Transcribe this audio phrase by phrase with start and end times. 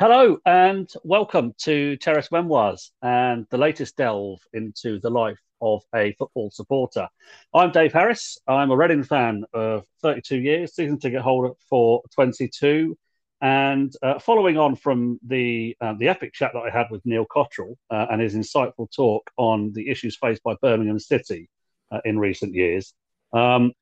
[0.00, 6.14] Hello and welcome to Terrace Memoirs and the latest delve into the life of a
[6.14, 7.06] football supporter.
[7.52, 8.38] I'm Dave Harris.
[8.48, 12.96] I'm a Reading fan of 32 years, season ticket holder for 22.
[13.42, 17.26] And uh, following on from the uh, the epic chat that I had with Neil
[17.30, 21.50] Cottrell uh, and his insightful talk on the issues faced by Birmingham City
[21.92, 22.94] uh, in recent years,
[23.34, 23.72] um,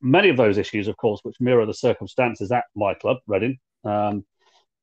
[0.00, 3.58] many of those issues, of course, which mirror the circumstances at my club, Reading.
[3.84, 4.24] Um,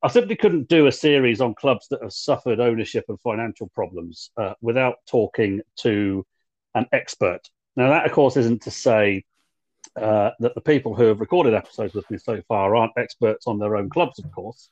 [0.04, 4.32] I simply couldn't do a series on clubs that have suffered ownership and financial problems
[4.36, 6.26] uh, without talking to
[6.76, 7.40] an expert.
[7.78, 9.24] Now, that, of course, isn't to say
[9.96, 13.60] uh, that the people who have recorded episodes with me so far aren't experts on
[13.60, 14.68] their own clubs, of course.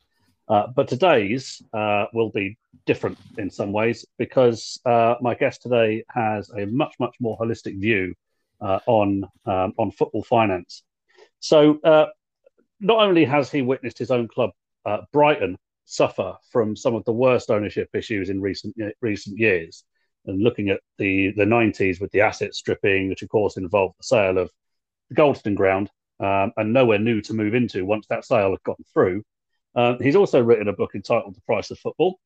[0.49, 6.03] Uh, but today's uh, will be different in some ways because uh, my guest today
[6.09, 8.13] has a much, much more holistic view
[8.59, 10.83] uh, on um, on football finance.
[11.39, 14.49] So, not only has he witnessed his own club,
[15.11, 19.83] Brighton, suffer from some of the worst ownership issues in recent recent years,
[20.25, 24.03] and looking at the the 90s with the asset stripping, which of course involved the
[24.03, 24.49] sale of
[25.09, 25.89] the Goldstone ground
[26.21, 29.23] um, and nowhere new to move into once that sale had gone through.
[29.75, 32.19] Uh, he's also written a book entitled The Price of Football,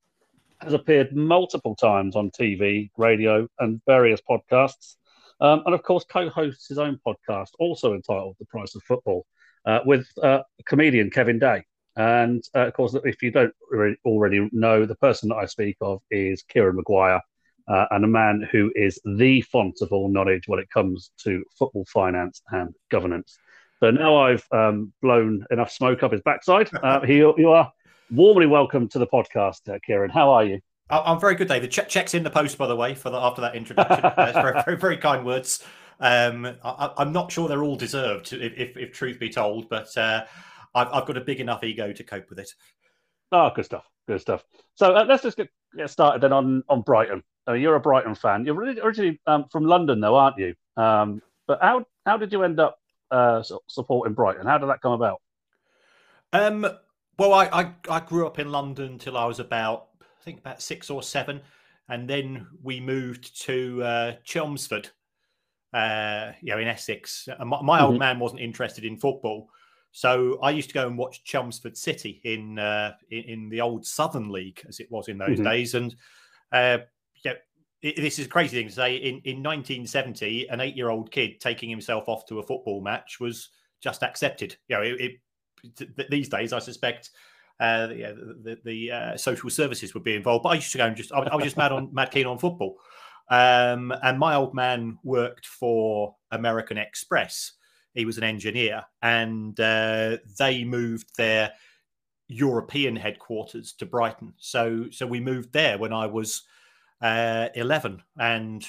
[0.59, 4.95] has appeared multiple times on TV, radio, and various podcasts,
[5.41, 9.25] um, and of course co-hosts his own podcast, also entitled The Price of Football,
[9.65, 11.63] uh, with uh, comedian Kevin Day.
[11.97, 13.53] And uh, of course, if you don't
[14.05, 17.21] already know, the person that I speak of is Kieran Maguire,
[17.67, 21.43] uh, and a man who is the font of all knowledge when it comes to
[21.57, 23.37] football finance and governance.
[23.79, 26.69] So now I've um, blown enough smoke up his backside.
[26.83, 27.71] Uh, he, you are
[28.11, 30.11] warmly welcome to the podcast, uh, Kieran.
[30.11, 30.59] How are you?
[30.89, 31.71] I'm very good, David.
[31.71, 34.01] Che- checks in the post, by the way, for the, after that introduction.
[34.15, 35.63] very, very, very, kind words.
[35.99, 39.95] Um, I, am not sure they're all deserved, if, if, if truth be told, but
[39.97, 40.25] uh,
[40.75, 42.51] I've, I've, got a big enough ego to cope with it.
[43.31, 43.89] Oh, good stuff.
[44.07, 44.43] Good stuff.
[44.75, 47.23] So uh, let's just get, get started then on, on Brighton.
[47.47, 48.45] Uh, you're a Brighton fan.
[48.45, 50.53] You're originally um, from London, though, aren't you?
[50.77, 52.77] Um, but how how did you end up
[53.11, 54.45] uh, supporting Brighton?
[54.45, 55.21] How did that come about?
[56.33, 56.67] Um,
[57.17, 60.61] well, I, I, I grew up in London till I was about I think about
[60.61, 61.41] six or seven,
[61.87, 64.89] and then we moved to uh, Chelmsford,
[65.73, 67.27] uh, you know, in Essex.
[67.39, 67.85] And my, my mm-hmm.
[67.85, 69.49] old man wasn't interested in football,
[69.95, 73.85] so I used to go and watch Chelmsford City in uh, in, in, the old
[73.85, 75.45] Southern League, as it was in those mm-hmm.
[75.45, 75.95] days, and
[76.51, 76.79] uh,
[77.81, 78.97] this is a crazy thing to say.
[78.97, 83.21] In, in 1970, an eight year old kid taking himself off to a football match
[83.21, 84.57] was just accepted.
[84.67, 85.11] You know, it,
[85.79, 87.11] it, these days, I suspect
[87.61, 90.43] uh, the, the, the uh, social services would be involved.
[90.43, 92.25] But I used to go and just, I, I was just mad on, mad keen
[92.25, 92.75] on football.
[93.29, 97.53] Um, and my old man worked for American Express.
[97.95, 101.51] He was an engineer, and uh, they moved their
[102.27, 104.33] European headquarters to Brighton.
[104.37, 106.43] So, so we moved there when I was
[107.01, 108.01] uh, 11.
[108.19, 108.65] And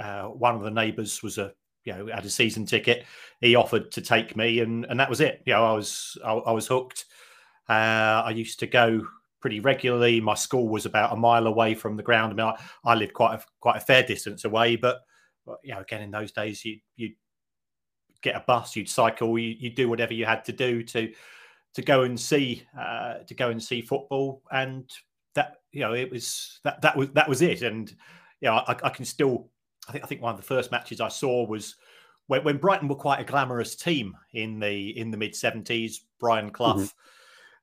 [0.00, 1.52] uh, one of the neighbours was a,
[1.84, 3.04] you know, had a season ticket.
[3.40, 5.42] He offered to take me, and, and that was it.
[5.46, 7.04] You know, I was I, I was hooked.
[7.68, 9.02] Uh, I used to go
[9.40, 10.20] pretty regularly.
[10.20, 12.32] My school was about a mile away from the ground.
[12.32, 15.00] I mean, I, I lived quite a quite a fair distance away, but
[15.64, 17.14] you know, again, in those days, you you
[18.22, 21.12] get a bus, you'd cycle, you you do whatever you had to do to
[21.74, 24.42] to go and see uh, to go and see football.
[24.50, 24.90] And
[25.34, 27.90] that you know it was that that was that was it and
[28.40, 29.48] you know I, I can still
[29.88, 31.76] I think I think one of the first matches I saw was
[32.26, 36.50] when, when Brighton were quite a glamorous team in the in the mid 70s Brian
[36.50, 36.98] Clough mm-hmm.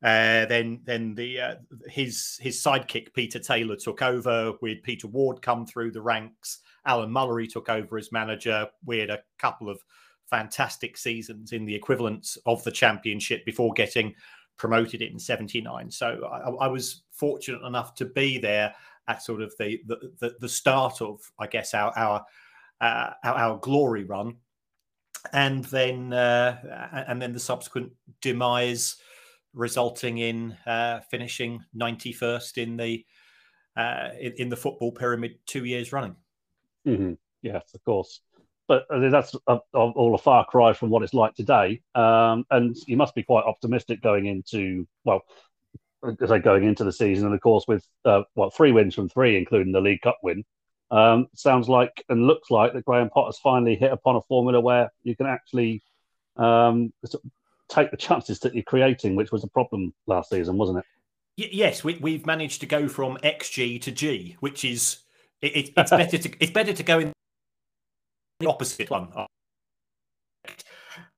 [0.01, 1.55] Uh, then, then the uh,
[1.89, 4.53] his his sidekick Peter Taylor took over.
[4.61, 6.59] With Peter Ward come through the ranks.
[6.85, 8.67] Alan Mullery took over as manager.
[8.85, 9.83] We had a couple of
[10.29, 14.13] fantastic seasons in the equivalents of the championship before getting
[14.57, 18.73] promoted in 79 so I, I, was fortunate enough to be there
[19.07, 22.25] at sort of the the, the start of i guess our our
[22.81, 24.35] uh, our, our, glory run.
[25.33, 27.91] And then uh, and then the subsequent
[28.21, 28.95] demise
[29.53, 33.05] resulting in uh, finishing 91st in the
[33.75, 36.15] uh, in, in, the football pyramid two years running.
[36.87, 37.13] Mm-hmm.
[37.41, 38.21] yes of course
[38.69, 41.81] but that's a, a, all a far cry from what it's like today.
[41.95, 45.23] Um, and you must be quite optimistic going into well,
[46.21, 49.09] as I going into the season, and of course with uh, what three wins from
[49.09, 50.45] three, including the League Cup win.
[50.91, 54.91] Um, sounds like and looks like that Graham Potter's finally hit upon a formula where
[55.03, 55.81] you can actually
[56.37, 56.93] um,
[57.69, 60.85] take the chances that you're creating, which was a problem last season, wasn't it?
[61.39, 64.99] Y- yes, we, have managed to go from XG to G, which is
[65.41, 67.13] it, it, it's better to it's better to go in
[68.39, 69.09] the opposite one.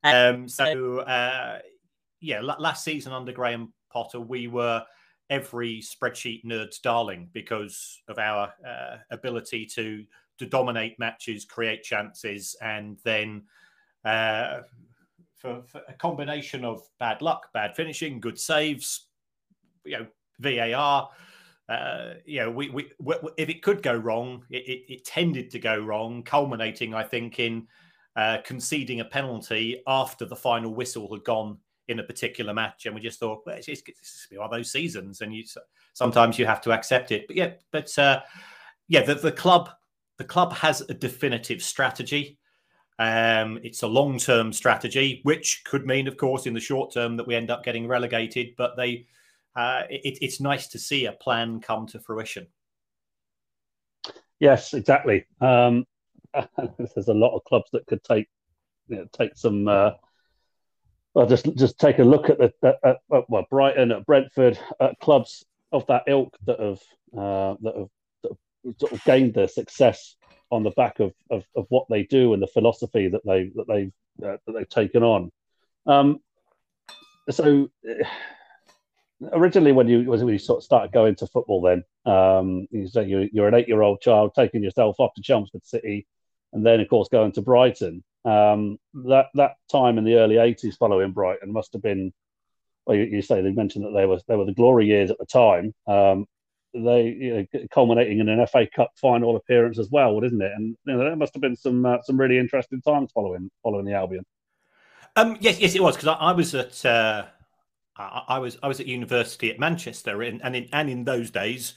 [0.03, 1.59] Um, so uh,
[2.19, 4.83] yeah, last season under Graham Potter, we were
[5.29, 10.05] every spreadsheet nerd's darling because of our uh, ability to
[10.37, 13.43] to dominate matches, create chances, and then
[14.05, 14.61] uh,
[15.37, 19.07] for, for, a combination of bad luck, bad finishing, good saves,
[19.85, 20.07] you know,
[20.39, 21.09] VAR.
[21.71, 25.49] Uh, you know, we, we, we, if it could go wrong, it, it, it, tended
[25.49, 27.65] to go wrong, culminating, I think, in
[28.17, 31.57] uh, conceding a penalty after the final whistle had gone
[31.87, 34.69] in a particular match, and we just thought, well, it's, it's, it's one of those
[34.69, 35.45] seasons, and you
[35.93, 37.25] sometimes you have to accept it.
[37.27, 38.21] But yeah, but uh,
[38.89, 39.69] yeah, the, the club
[40.17, 42.37] the club has a definitive strategy.
[42.99, 47.15] Um, it's a long term strategy, which could mean, of course, in the short term
[47.15, 48.55] that we end up getting relegated.
[48.57, 49.07] But they,
[49.55, 52.47] uh, it, it's nice to see a plan come to fruition.
[54.39, 55.25] Yes, exactly.
[55.39, 55.85] Um,
[56.33, 58.27] there's a lot of clubs that could take
[58.87, 59.67] you know, take some.
[59.67, 59.91] Uh,
[61.13, 64.99] well, just just take a look at the at, at, well Brighton, at Brentford, at
[64.99, 66.81] clubs of that ilk that have
[67.17, 68.37] uh, that have
[68.77, 70.15] sort of gained their success
[70.51, 73.67] on the back of, of, of what they do and the philosophy that they that
[73.67, 73.91] they
[74.25, 75.31] uh, that they've taken on.
[75.85, 76.19] Um,
[77.29, 77.69] so
[79.33, 83.05] originally, when you when you sort of started going to football, then um, you say
[83.05, 86.07] you're, you're an eight year old child taking yourself off to Chelmsford City,
[86.53, 88.03] and then of course going to Brighton.
[88.25, 92.13] Um, that that time in the early '80s, following Brighton, must have been.
[92.85, 95.17] Well, you, you say they mentioned that they were they were the glory years at
[95.19, 95.73] the time.
[95.87, 96.25] Um,
[96.73, 100.51] they you know, culminating in an FA Cup final appearance as well, isn't it?
[100.55, 103.85] And you know, there must have been some uh, some really interesting times following following
[103.85, 104.25] the Albion.
[105.15, 107.25] Um, yes, yes, it was because I, I, was at uh,
[108.01, 111.31] I, I, was I was at university at Manchester, and and in, and in those
[111.31, 111.73] days,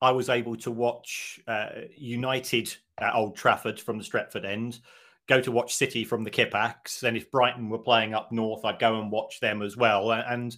[0.00, 4.80] I was able to watch uh, United at Old Trafford from the Stretford end,
[5.26, 8.78] go to watch City from the Kippax, and if Brighton were playing up north, I'd
[8.78, 10.56] go and watch them as well, and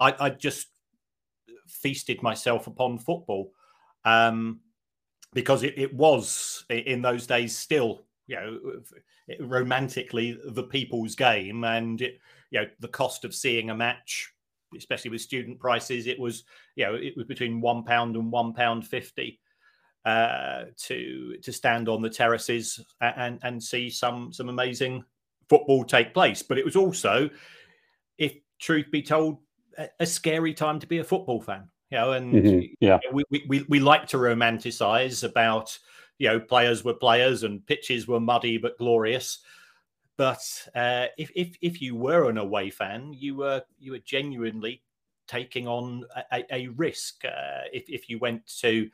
[0.00, 0.68] I, I just
[1.66, 3.52] feasted myself upon football
[4.04, 4.60] um,
[5.34, 8.60] because it, it, was in those days still, you know,
[9.40, 14.32] romantically the people's game, and it, you know, the cost of seeing a match,
[14.76, 16.44] especially with student prices, it was,
[16.76, 19.40] you know, it was between one pound and one pound fifty
[20.04, 25.04] uh, to to stand on the terraces and and see some some amazing
[25.48, 26.42] football take place.
[26.42, 27.30] But it was also,
[28.16, 29.38] if truth be told,
[30.00, 31.68] a scary time to be a football fan.
[31.90, 32.66] You know, and mm-hmm.
[32.80, 35.78] yeah, we, we we like to romanticize about
[36.18, 39.38] you know players were players and pitches were muddy but glorious.
[40.18, 44.82] But uh, if if if you were an away fan, you were you were genuinely
[45.28, 47.24] taking on a, a risk.
[47.24, 48.90] Uh, if if you went to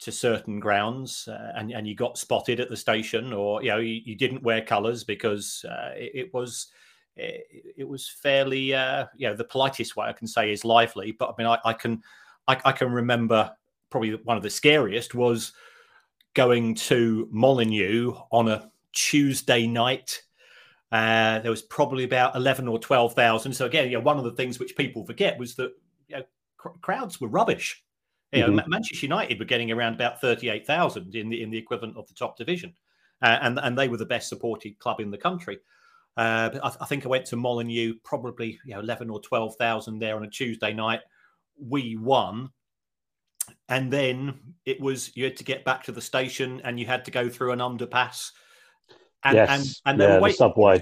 [0.00, 3.78] to certain grounds uh, and and you got spotted at the station, or you know
[3.78, 6.68] you, you didn't wear colours because uh, it, it, was
[7.16, 11.12] it, it was fairly, uh, you know, the politest way I can say is lively.
[11.12, 12.02] But I mean, I, I can,
[12.48, 13.50] I, I, can remember
[13.90, 15.52] probably one of the scariest was
[16.34, 20.22] going to Molineux on a Tuesday night.
[20.92, 23.52] Uh, there was probably about eleven or twelve thousand.
[23.52, 25.72] So again, you know, one of the things which people forget was that
[26.08, 26.22] you know,
[26.56, 27.84] cr- crowds were rubbish.
[28.32, 28.70] You mm-hmm.
[28.70, 32.14] Manchester United were getting around about thirty-eight thousand in the in the equivalent of the
[32.14, 32.74] top division,
[33.22, 35.58] uh, and and they were the best supported club in the country.
[36.16, 39.98] Uh, I, I, think I went to Molineux, probably you know eleven or twelve thousand
[39.98, 41.00] there on a Tuesday night.
[41.60, 42.50] We won,
[43.68, 47.04] and then it was you had to get back to the station, and you had
[47.04, 48.30] to go through an underpass.
[49.24, 50.80] And, yes, and, and yeah, the subway.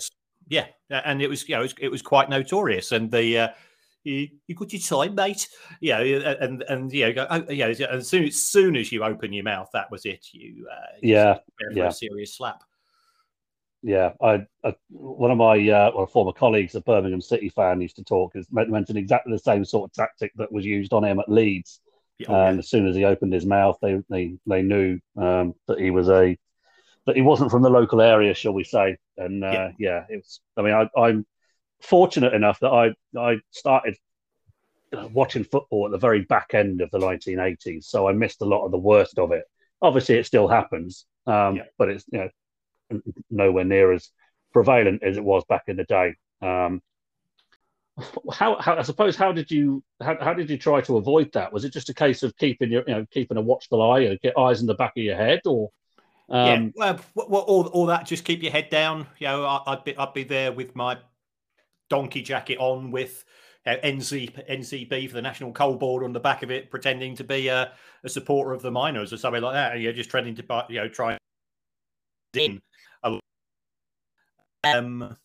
[0.48, 3.48] Yeah, and it was you know it was, it was quite notorious, and the uh,
[4.04, 5.48] you, you got your time, mate.
[5.80, 9.32] Yeah, and and you know, go, oh, yeah, as soon as soon as you open
[9.32, 10.26] your mouth, that was it.
[10.32, 11.38] You, uh, yeah,
[11.72, 12.62] yeah, a serious slap
[13.82, 17.96] yeah, I, I, one of my uh, well, former colleagues, a Birmingham City fan, used
[17.96, 18.34] to talk.
[18.34, 21.80] Is mentioned exactly the same sort of tactic that was used on him at Leeds.
[22.28, 22.58] Oh, and yeah.
[22.58, 26.08] as soon as he opened his mouth, they they, they knew um, that he was
[26.08, 26.36] a
[27.06, 28.96] that he wasn't from the local area, shall we say?
[29.16, 29.70] And uh, yeah.
[29.78, 30.40] yeah, it was.
[30.56, 31.26] I mean, I, I'm
[31.80, 33.96] fortunate enough that I I started
[35.12, 38.64] watching football at the very back end of the 1980s, so I missed a lot
[38.64, 39.44] of the worst of it.
[39.80, 41.62] Obviously, it still happens, um, yeah.
[41.78, 42.18] but it's you
[42.90, 43.00] know
[43.30, 44.10] nowhere near as
[44.52, 46.14] prevalent as it was back in the day.
[46.42, 46.82] Um,
[48.32, 51.52] how, how, I suppose how did you how, how did you try to avoid that?
[51.52, 54.20] Was it just a case of keeping your you know keeping a watchful eye and
[54.20, 55.70] get eyes in the back of your head, or
[56.28, 56.72] um...
[56.76, 59.06] yeah, well, well, all all that just keep your head down.
[59.18, 60.98] You know, I, would be I'd be there with my
[61.90, 63.24] donkey jacket on with
[63.66, 67.14] you know, NZ, NCB for the National Coal Board on the back of it, pretending
[67.16, 67.72] to be a,
[68.04, 69.72] a supporter of the miners or something like that.
[69.72, 71.18] And you're just trying to you know try
[72.34, 72.60] in
[74.64, 75.16] um,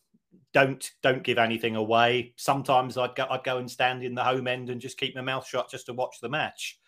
[0.53, 2.33] don't don't give anything away.
[2.37, 5.21] Sometimes I'd go I'd go and stand in the home end and just keep my
[5.21, 6.79] mouth shut just to watch the match.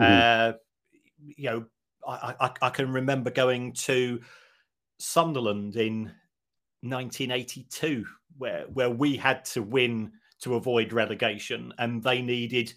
[0.00, 0.52] Mm-hmm.
[0.52, 0.52] Uh,
[1.18, 1.64] you know,
[2.06, 4.20] I, I, I can remember going to
[4.98, 6.04] Sunderland in
[6.82, 8.04] 1982,
[8.38, 12.72] where where we had to win to avoid relegation, and they needed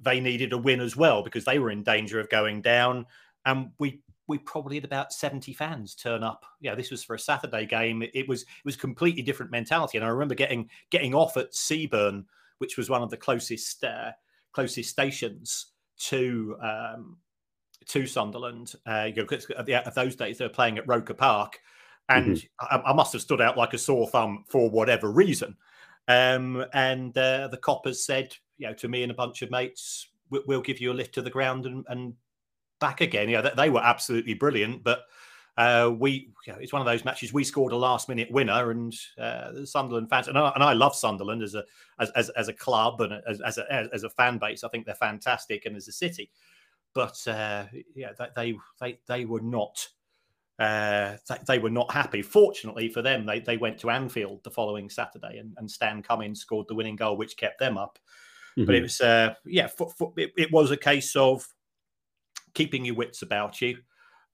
[0.00, 3.06] they needed a win as well because they were in danger of going down,
[3.44, 6.44] and we we probably had about 70 fans turn up.
[6.60, 8.02] Yeah, this was for a Saturday game.
[8.12, 12.24] It was it was completely different mentality, and I remember getting getting off at Seaburn,
[12.58, 14.12] which was one of the closest uh,
[14.52, 15.66] closest stations
[15.98, 17.18] to um,
[17.88, 18.74] to Sunderland.
[18.86, 19.28] Uh, you know,
[19.58, 21.60] at, the, at those days they were playing at Roker Park,
[22.08, 22.76] and mm-hmm.
[22.76, 25.56] I, I, must have stood out like a sore thumb for whatever reason.
[26.08, 30.08] Um, and uh, the coppers said, you know, to me and a bunch of mates,
[30.30, 32.14] we'll give you a lift to the ground and, and
[32.80, 33.28] back again.
[33.28, 35.04] Yeah, they were absolutely brilliant, but
[35.56, 38.70] uh, we you know, it's one of those matches we scored a last minute winner
[38.70, 41.64] and uh, Sunderland fans and I, and I love Sunderland as a
[41.98, 44.84] as, as, as a club and as, as a as a fan base I think
[44.84, 46.30] they're fantastic and as a city
[46.96, 49.86] but uh, yeah they they they were not
[50.58, 52.22] uh, they were not happy.
[52.22, 56.40] Fortunately for them, they, they went to Anfield the following Saturday, and, and Stan Cummins
[56.40, 57.98] scored the winning goal, which kept them up.
[58.56, 58.64] Mm-hmm.
[58.64, 61.46] But it was, uh, yeah, for, for, it, it, was a case of
[62.54, 63.76] keeping your wits about you,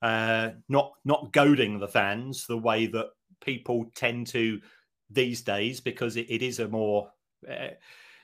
[0.00, 3.08] uh, not not goading the fans the way that
[3.44, 4.60] people tend to
[5.10, 7.10] these days, because it, it is a more
[7.50, 7.74] uh,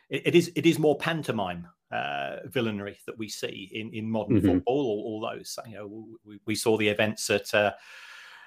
[0.08, 4.36] it, it is it is more pantomime uh, villainy that we see in, in modern
[4.36, 4.46] mm-hmm.
[4.46, 4.86] football.
[4.86, 7.72] All, all, those, you know, we, we saw the events at uh,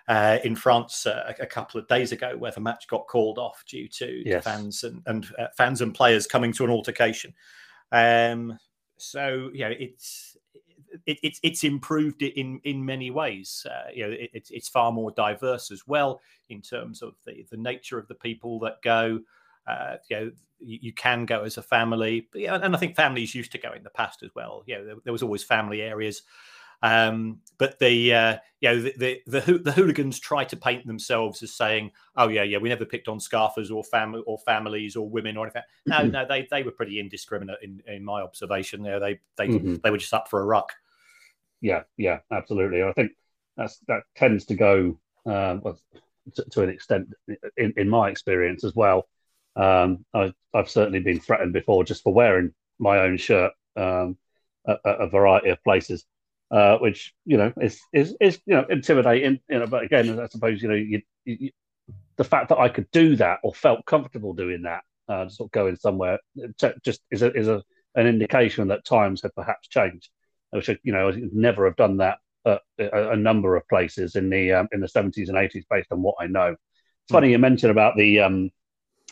[0.07, 3.63] uh, in France uh, a, couple of days ago where the match got called off
[3.67, 4.43] due to yes.
[4.43, 7.33] fans and, and uh, fans and players coming to an altercation.
[7.91, 8.57] Um,
[8.97, 10.37] so you know, it's
[11.05, 13.65] it, it's it's improved in in many ways.
[13.69, 17.57] Uh, you know, it, it's far more diverse as well in terms of the the
[17.57, 19.19] nature of the people that go.
[19.67, 22.95] Uh, you know, you, you, can go as a family, but, yeah, and I think
[22.95, 24.63] families used to go in the past as well.
[24.65, 26.23] You know, there, there was always family areas,
[26.83, 31.43] um, but the uh, you know the, the, the the hooligans try to paint themselves
[31.43, 35.07] as saying, "Oh yeah, yeah, we never picked on scarfers or family or families or
[35.07, 36.11] women or anything." No, mm-hmm.
[36.11, 38.81] no, they they were pretty indiscriminate in, in my observation.
[38.81, 39.75] There, they they mm-hmm.
[39.83, 40.73] they were just up for a ruck.
[41.61, 42.81] Yeah, yeah, absolutely.
[42.81, 43.11] I think
[43.55, 45.61] that's that tends to go um,
[46.33, 47.09] to, to, an extent
[47.57, 49.07] in, in my experience as well.
[49.55, 54.17] Um, I, have certainly been threatened before just for wearing my own shirt um,
[54.67, 56.05] at, at, a variety of places,
[56.51, 59.39] uh, which you know is is is you know intimidating.
[59.49, 61.51] You know, but again, I suppose you know you, you,
[62.17, 65.51] the fact that I could do that or felt comfortable doing that, uh, sort of
[65.51, 66.19] going somewhere,
[66.57, 67.63] just is a is a
[67.95, 70.09] an indication that times have perhaps changed.
[70.51, 74.29] Which you know, I never have done that at a, a number of places in
[74.29, 76.51] the um, in the seventies and eighties, based on what I know.
[76.51, 78.51] It's funny you mentioned about the um,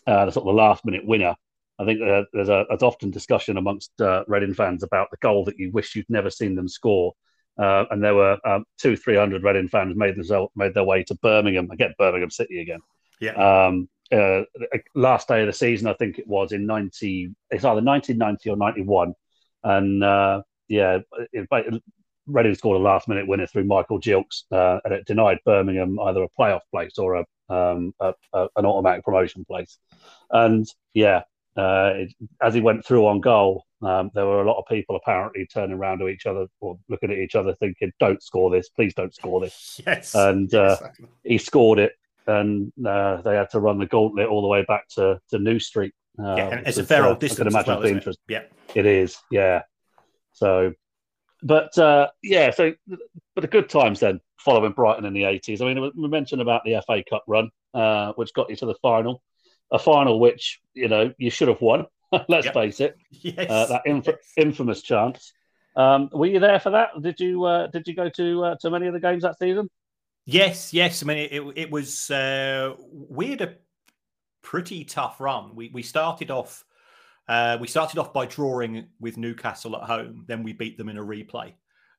[0.09, 1.35] uh, the sort of the last minute winner.
[1.79, 5.45] I think uh, there's a there's often discussion amongst uh, Reading fans about the goal
[5.45, 7.13] that you wish you'd never seen them score.
[7.57, 11.03] Uh, and there were um, two, three hundred Reading fans made themselves made their way
[11.03, 12.79] to Birmingham I get Birmingham City again.
[13.21, 13.33] Yeah.
[13.33, 14.41] Um, uh,
[14.95, 17.29] last day of the season, I think it was in ninety.
[17.51, 19.13] It's either nineteen ninety or ninety one,
[19.63, 20.99] and uh, yeah,
[21.31, 21.83] it, it,
[22.29, 26.23] Reading scored a last minute winner through Michael Gilkes, uh, and it denied Birmingham either
[26.23, 29.77] a playoff place or a, um, a, a an automatic promotion place.
[30.31, 31.23] And yeah,
[31.57, 34.95] uh, it, as he went through on goal, um, there were a lot of people
[34.95, 38.69] apparently turning around to each other or looking at each other, thinking, "Don't score this,
[38.69, 41.07] please don't score this." Yes, and uh, exactly.
[41.23, 41.93] he scored it,
[42.27, 45.59] and uh, they had to run the gauntlet all the way back to, to New
[45.59, 45.93] Street.
[46.17, 47.55] Uh, yeah, and it's a fair old uh, distance.
[47.55, 48.23] I can imagine well, interesting.
[48.27, 48.43] Yeah,
[48.75, 49.17] it is.
[49.31, 49.63] Yeah.
[50.33, 50.73] So
[51.43, 55.61] but uh, yeah, so but the good times then following Brighton in the eighties.
[55.61, 58.75] I mean, we mentioned about the FA Cup run, uh, which got you to the
[58.81, 59.21] final,
[59.71, 61.85] a final which you know you should have won.
[62.27, 62.53] Let's yep.
[62.53, 62.97] face it.
[63.21, 63.49] Yes.
[63.49, 64.17] Uh, that inf- yes.
[64.37, 65.33] infamous chance.
[65.75, 66.89] Um, were you there for that?
[67.01, 69.69] Did you uh, did you go to uh, to many of the games that season?
[70.25, 71.01] Yes, yes.
[71.01, 73.55] I mean, it, it was uh, we had a
[74.41, 75.55] pretty tough run.
[75.55, 76.63] We we started off
[77.29, 80.97] uh, we started off by drawing with Newcastle at home, then we beat them in
[80.97, 81.53] a replay.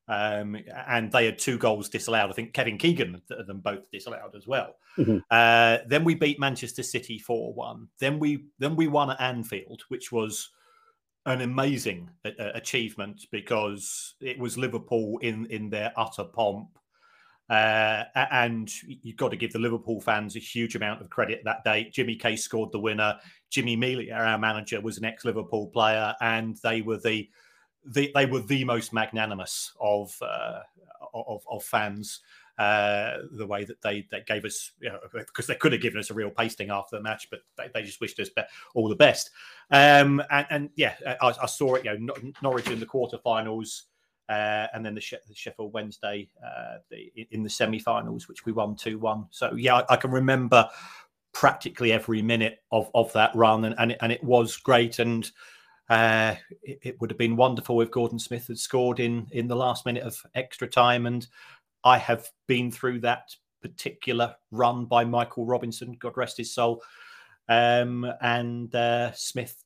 [0.09, 0.57] Um,
[0.89, 2.31] and they had two goals disallowed.
[2.31, 4.75] I think Kevin Keegan had them both disallowed as well.
[4.99, 5.19] Mm-hmm.
[5.31, 7.87] Uh, then we beat Manchester City four one.
[8.01, 10.51] Then we then we won at Anfield, which was
[11.27, 16.77] an amazing uh, achievement because it was Liverpool in in their utter pomp.
[17.51, 21.65] Uh, and you've got to give the Liverpool fans a huge amount of credit that
[21.65, 21.91] day.
[21.93, 23.19] Jimmy Case scored the winner.
[23.51, 27.29] Jimmy Melia, our manager, was an ex-Liverpool player, and they were the,
[27.85, 30.61] the they were the most magnanimous of uh,
[31.13, 32.21] of, of, fans.
[32.57, 35.99] Uh, the way that they, they gave us, you know, because they could have given
[35.99, 38.29] us a real pasting after the match, but they, they just wished us
[38.75, 39.31] all the best.
[39.71, 43.85] Um, and, and, yeah, I, I, saw it, you know, Norwich in the quarterfinals,
[44.31, 48.77] uh, and then the, the Sheffield Wednesday uh, the, in the semi-finals, which we won
[48.77, 49.27] two one.
[49.31, 50.69] So yeah, I, I, can remember
[51.33, 55.01] practically every minute of, of that run, and and it, and it was great.
[55.01, 55.29] And
[55.89, 59.57] uh, it, it, would have been wonderful if Gordon Smith had scored in in the
[59.57, 61.07] last minute of extra time.
[61.07, 61.27] And
[61.83, 66.85] I have been through that particular run by Michael Robinson, God rest his soul,
[67.49, 69.61] um, and uh, Smith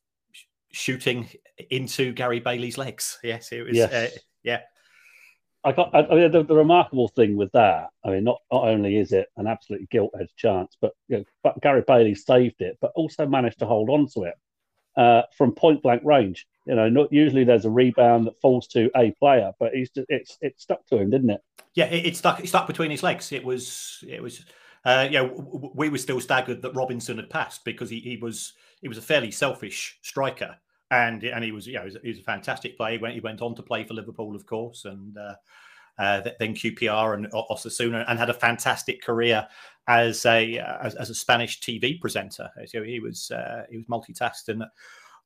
[0.71, 1.29] shooting
[1.69, 3.19] into Gary Bailey's legs.
[3.23, 3.77] Yes, it was.
[3.77, 3.93] Yes.
[3.93, 4.61] Uh, yeah.
[5.65, 5.95] I got.
[5.95, 9.29] I mean, the, the, remarkable thing with that, I mean, not not only is it
[9.35, 13.25] an absolutely gilt edged chance, but, you know, but Gary Bailey saved it, but also
[13.25, 14.35] managed to hold on to it
[14.95, 16.47] uh, from point blank range.
[16.67, 20.05] You know, not usually there's a rebound that falls to a player, but he's just,
[20.09, 21.41] it's it stuck to him, didn't it?
[21.73, 22.39] Yeah, it, it stuck.
[22.39, 23.31] It stuck between his legs.
[23.31, 24.45] It was it was.
[24.83, 28.53] Uh, you know, we were still staggered that Robinson had passed because he, he was
[28.81, 30.57] he was a fairly selfish striker,
[30.91, 32.93] and and he was you know he was, he was a fantastic player.
[32.93, 35.35] He went he went on to play for Liverpool, of course, and uh,
[35.97, 39.47] uh, then QPR and Osasuna, and had a fantastic career
[39.87, 42.49] as a as, as a Spanish TV presenter.
[42.67, 44.63] So he was uh, he was multitasked, and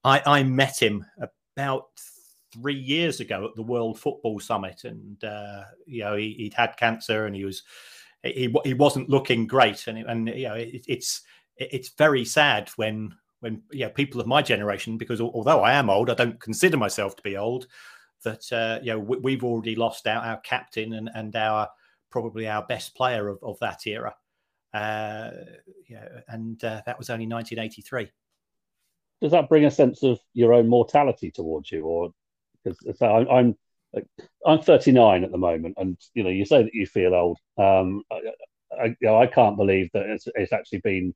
[0.04, 1.88] I, I met him about
[2.54, 6.78] three years ago at the World Football Summit, and uh, you know he, would had
[6.78, 7.64] cancer and he was
[8.24, 11.22] he he wasn't looking great, and and you know it, it's
[11.58, 16.10] it's very sad when when yeah people of my generation because although I am old,
[16.10, 17.68] I don't consider myself to be old
[18.24, 21.70] that uh, you know we, have already lost out our captain and and our
[22.10, 24.16] probably our best player of, of that era.
[24.74, 25.32] Uh,
[25.88, 28.10] yeah, and uh, that was only 1983.
[29.22, 32.12] Does that bring a sense of your own mortality towards you, or
[32.64, 33.56] because I'm, I'm
[34.46, 37.38] I'm 39 at the moment, and you know you say that you feel old.
[37.58, 38.22] Um, I,
[38.80, 41.14] I, you know, I can't believe that it's, it's actually been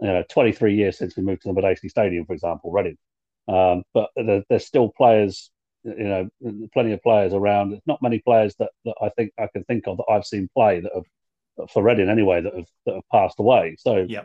[0.00, 2.96] you know 23 years since we moved to the Madejski Stadium, for example, Reading.
[3.48, 5.50] Um, but there, there's still players
[5.82, 6.28] you know,
[6.72, 7.70] plenty of players around.
[7.70, 10.48] There's not many players that, that I think I can think of that I've seen
[10.54, 13.76] play that have, for Reading anyway, that have that have passed away.
[13.78, 14.24] So, yeah,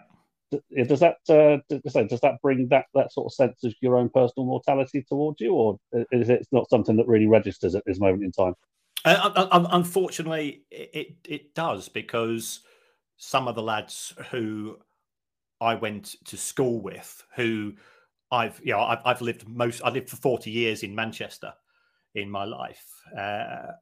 [0.86, 4.46] does that uh, does that bring that that sort of sense of your own personal
[4.46, 5.78] mortality towards you, or
[6.12, 8.54] is it not something that really registers at this moment in time?
[9.04, 12.62] Uh, unfortunately, it it does because
[13.18, 14.78] some of the lads who
[15.62, 17.74] I went to school with, who
[18.32, 21.54] I've you know I've, I've lived most I lived for forty years in Manchester
[22.16, 22.86] in my life.
[23.18, 23.74] Uh,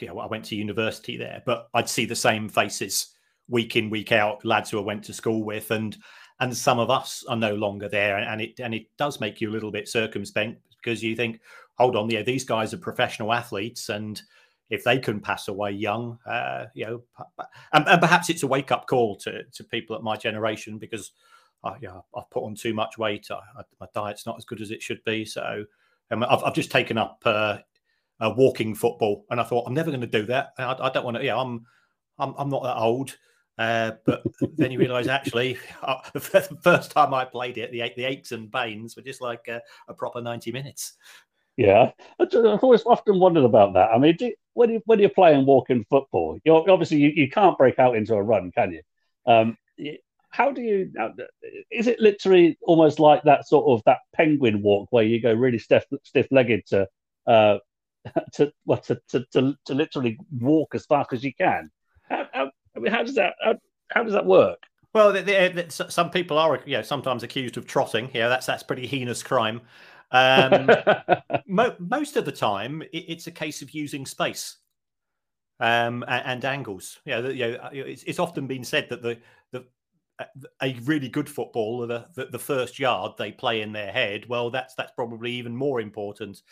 [0.00, 3.14] you know, I went to university there, but I'd see the same faces
[3.48, 5.96] week in week out, lads who I went to school with, and
[6.40, 9.50] and some of us are no longer there, and it and it does make you
[9.50, 11.40] a little bit circumspect because you think,
[11.78, 14.22] hold on, yeah, these guys are professional athletes, and
[14.70, 17.02] if they can pass away young, uh, you know,
[17.72, 21.12] and, and perhaps it's a wake up call to to people at my generation because
[21.64, 23.28] I, yeah, I've put on too much weight.
[23.30, 25.24] I, I, my diet's not as good as it should be.
[25.24, 25.64] So
[26.10, 27.58] um, I've, I've, just taken up uh,
[28.20, 30.52] uh, walking football, and I thought I'm never going to do that.
[30.58, 31.24] I, I don't want to.
[31.24, 31.66] Yeah, I'm,
[32.18, 33.16] I'm, I'm not that old.
[33.58, 34.22] Uh, but
[34.56, 38.52] then you realise actually, uh, the first time I played it, the the aches and
[38.52, 40.94] pains were just like a, a proper ninety minutes.
[41.58, 41.90] Yeah,
[42.20, 43.90] I've always often wondered about that.
[43.90, 47.58] I mean, do, when you when you're playing walking football, you're obviously you, you can't
[47.58, 48.82] break out into a run, can you?
[49.26, 49.58] Um,
[50.30, 50.92] how do you
[51.72, 55.58] is it literally almost like that sort of that penguin walk where you go really
[55.58, 56.86] stiff stiff legged to
[57.26, 57.58] uh
[58.34, 61.72] to well to, to, to, to literally walk as fast as you can?
[62.08, 63.56] How, how, I mean, how does that how,
[63.90, 64.62] how does that work?
[64.94, 65.12] Well
[65.70, 68.10] some people are you know sometimes accused of trotting.
[68.14, 69.62] Yeah that's that's pretty heinous crime
[70.10, 70.70] um,
[71.46, 74.58] mo- most of the time it, it's a case of using space
[75.60, 76.98] um, and, and, angles.
[77.04, 79.18] You know, you know it's, it's, often been said that the,
[79.52, 79.64] the
[80.62, 84.50] a really good footballer, the, the, the first yard they play in their head, well,
[84.50, 86.42] that's that's probably even more important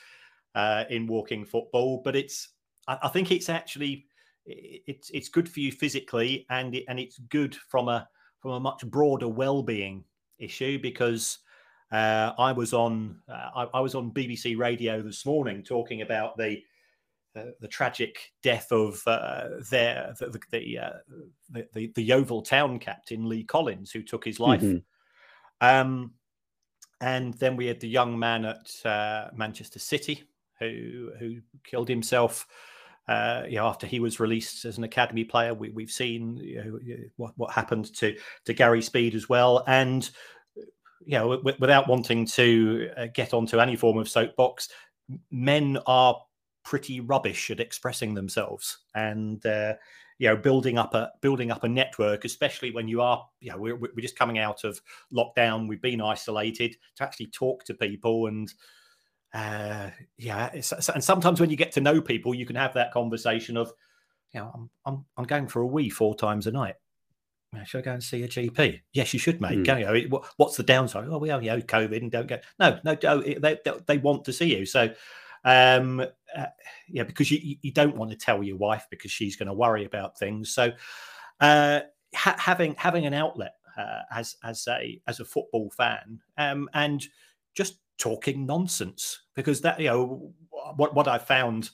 [0.55, 2.01] uh, in walking football.
[2.05, 2.51] But it's
[2.87, 4.07] I, I, think it's actually
[4.45, 8.09] it's it's good for you physically, and it, and it's good from a
[8.41, 10.05] from a much broader well being
[10.39, 11.39] issue because
[11.93, 16.37] uh, I was on uh, I, I was on BBC Radio this morning talking about
[16.37, 16.63] the
[17.61, 20.91] the, tragic death of uh, their the the, uh,
[21.51, 24.63] the, the, the Yeovil Town captain Lee Collins, who took his life.
[24.63, 24.79] Mm-hmm.
[25.61, 26.13] Um,
[27.01, 30.25] and then we had the young man at uh, Manchester City
[30.59, 32.47] who who killed himself.
[33.09, 36.65] Uh, you know, after he was released as an academy player, we, have seen you
[36.65, 40.11] know, what what happened to to Gary Speed as well, and
[41.07, 44.69] you know, w- without wanting to uh, get onto any form of soapbox,
[45.31, 46.21] men are
[46.65, 48.79] pretty rubbish at expressing themselves.
[48.95, 49.75] And uh,
[50.19, 53.59] you know building up a building up a network especially when you are you know
[53.59, 54.81] we're, we're just coming out of
[55.13, 58.55] lockdown we've been isolated to actually talk to people and
[59.35, 63.57] uh yeah and sometimes when you get to know people you can have that conversation
[63.57, 63.71] of
[64.33, 66.77] you know i'm i'm, I'm going for a wee four times a night
[67.65, 68.81] should I go and see a GP?
[68.93, 69.59] Yes, you should, mate.
[69.59, 69.79] Mm.
[69.97, 71.09] You know, what's the downside?
[71.09, 72.39] Oh, we only have COVID and don't go.
[72.59, 74.67] No, no, they, they want to see you.
[74.67, 74.93] So,
[75.45, 76.01] um,
[76.37, 76.47] uh,
[76.89, 79.85] yeah, because you, you don't want to tell your wife because she's going to worry
[79.85, 80.51] about things.
[80.51, 80.73] So,
[81.41, 81.81] uh,
[82.15, 87.07] ha- having having an outlet uh, as as a as a football fan, um, and
[87.55, 90.33] just talking nonsense because that you know
[90.77, 91.71] what what I found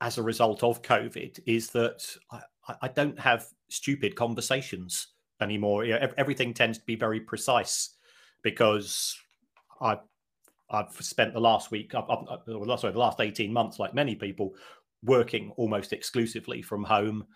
[0.00, 2.40] as a result of COVID is that I,
[2.82, 5.08] I don't have stupid conversations
[5.40, 5.84] anymore.
[5.84, 7.96] You know, everything tends to be very precise
[8.42, 9.16] because
[9.80, 9.98] I
[10.70, 14.54] I've spent the last week, I've, I've, sorry, the last 18 months, like many people,
[15.02, 17.26] working almost exclusively from home.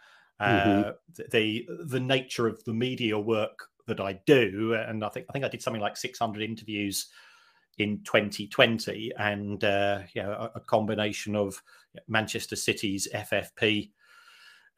[0.41, 0.89] Mm-hmm.
[0.89, 0.93] Uh,
[1.31, 5.45] the the nature of the media work that I do, and I think I think
[5.45, 7.09] I did something like 600 interviews
[7.79, 11.61] in 2020, and uh, you know, a, a combination of
[12.07, 13.91] Manchester City's FFP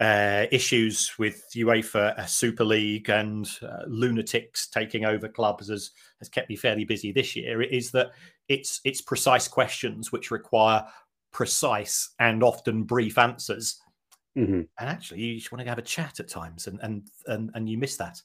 [0.01, 6.29] uh, issues with UEFA uh, Super League and uh, lunatics taking over clubs has has
[6.29, 7.61] kept me fairly busy this year.
[7.61, 8.13] It is that
[8.49, 10.87] it's it's precise questions which require
[11.33, 13.79] precise and often brief answers.
[14.39, 14.63] Mm-hmm.
[14.79, 17.69] And actually, you just want to have a chat at times, and and and, and
[17.69, 18.23] you miss that.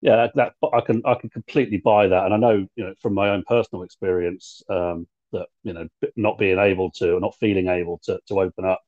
[0.00, 2.94] Yeah, that, that I can I can completely buy that, and I know you know
[3.02, 7.34] from my own personal experience um, that you know not being able to or not
[7.40, 8.82] feeling able to to open up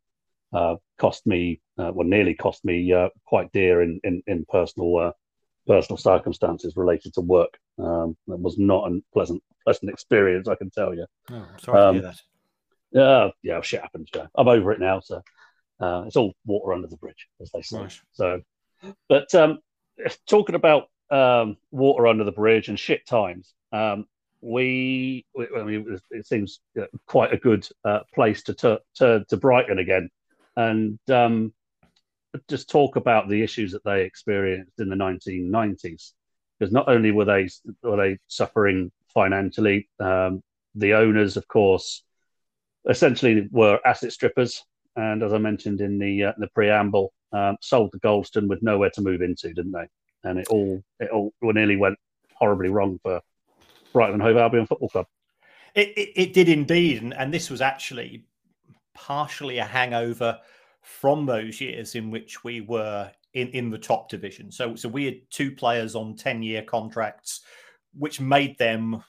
[0.53, 4.97] uh, cost me, uh, well, nearly cost me uh, quite dear in in, in personal
[4.97, 5.13] uh,
[5.67, 7.59] personal circumstances related to work.
[7.79, 11.07] Um, it was not a pleasant pleasant experience, I can tell you.
[11.31, 12.21] Oh, sorry um, to hear that.
[12.93, 14.09] Yeah, yeah, shit happens.
[14.15, 15.23] Yeah, I'm over it now, so
[15.81, 17.83] uh, it's all water under the bridge, as they say.
[17.83, 18.01] Nice.
[18.13, 18.43] So,
[19.09, 19.61] but um,
[20.29, 24.07] talking about um, water under the bridge and shit times, um,
[24.41, 26.61] we, I mean, it seems
[27.07, 30.11] quite a good uh, place to turn to Brighton again
[30.57, 31.53] and um,
[32.49, 36.13] just talk about the issues that they experienced in the 1990s.
[36.59, 37.49] Because not only were they
[37.83, 40.43] were they suffering financially, um,
[40.75, 42.05] the owners, of course,
[42.89, 44.63] essentially were asset strippers,
[44.97, 48.91] and as I mentioned in the uh, the preamble, um, sold the Goldstone with nowhere
[48.91, 49.87] to move into, didn't they?
[50.23, 51.99] And it all it all nearly went
[52.35, 53.21] horribly wrong for
[53.93, 55.07] Brighton and Hove Albion Football Club.
[55.75, 58.25] It, it, it, did indeed, and, and this was actually
[58.93, 60.41] partially a hangover
[60.83, 64.51] from those years in which we were in, in the top division.
[64.51, 67.43] So, so we had two players on 10 year contracts,
[67.97, 69.03] which made them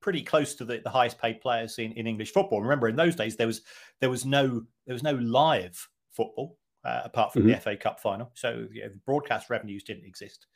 [0.00, 2.60] pretty close to the, the highest paid players in, in English football.
[2.60, 3.62] Remember, in those days, there was
[4.00, 7.52] there was no there was no live football uh, apart from mm-hmm.
[7.52, 8.30] the FA Cup final.
[8.34, 10.46] So you know, the broadcast revenues didn't exist.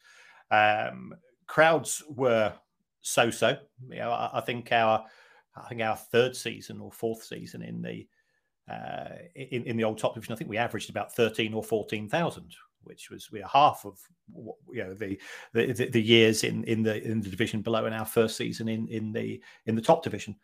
[0.50, 1.14] Um,
[1.46, 2.52] crowds were
[3.02, 3.56] so so.
[3.88, 5.04] You know, I, I think our
[5.56, 8.06] I think our third season or fourth season in the
[8.70, 12.08] uh, in, in the old top division, I think we averaged about thirteen or fourteen
[12.08, 12.54] thousand,
[12.84, 13.98] which was we are half of
[14.72, 15.18] you know the,
[15.52, 18.88] the the years in in the in the division below in our first season in
[18.88, 20.36] in the in the top division.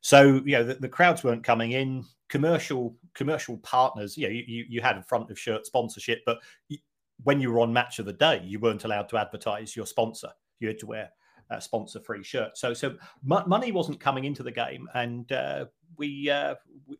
[0.00, 2.04] So you know the, the crowds weren't coming in.
[2.28, 6.38] Commercial commercial partners, you know, you, you had a front of shirt sponsorship, but
[7.24, 10.30] when you were on match of the day, you weren't allowed to advertise your sponsor.
[10.60, 11.10] You had to wear
[11.50, 12.56] a sponsor free shirt.
[12.56, 15.64] So so money wasn't coming into the game, and uh,
[15.96, 16.54] we uh,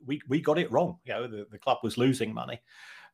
[0.05, 0.99] we we got it wrong.
[1.05, 2.61] You know, the, the club was losing money,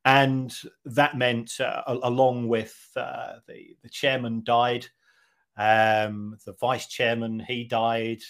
[0.05, 4.87] and that meant, uh, along with uh, the the chairman died,
[5.57, 8.21] um, the vice chairman he died.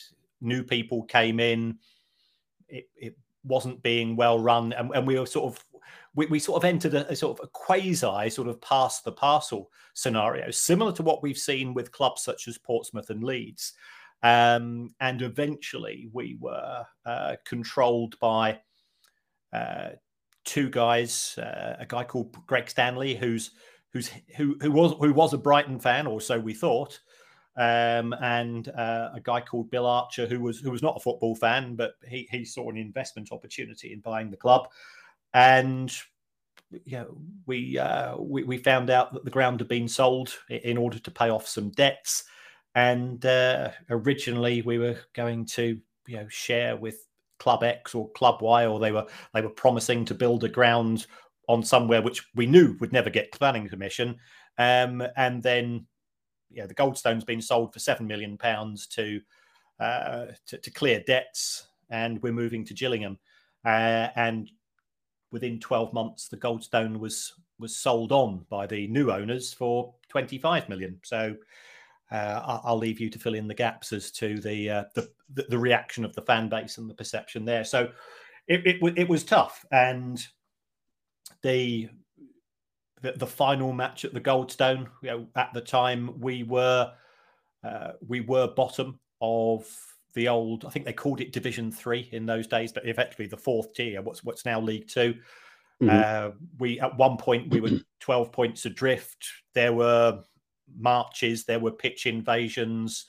[0.40, 1.78] New people came in.
[2.68, 5.64] It, it wasn't being well run, and, and we were sort of
[6.16, 9.12] we, we sort of entered a, a, sort of a quasi sort of pass the
[9.12, 13.74] parcel scenario, similar to what we've seen with clubs such as Portsmouth and Leeds.
[14.26, 18.58] Um, and eventually we were uh, controlled by
[19.52, 19.90] uh,
[20.44, 23.52] two guys, uh, a guy called Greg Stanley, who's
[23.92, 26.98] who's who who was who was a Brighton fan, or so we thought,
[27.56, 31.36] um, and uh, a guy called Bill Archer, who was who was not a football
[31.36, 34.66] fan, but he he saw an investment opportunity in buying the club,
[35.34, 35.96] and
[36.84, 40.76] you know, we, uh, we we found out that the ground had been sold in
[40.76, 42.24] order to pay off some debts,
[42.76, 47.08] and uh, originally we were going to you know share with
[47.38, 51.06] Club X or Club Y, or they were they were promising to build a ground
[51.48, 54.16] on somewhere which we knew would never get planning permission,
[54.58, 55.86] um, and then
[56.50, 59.20] yeah, the Goldstone's been sold for seven million pounds to,
[59.80, 63.18] uh, to, to clear debts, and we're moving to Gillingham,
[63.64, 64.50] uh, and
[65.32, 70.68] within 12 months the goldstone was was sold on by the new owners for 25
[70.68, 71.00] million.
[71.02, 71.36] So
[72.10, 75.10] uh, I'll leave you to fill in the gaps as to the, uh, the,
[75.48, 77.64] the reaction of the fan base and the perception there.
[77.64, 77.90] So
[78.46, 80.24] it it, it was tough, and
[81.42, 81.88] the,
[83.02, 84.86] the, the final match at the Goldstone.
[85.02, 86.92] You know, at the time we were
[87.64, 89.66] uh, we were bottom of
[90.14, 90.64] the old.
[90.64, 94.00] I think they called it Division Three in those days, but effectively the fourth tier.
[94.00, 95.14] What's what's now League 2
[95.82, 95.88] mm-hmm.
[95.90, 99.26] Uh, we at one point we were twelve points adrift.
[99.54, 100.22] There were
[100.78, 103.06] marches, there were pitch invasions,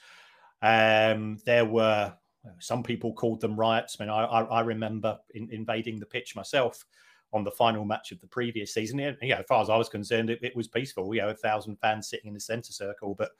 [0.61, 2.13] um, there were
[2.59, 3.97] some people called them riots.
[3.99, 6.85] I mean, I, I, remember in, invading the pitch myself
[7.33, 8.99] on the final match of the previous season.
[8.99, 11.13] You know, as far as I was concerned, it, it was peaceful.
[11.13, 13.31] You know, a thousand fans sitting in the centre circle, but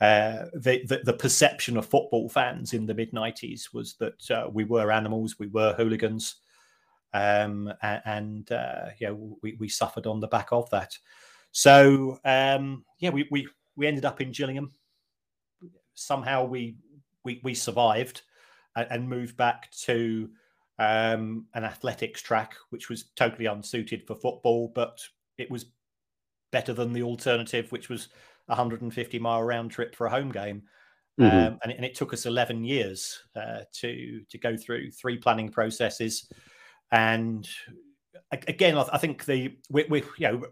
[0.00, 4.48] uh, the, the, the perception of football fans in the mid '90s was that uh,
[4.52, 6.36] we were animals, we were hooligans,
[7.12, 8.86] um, and, and uh,
[9.42, 10.96] we, we suffered on the back of that.
[11.54, 14.72] So um, yeah, we, we we ended up in Gillingham.
[15.94, 16.76] Somehow we
[17.24, 18.22] we, we survived
[18.74, 20.28] and, and moved back to
[20.80, 25.00] um, an athletics track, which was totally unsuited for football, but
[25.38, 25.66] it was
[26.50, 28.08] better than the alternative, which was
[28.48, 30.64] a 150 mile round trip for a home game.
[31.20, 31.36] Mm-hmm.
[31.36, 35.18] Um, and, it, and, it, took us 11 years uh, to to go through three
[35.18, 36.28] planning processes,
[36.90, 37.48] and
[38.48, 40.42] again, I think the we, we you know,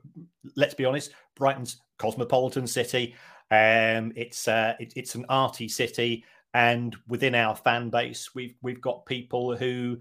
[0.57, 3.15] let's be honest, Brighton's cosmopolitan city.
[3.51, 8.81] Um, it's uh, it, it's an arty city, and within our fan base, we've we've
[8.81, 9.99] got people who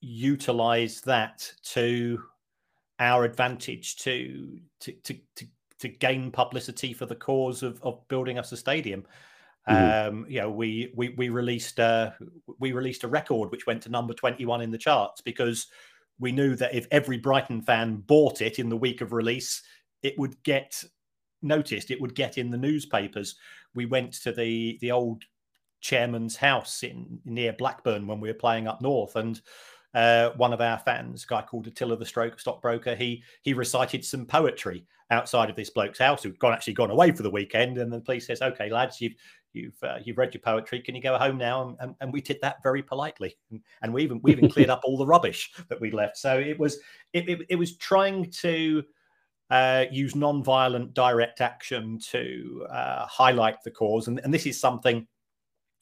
[0.00, 2.22] utilize that to
[2.98, 5.46] our advantage to to to to,
[5.78, 9.04] to gain publicity for the cause of, of building us a stadium.
[9.68, 10.16] Mm-hmm.
[10.16, 12.10] Um, you know, we we we released uh,
[12.58, 15.66] we released a record which went to number twenty one in the charts because
[16.20, 19.62] we knew that if every Brighton fan bought it in the week of release,
[20.02, 20.84] it would get
[21.42, 21.90] noticed.
[21.90, 23.36] It would get in the newspapers.
[23.74, 25.24] We went to the the old
[25.80, 29.40] chairman's house in near Blackburn when we were playing up north, and
[29.94, 34.04] uh, one of our fans, a guy called Attila the Stroke Stockbroker, he he recited
[34.04, 37.78] some poetry outside of this bloke's house who'd gone actually gone away for the weekend,
[37.78, 39.14] and the police says, "Okay, lads, you've
[39.52, 40.80] you've uh, you've read your poetry.
[40.80, 43.36] Can you go home now?" And, and, and we did that very politely,
[43.82, 46.16] and, we even we even cleared up all the rubbish that we left.
[46.18, 46.78] So it was
[47.12, 48.84] it it, it was trying to.
[49.50, 55.04] Uh, use non-violent direct action to uh, highlight the cause, and, and this is something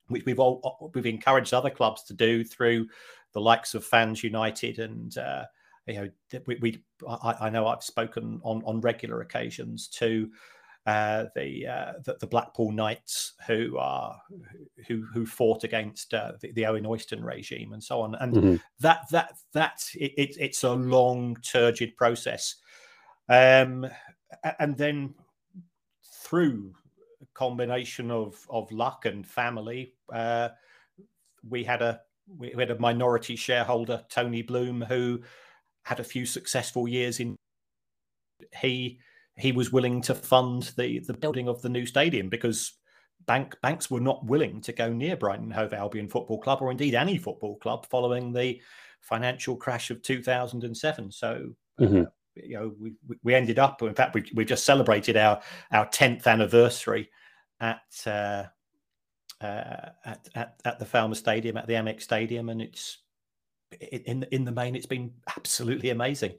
[0.09, 2.87] which we've all we've encouraged other clubs to do through
[3.33, 5.45] the likes of Fans United and uh,
[5.87, 10.31] you know we, we I, I, know I've spoken on on regular occasions to
[10.89, 14.19] uh, the, uh, the, the Blackpool Knights who are
[14.87, 18.57] who who fought against uh, the, the, Owen Oyston regime and so on and mm-hmm.
[18.81, 22.57] that that that it, it, it's a long turgid process
[23.29, 23.87] um,
[24.59, 25.13] and then
[26.23, 26.73] through
[27.21, 30.49] a combination of of luck and family uh,
[31.47, 32.01] we had a
[32.35, 35.21] we had a minority shareholder, Tony Bloom, who
[35.83, 37.37] had a few successful years in.
[38.61, 39.01] He
[39.39, 42.73] he was willing to fund the the building of the new stadium because
[43.27, 46.95] bank banks were not willing to go near Brighton Hove Albion Football Club or indeed
[46.95, 48.61] any football club following the
[49.01, 51.13] financial crash of 2007.
[51.13, 51.55] So.
[51.81, 52.01] Uh, mm-hmm.
[52.03, 52.05] Uh,
[52.45, 52.93] you know, we,
[53.25, 53.83] we ended up.
[53.83, 55.41] In fact, we we just celebrated our
[55.73, 57.11] our tenth anniversary
[57.59, 58.45] at uh,
[59.41, 62.99] uh, at, at, at the Falmer Stadium, at the Amex Stadium, and it's
[63.81, 66.35] in in the main, it's been absolutely amazing.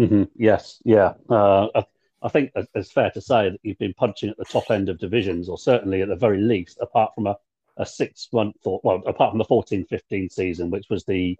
[0.00, 0.24] Mm-hmm.
[0.34, 1.14] Yes, yeah.
[1.28, 1.84] Uh, I,
[2.22, 4.98] I, think it's fair to say that you've been punching at the top end of
[4.98, 7.36] divisions, or certainly at the very least, apart from a,
[7.76, 11.36] a six month or well, apart from the 14-15 season, which was the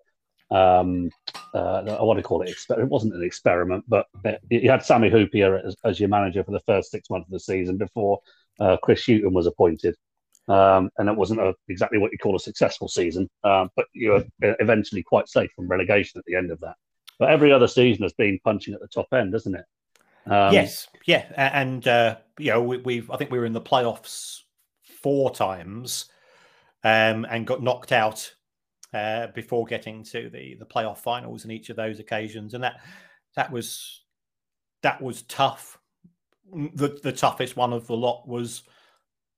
[0.51, 1.11] um,
[1.55, 2.51] uh, I want to call it.
[2.51, 4.07] It wasn't an experiment, but
[4.51, 7.41] you had Sammy Hyypiä as, as, your manager for the first six months of the
[7.41, 8.21] season before
[8.61, 9.97] uh, Chris Hughton was appointed.
[10.49, 14.11] Um, and it wasn't a, exactly what you call a successful season, uh, but you
[14.11, 16.75] were eventually quite safe from relegation at the end of that.
[17.19, 19.65] But every other season has been punching at the top end, doesn't it?
[20.27, 23.61] Um, yes, yeah, and uh, you know we, have I think we were in the
[23.61, 24.41] playoffs
[25.03, 26.07] four times,
[26.85, 28.33] um, and got knocked out
[28.95, 32.81] uh, before getting to the the playoff finals in each of those occasions, and that
[33.35, 34.03] that was
[34.83, 35.79] that was tough.
[36.53, 38.63] The the toughest one of the lot was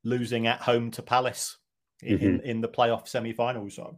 [0.03, 1.57] losing at home to Palace
[2.03, 2.27] in, mm-hmm.
[2.27, 3.79] in, in, the playoff semi-finals.
[3.79, 3.97] Um,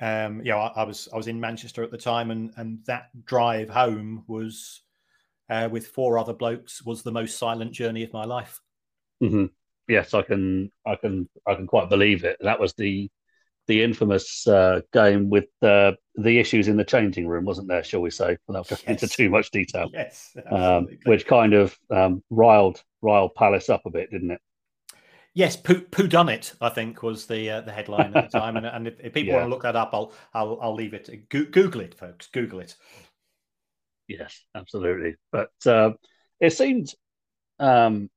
[0.00, 2.78] um you know, I, I, was I was in Manchester at the time, and and
[2.86, 4.82] that drive home was
[5.48, 8.60] uh, with four other blokes was the most silent journey of my life.
[9.22, 9.46] Mm-hmm.
[9.88, 12.36] Yes, I can I can I can quite believe it.
[12.40, 13.10] That was the
[13.68, 17.84] the infamous uh, game with the the issues in the changing room, wasn't there?
[17.84, 19.02] Shall we say, without going yes.
[19.02, 19.90] into too much detail?
[19.92, 24.40] Yes, um, which kind of um, riled riled Palace up a bit, didn't it?
[25.34, 26.54] Yes, poo, poo done it.
[26.60, 29.28] I think was the uh, the headline at the time, and, and if, if people
[29.28, 29.34] yeah.
[29.36, 31.28] want to look that up, I'll I'll I'll leave it.
[31.28, 32.26] Go- Google it, folks.
[32.26, 32.74] Google it.
[34.08, 35.16] Yes, absolutely.
[35.30, 35.92] But uh,
[36.40, 36.92] it seemed,
[37.60, 38.08] um,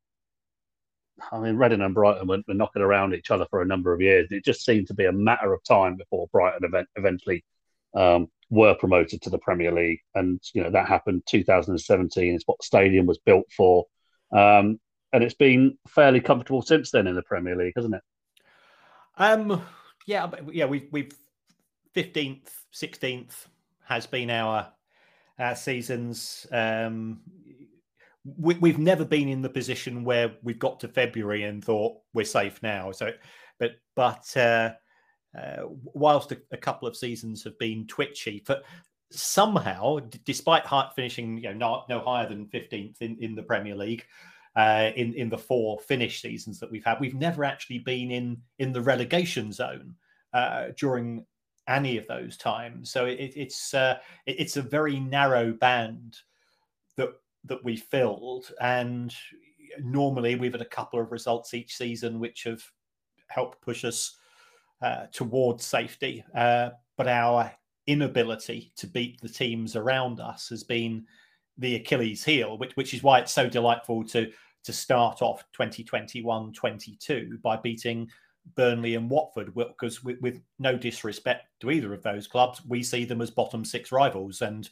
[1.31, 4.01] I mean, Reading and Brighton were, were, knocking around each other for a number of
[4.01, 4.31] years.
[4.31, 7.43] It just seemed to be a matter of time before Brighton event, eventually
[7.93, 12.33] um, were promoted to the Premier League, and you know that happened 2017.
[12.33, 13.85] It's what the stadium was built for.
[14.31, 14.79] Um,
[15.13, 18.01] and it's been fairly comfortable since then in the Premier League, hasn't it?
[19.17, 19.61] Um,
[20.07, 21.13] yeah, yeah, we've we've
[21.93, 23.47] fifteenth, sixteenth
[23.85, 24.71] has been our
[25.39, 26.45] our seasons.
[26.51, 27.21] Um,
[28.23, 32.25] we, we've never been in the position where we've got to February and thought we're
[32.25, 32.91] safe now.
[32.91, 33.11] So,
[33.59, 34.71] but but uh,
[35.37, 38.63] uh, whilst a, a, couple of seasons have been twitchy, but
[39.11, 40.63] somehow, d- despite
[40.95, 44.05] finishing you know not, no higher than fifteenth in, in the Premier League,
[44.55, 46.99] uh, in in the four finish seasons that we've had.
[46.99, 49.95] We've never actually been in in the relegation zone
[50.33, 51.25] uh, during
[51.67, 52.91] any of those times.
[52.91, 56.17] So it, it's uh, it, it's a very narrow band
[56.97, 57.09] that
[57.45, 59.13] that we filled, and
[59.79, 62.63] normally we've had a couple of results each season which have
[63.27, 64.17] helped push us
[64.81, 66.23] uh, towards safety.
[66.35, 67.51] Uh, but our
[67.87, 71.05] inability to beat the teams around us has been
[71.57, 74.31] the Achilles heel, which, which is why it's so delightful to
[74.63, 78.07] to start off 2021-22 by beating
[78.55, 83.05] Burnley and Watford, because with, with, no disrespect to either of those clubs, we see
[83.05, 84.41] them as bottom six rivals.
[84.41, 84.69] And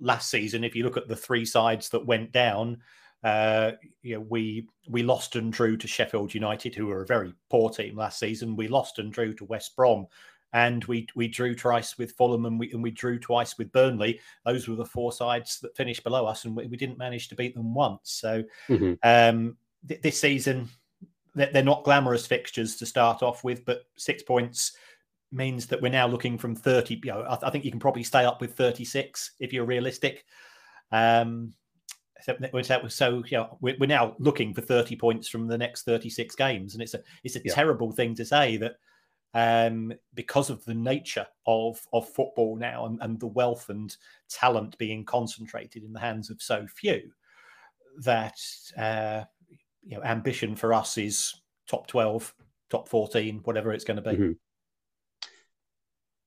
[0.00, 2.78] last season, if you look at the three sides that went down,
[3.24, 7.32] uh, you know, we we lost and drew to Sheffield United, who were a very
[7.50, 8.56] poor team last season.
[8.56, 10.06] We lost and drew to West Brom,
[10.52, 14.20] and we we drew twice with Fulham and we and we drew twice with Burnley.
[14.44, 17.36] Those were the four sides that finished below us, and we, we didn't manage to
[17.36, 18.12] beat them once.
[18.12, 18.94] So mm-hmm.
[19.04, 20.68] um, th- this season,
[21.34, 24.76] they're not glamorous fixtures to start off with, but six points
[25.30, 27.00] means that we're now looking from 30.
[27.02, 30.24] You know, I, I think you can probably stay up with 36 if you're realistic.
[30.90, 31.54] Um,
[32.22, 36.36] so, so you know, we're, we're now looking for 30 points from the next 36
[36.36, 37.52] games, and it's a it's a yeah.
[37.52, 38.76] terrible thing to say that
[39.34, 43.96] um, because of the nature of of football now and, and the wealth and
[44.28, 47.10] talent being concentrated in the hands of so few,
[47.98, 48.38] that
[48.78, 49.24] uh,
[49.84, 51.34] you know ambition for us is
[51.68, 52.34] top twelve,
[52.70, 54.16] top fourteen, whatever it's going to be.
[54.16, 54.32] Mm-hmm.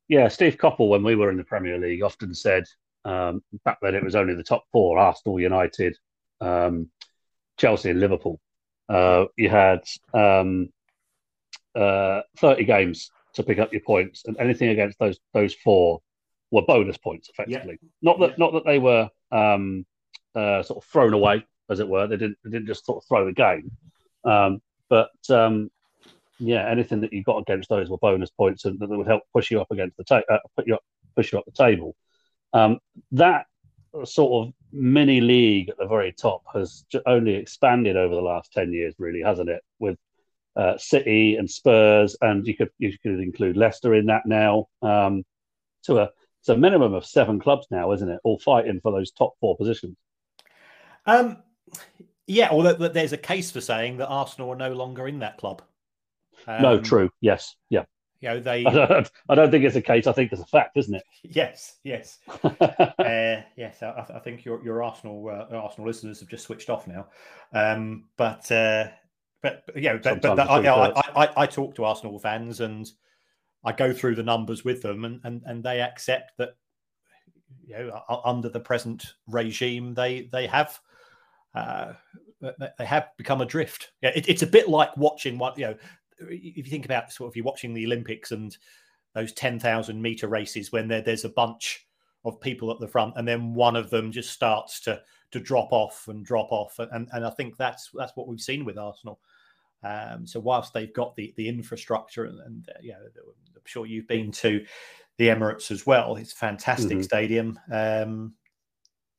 [0.07, 2.65] Yeah, Steve Coppell, when we were in the Premier League, often said
[3.05, 5.97] um, back then it was only the top four: Arsenal, United,
[6.41, 6.89] um,
[7.57, 8.39] Chelsea, and Liverpool.
[8.87, 9.81] Uh, you had
[10.13, 10.69] um,
[11.75, 16.01] uh, 30 games to pick up your points, and anything against those those four
[16.51, 17.77] were bonus points, effectively.
[17.81, 17.89] Yeah.
[18.01, 18.35] Not that yeah.
[18.37, 19.85] not that they were um,
[20.35, 22.07] uh, sort of thrown away, as it were.
[22.07, 23.71] They didn't they didn't just sort of throw the game,
[24.23, 25.69] um, but um,
[26.39, 29.51] yeah, anything that you got against those were bonus points, and that would help push
[29.51, 30.83] you up against the table, uh, put you up,
[31.15, 31.95] push you up the table.
[32.53, 32.79] Um,
[33.11, 33.45] that
[34.03, 38.73] sort of mini league at the very top has only expanded over the last 10
[38.73, 39.97] years really hasn't it with
[40.55, 44.67] uh, City and Spurs, and you could you could include Leicester in that now.
[44.81, 45.23] Um,
[45.83, 48.19] to a it's a minimum of seven clubs now, isn't it?
[48.23, 49.97] All fighting for those top four positions.
[51.05, 51.37] Um,
[52.27, 55.61] yeah, although there's a case for saying that Arsenal are no longer in that club.
[56.47, 57.09] Um, no, true.
[57.21, 57.85] Yes, yeah.
[58.21, 58.65] You know, they.
[58.65, 60.07] I don't, I don't, think it's a case.
[60.07, 61.03] I think it's a fact, isn't it?
[61.23, 63.83] Yes, yes, uh, yes.
[63.83, 67.07] I, I, think your your Arsenal uh, Arsenal listeners have just switched off now,
[67.53, 68.87] um, but uh,
[69.41, 72.89] but, but yeah, but, but I, I, I, I, talk to Arsenal fans and
[73.63, 76.55] I go through the numbers with them, and and, and they accept that
[77.65, 80.79] you know under the present regime they they have.
[81.55, 81.93] Uh,
[82.41, 83.91] they have become adrift.
[84.01, 85.75] Yeah, it, it's a bit like watching what you know.
[86.19, 88.55] If you think about sort of you're watching the Olympics and
[89.13, 91.87] those ten thousand meter races when there, there's a bunch
[92.23, 95.71] of people at the front, and then one of them just starts to to drop
[95.71, 99.19] off and drop off, and and I think that's that's what we've seen with Arsenal.
[99.83, 104.07] Um, so whilst they've got the the infrastructure and, and uh, yeah, I'm sure you've
[104.07, 104.65] been to
[105.17, 106.15] the Emirates as well.
[106.15, 107.01] It's a fantastic mm-hmm.
[107.01, 107.59] stadium.
[107.71, 108.33] Um,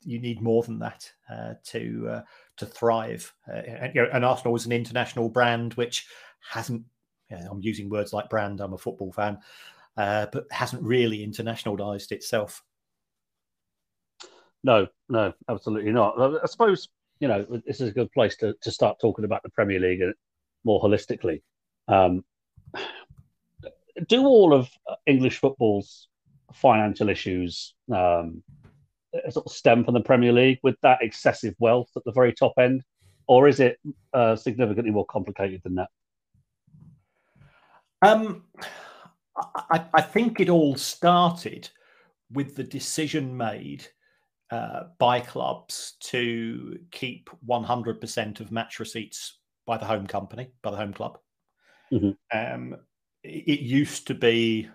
[0.03, 2.21] you need more than that uh, to uh,
[2.57, 3.33] to thrive.
[3.47, 6.07] Uh, and, you know, and Arsenal is an international brand which
[6.49, 6.83] hasn't.
[7.29, 8.61] You know, I'm using words like brand.
[8.61, 9.39] I'm a football fan,
[9.97, 12.63] uh, but hasn't really internationalized itself.
[14.63, 16.41] No, no, absolutely not.
[16.41, 16.87] I suppose
[17.19, 20.01] you know this is a good place to, to start talking about the Premier League
[20.63, 21.41] more holistically.
[21.87, 22.23] Um,
[24.07, 24.69] do all of
[25.05, 26.07] English football's
[26.53, 28.43] financial issues um,
[29.29, 32.53] sort of stem from the Premier League with that excessive wealth at the very top
[32.57, 32.83] end,
[33.27, 33.79] or is it
[34.13, 35.89] uh, significantly more complicated than that?
[38.01, 38.43] Um,
[39.35, 41.67] I, I, think it all started
[42.31, 43.87] with the decision made
[44.51, 50.77] uh, by clubs to keep 100% of match receipts by the home company, by the
[50.77, 51.17] home club.
[51.91, 52.11] Mm-hmm.
[52.37, 52.75] Um,
[53.23, 54.69] it, it, used to be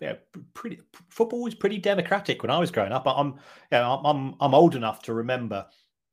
[0.00, 0.14] yeah,
[0.54, 3.04] pretty football was pretty democratic when I was growing up.
[3.06, 3.36] I'm,
[3.70, 5.66] yeah, I'm, I'm, I'm old enough to remember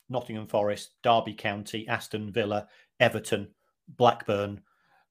[0.10, 2.68] Nottingham Forest, Derby County, Aston Villa,
[3.00, 3.48] Everton,
[3.88, 4.62] Blackburn,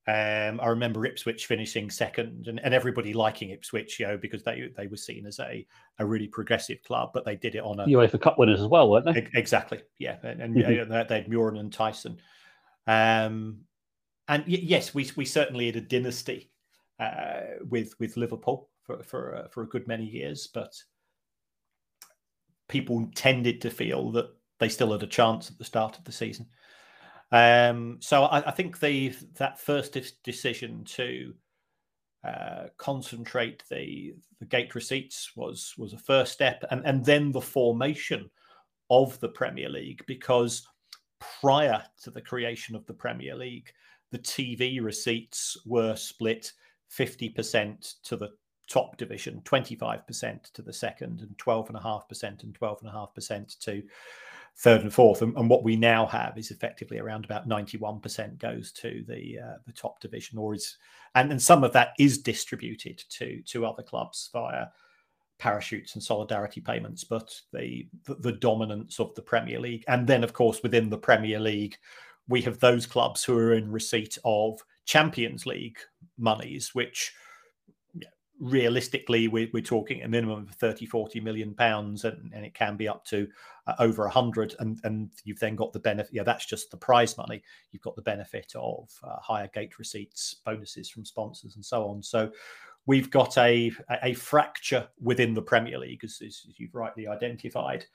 [0.08, 4.70] um, I remember Ipswich finishing second and, and everybody liking Ipswich, you know, because they
[4.76, 5.66] they were seen as a,
[5.98, 8.88] a really progressive club, but they did it on a UEFA Cup winners as well,
[8.88, 9.28] weren't they?
[9.34, 10.90] Exactly, yeah, and, and mm-hmm.
[11.08, 12.18] they had Mühren and Thijssen,
[12.86, 13.62] um,
[14.28, 16.52] and y- yes, we we certainly had a dynasty
[16.98, 20.72] uh, with with Liverpool for for uh, for a good many years, but
[22.68, 24.28] people tended to feel that
[24.58, 26.46] they still had a chance at the start of the season.
[27.32, 31.34] Um, so I, I, think the that first decision to
[32.24, 37.40] uh, concentrate the the gate receipts was was a first step, and and then the
[37.40, 38.30] formation
[38.90, 40.66] of the Premier League because
[41.40, 43.72] prior to the creation of the Premier League,
[44.12, 46.52] the TV receipts were split
[46.88, 48.30] fifty percent to the
[48.68, 53.82] top division, 25% to the second, and 12.5% and 12.5% to
[54.56, 55.22] third and fourth.
[55.22, 59.56] And, and, what we now have is effectively around about 91% goes to the uh,
[59.66, 60.76] the top division, or is
[61.14, 64.66] and, and some of that is distributed to to other clubs via
[65.38, 67.04] parachutes and solidarity payments.
[67.04, 70.98] But the, the the dominance of the Premier League, and then of course within the
[70.98, 71.76] Premier League,
[72.28, 75.78] we have those clubs who are in receipt of Champions League
[76.16, 77.12] monies, which
[78.40, 82.76] realistically we're, we're talking a minimum of 30 40 million pounds and, and it can
[82.76, 83.26] be up to
[83.66, 87.16] uh, over 100 and and you've then got the benefit yeah that's just the prize
[87.16, 87.42] money.
[87.72, 92.02] You've got the benefit of uh, higher gate receipts bonuses from sponsors and so on.
[92.02, 92.30] So
[92.84, 93.72] we've got a
[94.02, 97.86] a fracture within the premier league as, as you've rightly identified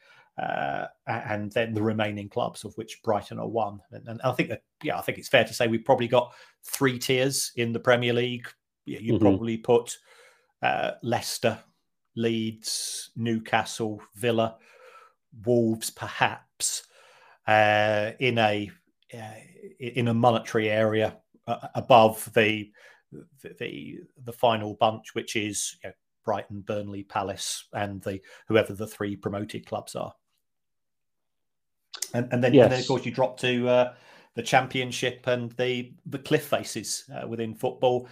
[0.41, 4.49] uh, and then the remaining clubs of which brighton are one and, and i think
[4.49, 6.33] that yeah i think it's fair to say we've probably got
[6.63, 8.47] three tiers in the premier league
[8.85, 9.23] yeah, you mm-hmm.
[9.23, 9.97] probably put
[10.61, 11.59] uh, Leicester,
[12.15, 14.57] Leeds, Newcastle, Villa,
[15.45, 16.83] Wolves, perhaps
[17.47, 18.69] uh, in a
[19.13, 19.33] uh,
[19.79, 21.17] in a monetary area
[21.47, 22.71] uh, above the,
[23.59, 28.87] the the final bunch, which is you know, Brighton, Burnley, Palace, and the whoever the
[28.87, 30.13] three promoted clubs are.
[32.13, 32.63] And, and then, yes.
[32.63, 33.93] and then of course, you drop to uh,
[34.35, 38.07] the Championship and the the cliff faces uh, within football,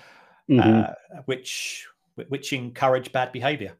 [0.50, 0.92] mm-hmm.
[1.26, 1.88] which
[2.28, 3.78] which encourage bad behaviour.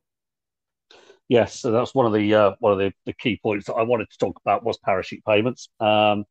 [1.28, 3.84] Yes, so that's one of the uh, one of the, the, key points that I
[3.84, 6.26] wanted to talk about was parachute payments, um,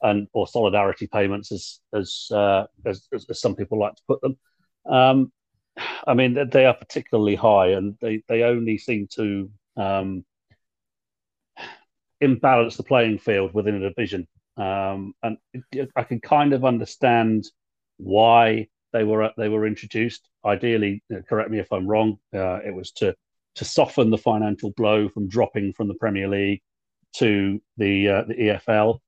[0.00, 4.36] and or solidarity payments, as as, uh, as, as some people like to put them.
[4.84, 5.32] Um,
[6.06, 10.24] I mean, they are particularly high, and they they only seem to um,
[12.22, 14.26] imbalance the playing field within a division.
[14.56, 15.36] Um, and
[15.96, 17.44] I can kind of understand
[17.98, 20.28] why they were they were introduced.
[20.44, 22.18] Ideally, correct me if I'm wrong.
[22.34, 23.14] Uh, it was to
[23.56, 26.62] to soften the financial blow from dropping from the Premier League
[27.16, 28.98] to the uh, the EFL.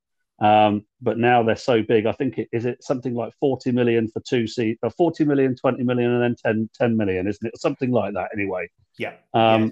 [0.41, 2.07] Um, but now they're so big.
[2.07, 5.55] I think it is it something like 40 million for two seats, uh, 40 million,
[5.55, 7.61] 20 million, and then 10, 10 million, isn't it?
[7.61, 8.31] Something like that.
[8.35, 8.69] Anyway.
[8.99, 9.15] Yeah.
[9.33, 9.71] Um, yeah.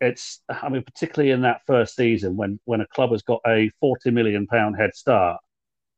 [0.00, 0.40] It's.
[0.48, 4.10] I mean, particularly in that first season when when a club has got a 40
[4.10, 5.40] million pound head start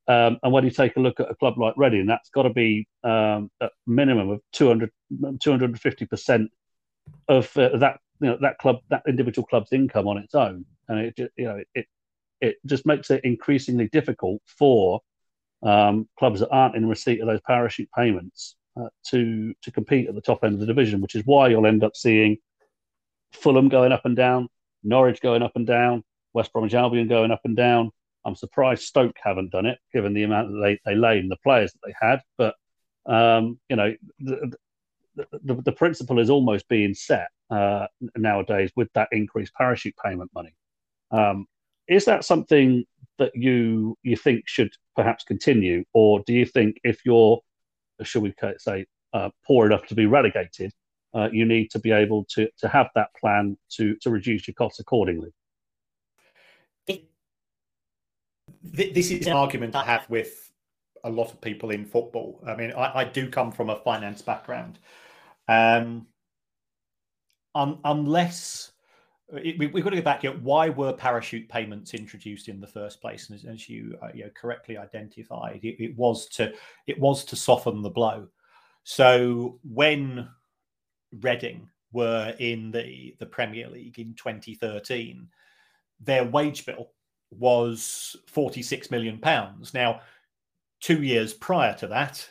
[0.09, 2.51] um, and when you take a look at a club like Reading, that's got to
[2.51, 6.49] be um, a minimum of 200, 250%
[7.29, 10.99] of uh, that you know that club that individual club's income on its own, and
[10.99, 11.87] it you know it
[12.41, 15.01] it just makes it increasingly difficult for
[15.63, 20.15] um, clubs that aren't in receipt of those parachute payments uh, to to compete at
[20.15, 22.39] the top end of the division, which is why you'll end up seeing
[23.33, 24.49] Fulham going up and down,
[24.83, 27.91] Norwich going up and down, West Bromwich Albion going up and down,
[28.24, 31.37] I'm surprised Stoke haven't done it, given the amount that they, they laid and the
[31.37, 32.20] players that they had.
[32.37, 32.55] But
[33.07, 34.53] um, you know, the,
[35.43, 40.55] the, the, principle is almost being set uh, nowadays with that increased parachute payment money.
[41.11, 41.47] Um,
[41.89, 42.85] is that something
[43.18, 47.41] that you you think should perhaps continue, or do you think if you're,
[48.03, 50.72] should we say, uh, poor enough to be relegated,
[51.15, 54.55] uh, you need to be able to to have that plan to to reduce your
[54.55, 55.33] costs accordingly?
[58.63, 60.51] this is an argument I have with
[61.05, 62.43] a lot of people in football.
[62.47, 64.79] I mean, I, I do come from a finance background.
[65.49, 66.07] Um,
[67.55, 68.73] un, unless
[69.31, 70.33] we, have got to go back here.
[70.33, 73.29] Why were parachute payments introduced in the first place?
[73.29, 76.53] And as, as you, uh, you know, correctly identified, it, it, was to
[76.87, 78.29] it was to soften the blow.
[78.85, 80.29] So when
[81.21, 85.29] Reading were in the the Premier League in 2013,
[86.01, 86.91] their wage bill
[87.31, 89.75] was 46 million pounds.
[89.75, 90.01] Now,
[90.81, 92.29] two years prior to that,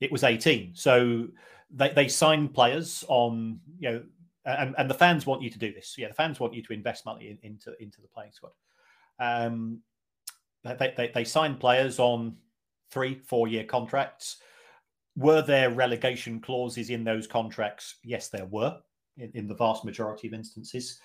[0.00, 0.74] it was 18.
[0.74, 1.28] So
[1.70, 4.02] they, they signed players on you know
[4.44, 5.96] and, and the fans want you to do this.
[5.98, 8.52] Yeah, the fans want you to invest money in, into into the playing squad.
[9.18, 9.80] Um,
[10.64, 12.36] they, they, they signed players on
[12.90, 14.38] three, four year contracts.
[15.16, 17.96] Were there relegation clauses in those contracts?
[18.04, 18.78] Yes, there were
[19.16, 21.00] in, in the vast majority of instances.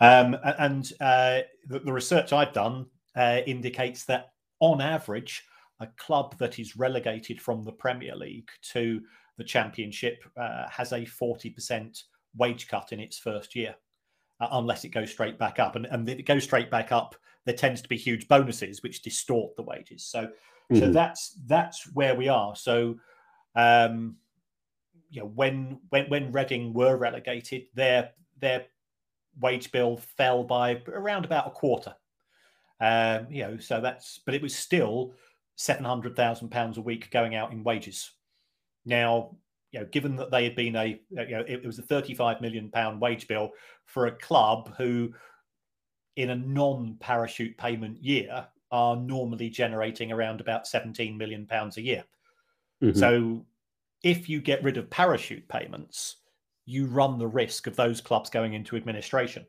[0.00, 5.44] Um, and uh, the, the, research I've done uh, indicates that on average,
[5.80, 9.02] a club that is relegated from the Premier League to
[9.36, 12.02] the Championship uh, has a 40%
[12.36, 13.74] wage cut in its first year,
[14.40, 15.76] uh, unless it goes straight back up.
[15.76, 19.02] And, and if it goes straight back up, there tends to be huge bonuses which
[19.02, 20.04] distort the wages.
[20.04, 20.78] So, mm-hmm.
[20.78, 22.54] so that's that's where we are.
[22.54, 22.96] So,
[23.54, 24.16] um,
[25.10, 28.66] you know, when when when Reading were relegated, their their
[29.40, 31.94] wage bill fell by around about a quarter.
[32.80, 35.14] Um, you know, so that's but it was still
[35.56, 38.10] seven hundred thousand pounds a week going out in wages.
[38.86, 39.36] Now,
[39.72, 42.40] you know, given that they had been a, you know, it, it was a 35
[42.40, 43.50] million pound wage bill
[43.84, 45.12] for a club who,
[46.16, 52.04] in a non-parachute payment year, are normally generating around about 17 million pounds a year.
[52.82, 52.98] Mm-hmm.
[52.98, 53.44] So,
[54.02, 56.16] if you get rid of parachute payments,
[56.64, 59.44] you run the risk of those clubs going into administration.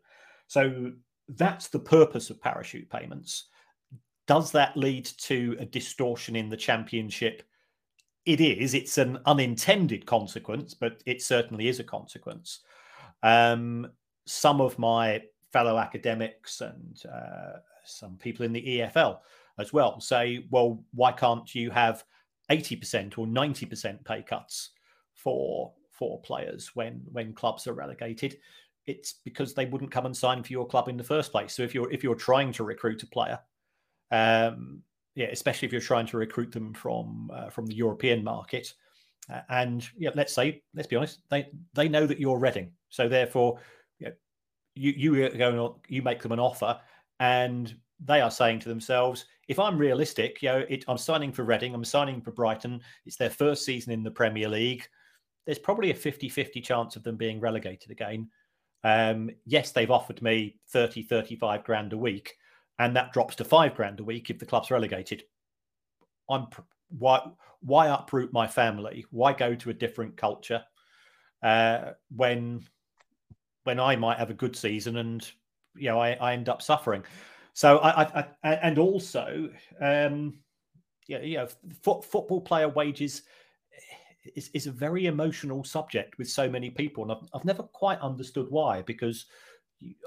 [0.47, 0.91] So
[1.29, 3.45] that's the purpose of parachute payments.
[4.27, 7.43] Does that lead to a distortion in the championship
[8.25, 8.73] it is.
[8.73, 12.59] It's an unintended consequence, but it certainly is a consequence.
[13.23, 13.91] Um,
[14.25, 15.21] some of my
[15.51, 19.19] fellow academics and uh, some people in the EFL
[19.57, 22.03] as well say, well, why can't you have
[22.51, 24.71] 80% or 90% pay cuts
[25.13, 28.37] for for players when when clubs are relegated?
[28.87, 31.53] It's because they wouldn't come and sign for your club in the first place.
[31.53, 33.39] So if you're if you're trying to recruit a player,
[34.11, 34.81] um,
[35.15, 38.73] yeah, especially if you're trying to recruit them from uh, from the European market.
[39.31, 43.07] Uh, and yeah, let's say, let's be honest, they they know that you're Reading, so
[43.07, 43.59] therefore,
[43.99, 44.13] you know,
[44.75, 46.79] you you on, you make them an offer,
[47.19, 51.43] and they are saying to themselves, if I'm realistic, you know, it, I'm signing for
[51.43, 52.79] Reading, I'm signing for Brighton.
[53.05, 54.87] It's their first season in the Premier League.
[55.45, 58.29] There's probably a 50-50 chance of them being relegated again.
[58.85, 62.33] Um, yes, they've offered me 30, 35 grand a week
[62.79, 65.23] and that drops to five grand a week if the club's relegated.
[66.29, 66.47] I'm
[66.87, 67.21] why
[67.59, 69.05] why uproot my family?
[69.11, 70.63] Why go to a different culture
[71.43, 72.61] uh, when
[73.65, 75.29] when I might have a good season and
[75.75, 77.03] you know I, I end up suffering?
[77.53, 79.49] So I, I, I and also
[79.79, 80.39] um,
[81.07, 81.47] yeah, you know,
[81.81, 83.23] fo- football player wages
[84.35, 87.99] is, is a very emotional subject with so many people, and I've, I've never quite
[87.99, 89.25] understood why because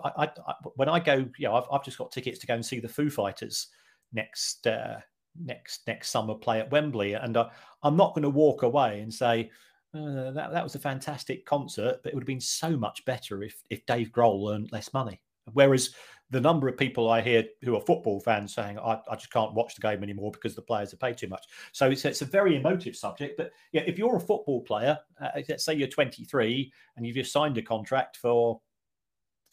[0.05, 2.65] I, I, when I go, you know, I've, I've just got tickets to go and
[2.65, 3.69] see the Foo Fighters
[4.13, 5.01] next uh,
[5.43, 7.49] next next summer play at Wembley, and uh,
[7.83, 9.51] I'm not going to walk away and say
[9.95, 13.43] uh, that that was a fantastic concert, but it would have been so much better
[13.43, 15.21] if if Dave Grohl earned less money.
[15.53, 15.95] Whereas
[16.35, 19.55] the number of people I hear who are football fans saying I, I just can't
[19.55, 21.47] watch the game anymore because the players are paid too much.
[21.73, 23.37] So it's, it's a very emotive subject.
[23.37, 27.33] But yeah, if you're a football player, uh, let's say you're 23 and you've just
[27.33, 28.61] signed a contract for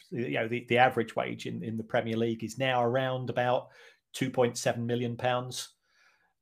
[0.10, 3.70] you know the, the average wage in, in the Premier League is now around about
[4.16, 5.70] 2.7 million pounds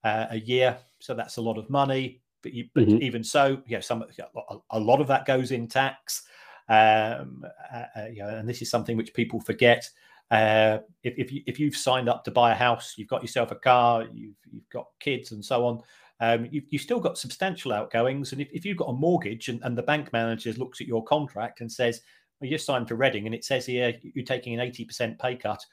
[0.03, 0.77] uh, a year.
[0.99, 2.21] So that's a lot of money.
[2.41, 3.03] But, you, but mm-hmm.
[3.03, 4.05] even so, yeah, some
[4.37, 6.23] a, a, lot of that goes in tax.
[6.69, 9.89] Um, uh, uh, you know, and this is something which people forget.
[10.31, 13.51] Uh, if if, you, if you've signed up to buy a house, you've got yourself
[13.51, 15.81] a car, you've you've got kids and so on.
[16.21, 19.61] Um, you, you've still got substantial outgoings, and if, if you've got a mortgage and,
[19.63, 22.01] and the bank manager looks at your contract and says,
[22.39, 25.65] well, you signed for Reading, and it says here you're taking an 80% pay cut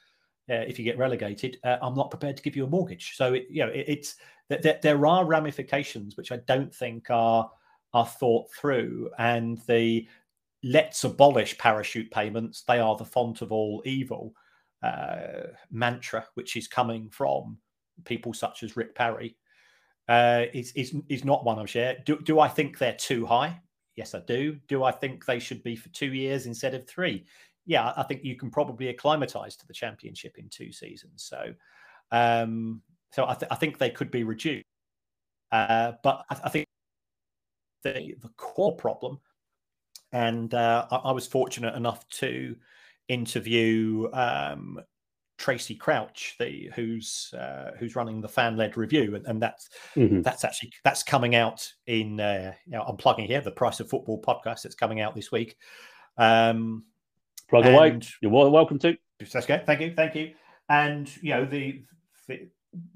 [0.50, 1.58] uh, if you get relegated.
[1.64, 3.16] Uh, I'm not prepared to give you a mortgage.
[3.16, 4.16] So, it, you know, it, it's
[4.48, 7.50] that there, there are ramifications which I don't think are
[7.92, 10.06] are thought through, and the
[10.62, 12.62] let's abolish parachute payments.
[12.62, 14.34] They are the font of all evil
[14.82, 17.58] uh, mantra, which is coming from
[18.04, 19.36] people such as Rick Parry.
[20.08, 21.96] Uh, is, is is not one I'm share.
[22.04, 23.60] Do, do I think they're too high?
[23.96, 24.58] Yes, I do.
[24.68, 27.26] Do I think they should be for two years instead of three?
[27.64, 31.24] Yeah, I think you can probably acclimatise to the championship in two seasons.
[31.24, 31.52] So,
[32.12, 34.64] um, so I, th- I think they could be reduced.
[35.50, 36.66] Uh, but I, I, think
[37.82, 39.18] the the core problem,
[40.12, 42.54] and uh, I, I, was fortunate enough to
[43.08, 44.80] interview um,
[45.38, 50.22] Tracey Crouch, the who's uh, who's running the fan led review, and, and that's mm-hmm.
[50.22, 52.20] that's actually that's coming out in.
[52.20, 55.30] Uh, you know, I'm plugging here the Price of Football podcast that's coming out this
[55.30, 55.56] week.
[56.16, 56.84] Um,
[57.48, 58.00] Plug away.
[58.20, 58.96] You're more than welcome to.
[59.18, 59.66] That's good.
[59.66, 59.92] Thank you.
[59.94, 60.32] Thank you.
[60.68, 61.84] And you know the,
[62.28, 62.48] the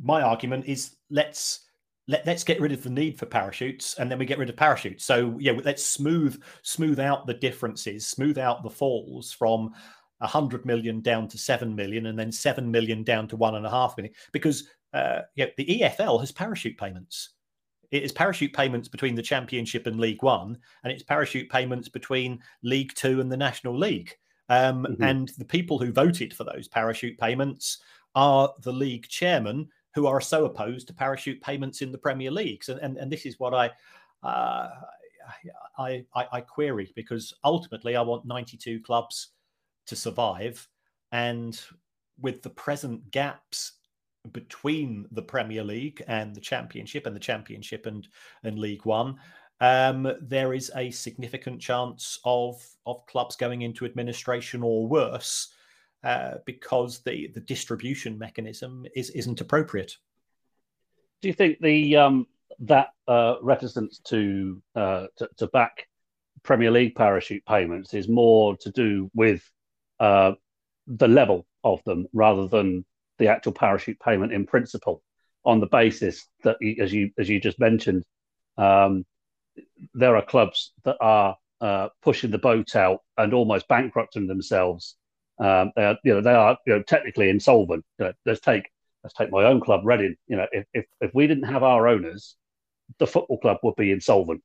[0.03, 1.61] my argument is let's
[2.09, 4.57] let, let's get rid of the need for parachutes and then we get rid of
[4.57, 9.73] parachutes so yeah let's smooth smooth out the differences smooth out the falls from
[10.21, 13.71] 100 million down to 7 million and then 7 million down to one and a
[13.71, 17.31] half million because uh, yeah, the EFL has parachute payments.
[17.91, 22.41] It is parachute payments between the Championship and League One, and it's parachute payments between
[22.63, 24.17] League Two and the National League.
[24.49, 25.03] Um, mm-hmm.
[25.03, 27.79] And the people who voted for those parachute payments
[28.15, 32.69] are the league chairman, who are so opposed to parachute payments in the Premier Leagues.
[32.69, 33.71] And, and, and this is what I,
[34.25, 34.71] uh,
[35.79, 39.29] I, I, I query because ultimately I want 92 clubs
[39.87, 40.67] to survive.
[41.13, 41.61] And
[42.21, 43.73] with the present gaps
[44.33, 48.07] between the Premier League and the Championship, and the Championship and
[48.43, 49.17] and League One,
[49.61, 55.53] um, there is a significant chance of of clubs going into administration or worse
[56.05, 59.97] uh, because the the distribution mechanism is isn't appropriate.
[61.23, 62.27] Do you think the um,
[62.61, 65.89] that uh, reticence to, uh, to, to back
[66.43, 69.43] Premier League parachute payments is more to do with
[70.01, 70.33] uh,
[70.87, 72.85] the level of them rather than
[73.19, 75.03] the actual parachute payment in principle,
[75.45, 78.05] on the basis that, as you as you just mentioned,
[78.59, 79.05] um,
[79.95, 84.97] there are clubs that are uh, pushing the boat out and almost bankrupting themselves.
[85.39, 87.85] Um, they are, you know, they are, you know, technically insolvent.
[87.99, 88.71] You know, let's take
[89.03, 90.17] let's take my own club, Reading.
[90.27, 92.37] You know, if, if if we didn't have our owners,
[92.99, 94.43] the football club would be insolvent.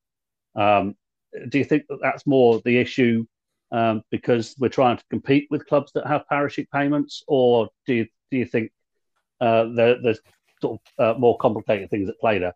[0.55, 0.95] Um,
[1.49, 3.25] do you think that that's more the issue
[3.75, 8.07] um, because we're trying to compete with clubs that have parachute payments, or do you
[8.31, 8.71] do you think
[9.41, 10.19] uh, there, there's
[10.61, 12.55] sort of uh, more complicated things at play there?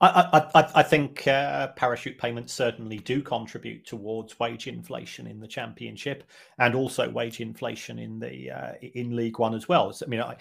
[0.00, 5.48] I, I, I think uh, parachute payments certainly do contribute towards wage inflation in the
[5.48, 6.24] championship,
[6.58, 9.92] and also wage inflation in the uh, in League One as well.
[9.92, 10.36] So, I mean, I,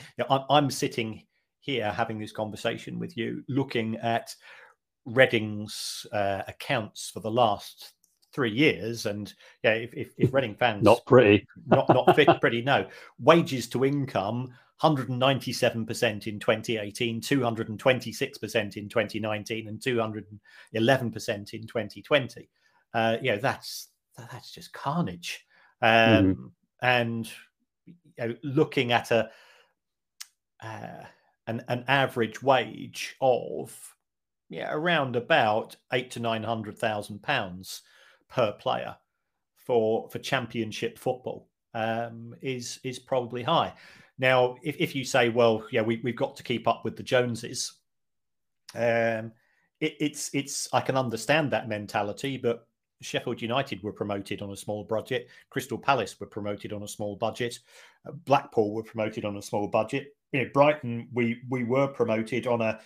[0.49, 1.23] I'm sitting
[1.59, 4.35] here having this conversation with you, looking at
[5.05, 7.93] Reading's uh, accounts for the last
[8.33, 9.05] three years.
[9.05, 12.87] And yeah, if, if, if Reading fans not pretty, not not fit pretty, no
[13.19, 14.53] wages to income.
[14.81, 22.49] 197% in 2018, 226% in 2019, and 211% in 2020.
[22.93, 25.45] Uh, you know, that's that's just carnage.
[25.81, 26.45] Um, mm-hmm.
[26.81, 27.31] And
[27.85, 29.29] you know, looking at a
[30.61, 31.05] uh,
[31.47, 33.95] an, an average wage of
[34.49, 37.81] yeah around about eight to nine hundred thousand pounds
[38.33, 38.95] per player
[39.55, 43.73] for for championship football um, is is probably high.
[44.17, 47.03] Now, if, if you say, well, yeah, we, we've got to keep up with the
[47.03, 47.73] Joneses,
[48.75, 49.31] um,
[49.79, 52.67] it, it's it's I can understand that mentality, but
[53.01, 55.29] Sheffield United were promoted on a small budget.
[55.49, 57.59] Crystal Palace were promoted on a small budget.
[58.07, 60.15] Uh, Blackpool were promoted on a small budget.
[60.31, 62.79] You know, Brighton, we we were promoted on a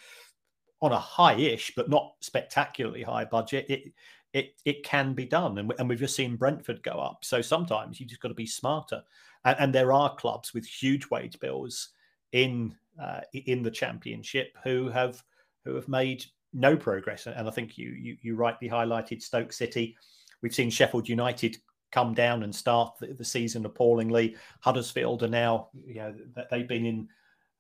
[0.82, 3.66] on a high-ish, but not spectacularly high budget.
[3.70, 3.93] It
[4.38, 7.25] it it can be done, and, and we've just seen Brentford go up.
[7.25, 9.01] So sometimes you just got to be smarter,
[9.45, 11.89] and, and, there are clubs with huge wage bills
[12.31, 15.23] in uh, in the Championship who have
[15.65, 16.23] who have made
[16.53, 17.25] no progress.
[17.25, 19.97] And I think you you, you rightly highlighted Stoke City.
[20.41, 21.57] We've seen Sheffield United
[21.91, 24.35] come down and start the, the season appallingly.
[24.59, 26.13] Huddersfield are now, you know,
[26.51, 27.07] they've been in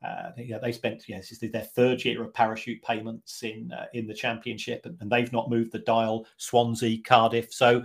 [0.05, 3.85] uh, yeah, they spent yeah, this is their third year of parachute payments in uh,
[3.93, 6.27] in the championship, and, and, they've not moved the dial.
[6.37, 7.51] Swansea, Cardiff.
[7.51, 7.83] So,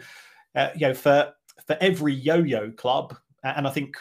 [0.55, 1.33] uh, you know, for
[1.67, 3.97] for every yo-yo club, and I think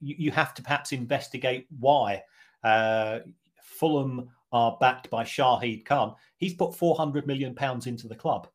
[0.00, 2.22] you, you have to perhaps investigate why.
[2.62, 3.20] Uh,
[3.62, 6.14] Fulham are backed by Shahid Khan.
[6.36, 8.48] He's put 400 million pounds into the club.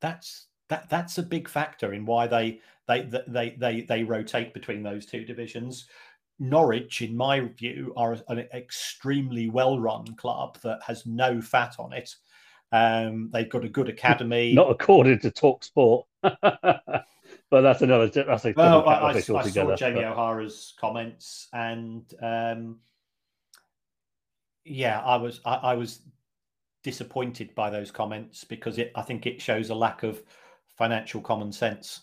[0.00, 4.82] That's that that's a big factor in why they they they they they rotate between
[4.82, 5.86] those two divisions.
[6.38, 11.92] Norwich, in my view, are an extremely well run club that has no fat on
[11.92, 12.14] it.
[12.70, 14.54] Um, they've got a good academy.
[14.54, 16.06] Not according to Talk Sport.
[16.22, 17.04] but
[17.50, 18.08] that's another.
[18.08, 19.42] That's a well, I, I, I saw
[19.76, 20.04] Jamie but...
[20.04, 22.78] O'Hara's comments, and um,
[24.64, 26.02] yeah, I was I, I, was
[26.82, 28.92] disappointed by those comments because it.
[28.94, 30.22] I think it shows a lack of
[30.76, 32.02] financial common sense.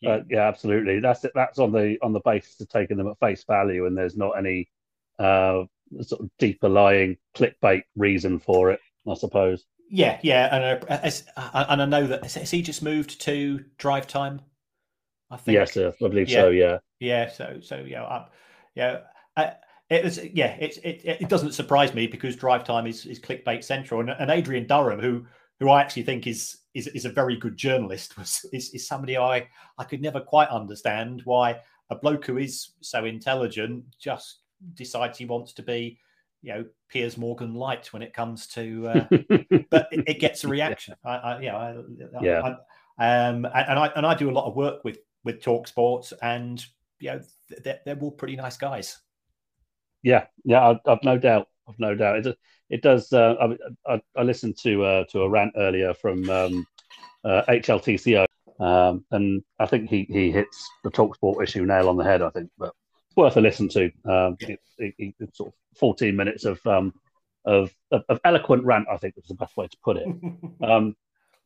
[0.00, 0.10] Yeah.
[0.10, 1.00] Uh, yeah, absolutely.
[1.00, 4.16] That's that's on the on the basis of taking them at face value, and there's
[4.16, 4.70] not any
[5.18, 5.64] uh,
[6.02, 8.80] sort of deeper lying clickbait reason for it.
[9.08, 9.64] I suppose.
[9.90, 14.06] Yeah, yeah, and uh, uh, and I know that has he just moved to drive
[14.06, 14.42] time.
[15.30, 15.54] I think.
[15.54, 16.40] Yes, sir, I believe yeah.
[16.40, 16.48] so.
[16.50, 16.78] Yeah.
[17.00, 17.30] Yeah.
[17.30, 18.26] So so yeah, uh,
[18.74, 18.98] yeah.
[19.36, 19.50] Uh,
[19.90, 20.56] it was yeah.
[20.56, 24.30] It, it it doesn't surprise me because drive time is is clickbait central, and, and
[24.30, 25.24] Adrian Durham, who
[25.58, 29.16] who I actually think is is is a very good journalist, was is, is somebody
[29.18, 31.60] I I could never quite understand why
[31.90, 34.40] a bloke who is so intelligent just
[34.74, 35.98] decides he wants to be
[36.42, 39.06] you know Piers Morgan light when it comes to, uh,
[39.70, 40.94] but it, it, gets a reaction.
[41.04, 41.84] I, I you know,
[42.18, 42.56] I, yeah.
[42.98, 46.12] I, um, and, I and I do a lot of work with with Talk Sports,
[46.22, 46.64] and
[47.00, 47.20] you know
[47.64, 48.98] they're, they're all pretty nice guys.
[50.02, 51.48] Yeah, yeah, I've, I've no doubt.
[51.68, 52.26] I've no doubt.
[52.26, 52.38] It,
[52.70, 53.12] it does.
[53.12, 53.56] Uh,
[53.86, 56.66] I, I, listened to uh, to a rant earlier from um,
[57.24, 58.26] uh, HLTCO,
[58.60, 62.22] um, and I think he he hits the Talksport issue nail on the head.
[62.22, 62.74] I think, but
[63.08, 63.90] it's worth a listen to.
[64.04, 66.92] Um, it, it, it's sort of 14 minutes of, um,
[67.44, 68.86] of, of, of eloquent rant.
[68.90, 70.06] I think is the best way to put it.
[70.62, 70.94] um,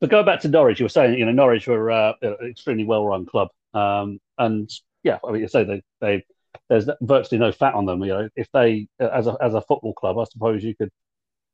[0.01, 2.85] but going back to Norwich, you were saying you know Norwich were uh, an extremely
[2.85, 4.69] well run club, um, and
[5.05, 6.25] yeah, I mean you say they they
[6.69, 8.03] there's virtually no fat on them.
[8.03, 10.91] You know, if they as a as a football club, I suppose you could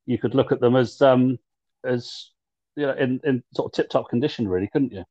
[0.08, 1.38] you could look at them as um
[1.84, 2.30] as
[2.76, 5.04] you know in in sort of tip top condition, really, couldn't you?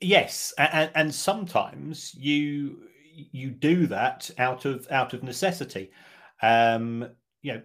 [0.00, 2.82] Yes, and, and sometimes you
[3.12, 5.90] you do that out of out of necessity.
[6.42, 7.06] Um,
[7.42, 7.62] you know,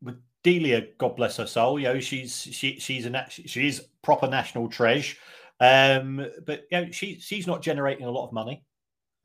[0.00, 4.28] with Delia, God bless her soul, you know, she's she she's a she is proper
[4.28, 5.16] national treasure.
[5.58, 8.64] Um, but you know, she she's not generating a lot of money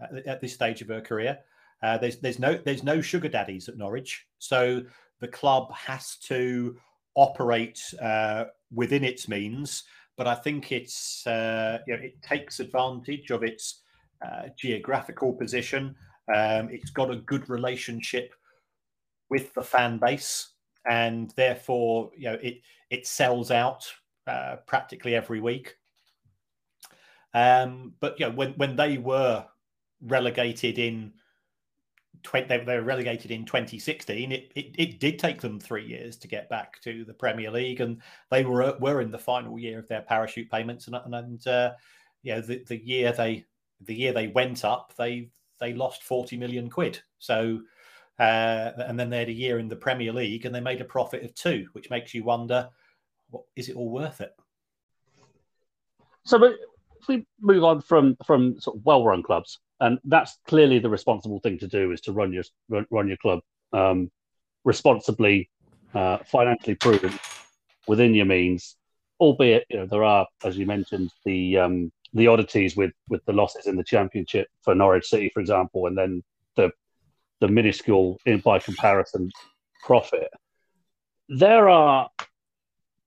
[0.02, 1.38] at, at this stage of her career.
[1.84, 4.82] Uh, there's there's no there's no sugar daddies at Norwich, so
[5.22, 6.76] the club has to
[7.16, 9.84] operate uh, within its means.
[10.18, 13.82] But I think it's uh, you know, it takes advantage of its
[14.26, 15.96] uh, geographical position.
[16.34, 18.34] Um, it's got a good relationship
[19.30, 20.50] with the fan base,
[20.90, 23.92] and therefore, you know, it it sells out
[24.28, 25.76] uh, practically every week.
[27.34, 29.46] Um, but you know, when when they were
[30.02, 31.14] relegated in
[32.24, 34.32] 20, they, were relegated in 2016.
[34.32, 37.82] It, it, it did take them three years to get back to the Premier League,
[37.82, 40.88] and they were were in the final year of their parachute payments.
[40.88, 41.72] And, and, uh,
[42.24, 43.46] you know, the, the year they
[43.82, 47.00] the year they went up, they they lost 40 million quid.
[47.20, 47.62] So,
[48.20, 50.86] uh, and then they had a year in the Premier League and they made a
[50.86, 52.70] profit of two, which makes you wonder,
[53.56, 54.36] is it all worth it?
[56.24, 60.90] So, if we move on from from sort of well-run clubs, and that's clearly the
[60.90, 63.40] responsible thing to do is to run your run, your club
[63.74, 64.12] um,
[64.64, 65.50] responsibly,
[65.94, 67.20] uh, financially prudent,
[67.88, 68.78] within your means.
[69.20, 73.34] Albeit, you know, there are, as you mentioned, the um, the oddities with with the
[73.34, 76.24] losses in the championship for Norwich City, for example, and then
[76.56, 76.72] the
[77.40, 79.32] the minuscule, in by comparison,
[79.84, 80.30] profit.
[81.28, 82.10] There are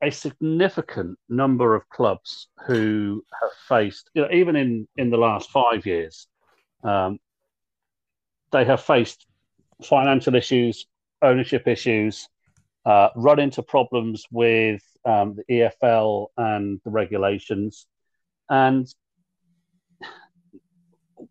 [0.02, 5.50] a significant number of clubs who have faced, you know, even in in the last
[5.50, 6.26] five years,
[6.85, 7.18] um,
[8.53, 9.26] they have faced
[9.82, 10.87] financial issues,
[11.22, 12.28] ownership issues,
[12.87, 15.45] uh, run into problems with um, the
[15.82, 17.87] EFL and the regulations.
[18.49, 18.87] And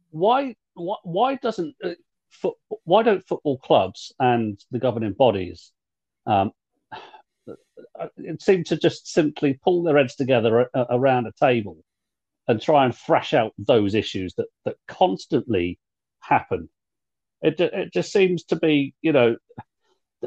[0.10, 2.49] why why, why doesn't uh,
[2.84, 5.72] why don't football clubs and the governing bodies
[6.26, 6.51] um,
[8.18, 11.78] it seem to just simply pull their heads together around a table
[12.47, 15.79] and try and thrash out those issues that that constantly
[16.19, 16.69] happen.
[17.41, 19.35] It it just seems to be, you know,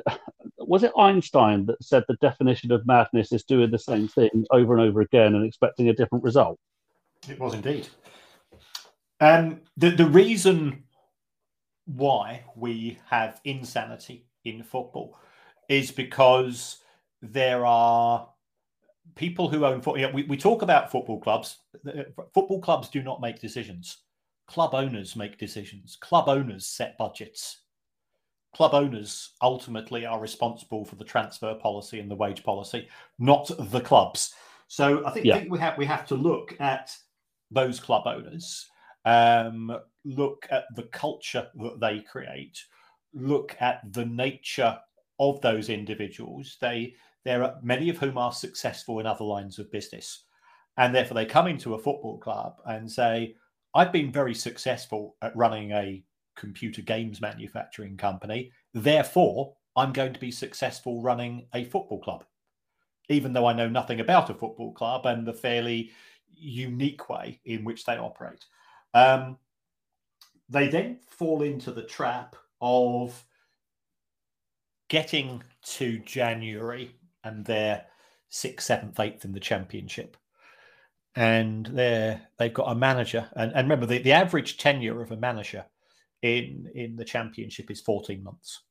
[0.59, 4.77] was it Einstein that said the definition of madness is doing the same thing over
[4.77, 6.59] and over again and expecting a different result?
[7.29, 7.89] It was indeed.
[9.21, 10.85] Um, the the reason
[11.87, 15.19] why we have insanity in football
[15.69, 16.79] is because
[17.23, 18.29] there are
[19.15, 19.99] people who own football.
[19.99, 21.59] You know, we, we talk about football clubs.
[22.35, 23.99] Football clubs do not make decisions.
[24.47, 25.97] Club owners make decisions.
[26.01, 27.61] Club owners set budgets.
[28.55, 32.89] Club owners ultimately are responsible for the transfer policy and the wage policy,
[33.19, 34.35] not the clubs.
[34.69, 35.39] So I think, yeah.
[35.39, 36.97] Think we have we have to look at
[37.51, 38.67] those club owners,
[39.05, 42.59] um, look at the culture that they create,
[43.13, 44.79] look at the nature
[45.19, 46.57] of those individuals.
[46.61, 46.95] They
[47.27, 50.25] there are many of whom are successful in other lines of business.
[50.77, 53.35] And therefore, they come into a football club and say,
[53.75, 56.05] I've been very successful at running a
[56.37, 58.53] computer games manufacturing company.
[58.75, 62.25] Therefore, I'm going to be successful running a football club,
[63.09, 65.91] even though I know nothing about a football club and the fairly
[66.29, 68.45] unique way in which they operate.
[68.95, 69.39] Um,
[70.49, 73.25] they then fall into the trap of
[74.89, 76.95] getting to January
[77.27, 77.85] and they're
[78.29, 80.17] sixth, seventh, eighth in the championship.
[81.15, 85.17] And they're they've got a manager, and, and remember the, the average tenure of a
[85.17, 85.65] manager
[86.23, 88.63] in in the championship is 14 months.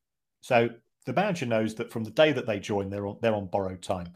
[0.41, 0.69] So
[1.05, 3.81] the manager knows that from the day that they join, they're on they're on borrowed
[3.81, 4.09] time.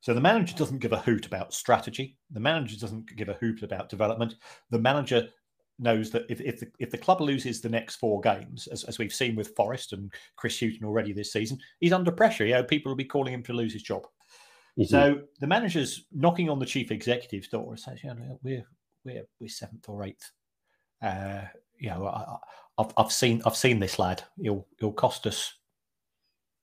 [0.00, 2.16] So the manager doesn't give a hoot about strategy.
[2.30, 4.34] The manager doesn't give a hoot about development.
[4.70, 5.28] The manager
[5.82, 8.98] knows that if, if, the, if the club loses the next four games, as, as
[8.98, 12.44] we've seen with Forest and Chris Hughton already this season, he's under pressure.
[12.44, 14.06] You know, people will be calling him to lose his job.
[14.78, 14.84] Mm-hmm.
[14.84, 18.64] So the manager's knocking on the chief executive's door and says, you know, we're
[19.04, 20.30] we're we're seventh or eighth.
[21.02, 21.42] Uh,
[21.78, 22.36] you know, I,
[22.78, 24.22] have I've seen I've seen this lad.
[24.40, 25.52] He'll he'll cost us,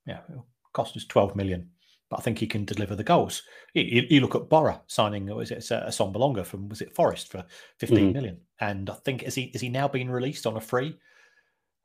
[0.07, 1.70] yeah, it'll cost us twelve million
[2.10, 3.43] but I think he can deliver the goals.
[3.74, 7.45] You, you look at Borough signing, was it a Assombalonga from was it Forest for
[7.78, 8.14] fifteen mm-hmm.
[8.14, 8.41] million?
[8.60, 10.97] And I think is he is he now being released on a free?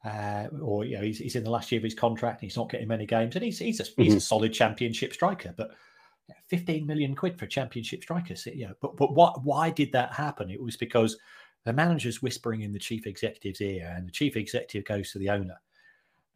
[0.04, 2.58] Uh, or you know he's, he's in the last year of his contract and he's
[2.58, 4.02] not getting many games and he's he's a, mm-hmm.
[4.02, 5.70] he's a solid championship striker but
[6.48, 10.12] 15 million quid for a championship striker you know but but what why did that
[10.12, 11.16] happen it was because
[11.64, 15.30] the manager's whispering in the chief executive's ear and the chief executive goes to the
[15.30, 15.56] owner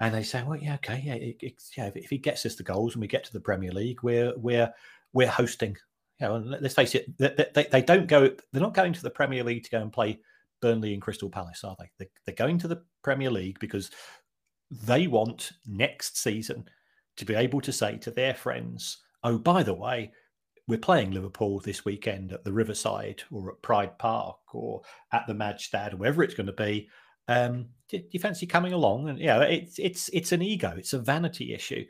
[0.01, 2.63] and they say, well, yeah, okay, yeah, it, it, yeah, if he gets us the
[2.63, 4.73] goals and we get to the Premier League, we're we're
[5.13, 5.77] we're hosting.
[6.21, 8.31] You know, let's face it, they, they, they, don't go.
[8.53, 10.19] They're not going to the Premier League to go and play
[10.61, 11.89] Burnley and Crystal Palace, are they?
[11.99, 13.91] they they're going to the Premier League because
[14.71, 16.69] they want next season
[17.17, 20.13] to be able to say to their friends, "Oh, by the way,
[20.69, 24.83] we're playing Liverpool this weekend at the Riverside or at Pride Park or
[25.13, 26.89] at the Madstad, or wherever it's going to be."
[27.29, 29.09] Um, do, do, you fancy coming along?
[29.09, 31.85] And yeah, it's it's it's an ego, it's a vanity issue.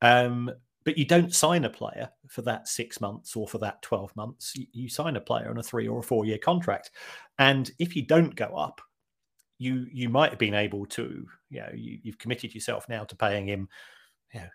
[0.00, 0.50] Um,
[0.84, 4.54] but you don't sign a player for that six months or for that 12 months.
[4.56, 6.90] You, you sign a player on a three or a four year contract.
[7.38, 8.80] And if you don't go up,
[9.58, 13.16] you you might have been able to, you know, you, you've committed yourself now to
[13.16, 13.68] paying him,
[14.32, 14.48] you know,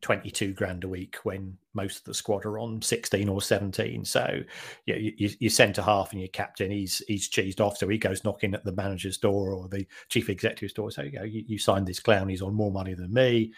[0.00, 4.04] 22 grand a week when most of the squad are on 16 or 17.
[4.04, 4.40] So,
[4.86, 7.78] yeah, you, you centre half and your captain, he's he's cheesed off.
[7.78, 10.90] So he goes knocking at the manager's door or the chief executive's door.
[10.90, 13.52] So, you go, you, you signed this clown, he's on more money than me.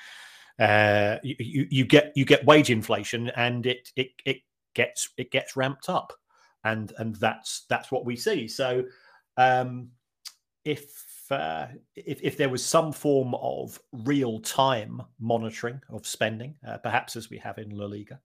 [0.59, 4.38] Uh, you, you, you get you get wage inflation and it it it
[4.74, 6.12] gets it gets ramped up.
[6.64, 8.47] And and that's that's what we see.
[8.47, 8.84] So
[9.36, 9.88] um
[10.64, 16.78] if uh, if, if there was some form of real time monitoring of spending, uh,
[16.78, 18.20] perhaps as we have in La Liga,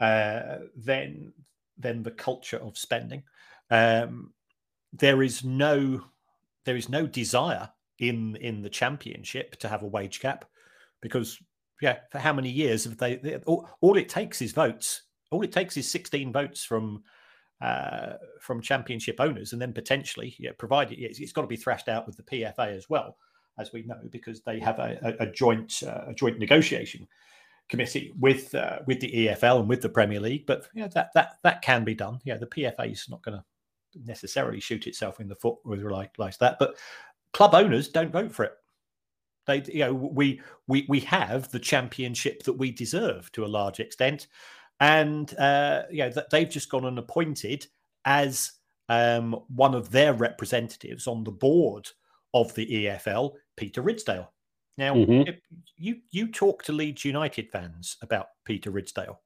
[0.00, 1.32] uh, then
[1.78, 3.22] then the culture of spending,
[3.70, 4.32] um,
[4.92, 6.02] there is no
[6.64, 7.68] there is no desire
[7.98, 10.44] in in the championship to have a wage cap
[11.00, 11.38] because
[11.80, 13.16] yeah, for how many years have they?
[13.16, 15.02] they all, all it takes is votes.
[15.30, 17.02] All it takes is 16 votes from
[17.60, 21.88] uh, from championship owners, and then potentially, yeah, provided it's, it's got to be thrashed
[21.88, 23.16] out with the PFA as well,
[23.58, 27.06] as we know, because they have a, a, joint uh, a joint negotiation
[27.68, 30.46] committee with uh, with the EFL and with the Premier League.
[30.46, 32.20] But yeah, that that that can be done.
[32.24, 33.44] Yeah, the PFA is not going to
[34.04, 36.76] necessarily shoot itself in the foot with like like that, but
[37.32, 38.52] club owners don't vote for it.
[39.46, 43.80] They, you know, we we we have the championship that we deserve to a large
[43.80, 44.26] extent,
[44.80, 47.66] and uh, yeah, they've just gone and appointed
[48.04, 48.52] as
[48.88, 51.88] um, one of their representatives on the board
[52.34, 54.28] of the EFL, Peter Ridsdale.
[54.78, 55.30] Now, mm-hmm.
[55.76, 59.16] you you talk to Leeds United fans about Peter Ridsdale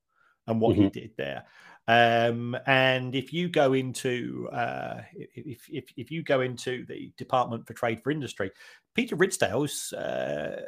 [0.46, 0.84] and what mm-hmm.
[0.84, 1.44] he did there.
[1.91, 7.66] Um, and if you go into uh, if, if if you go into the Department
[7.66, 8.53] for Trade for Industry,
[8.95, 10.62] Peter Ridsdale's uh,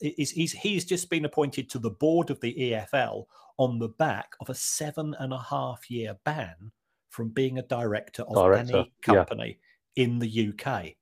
[0.00, 3.24] is he's he's just been appointed to the board of the EFL
[3.56, 6.70] on the back of a seven and a half year ban
[7.08, 9.58] from being a director of director, any company
[9.96, 10.04] yeah.
[10.04, 10.94] in the UK.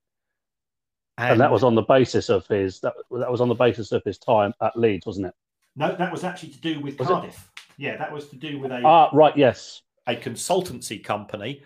[1.19, 3.91] And, and, that was on the basis of his that, that was on the basis
[3.91, 5.35] of his time at Leeds, wasn't it?
[5.75, 7.51] No, that was actually to do with was Cardiff.
[7.55, 7.59] It?
[7.79, 11.63] Yeah, that was to do with a ah right, yes, a consultancy company,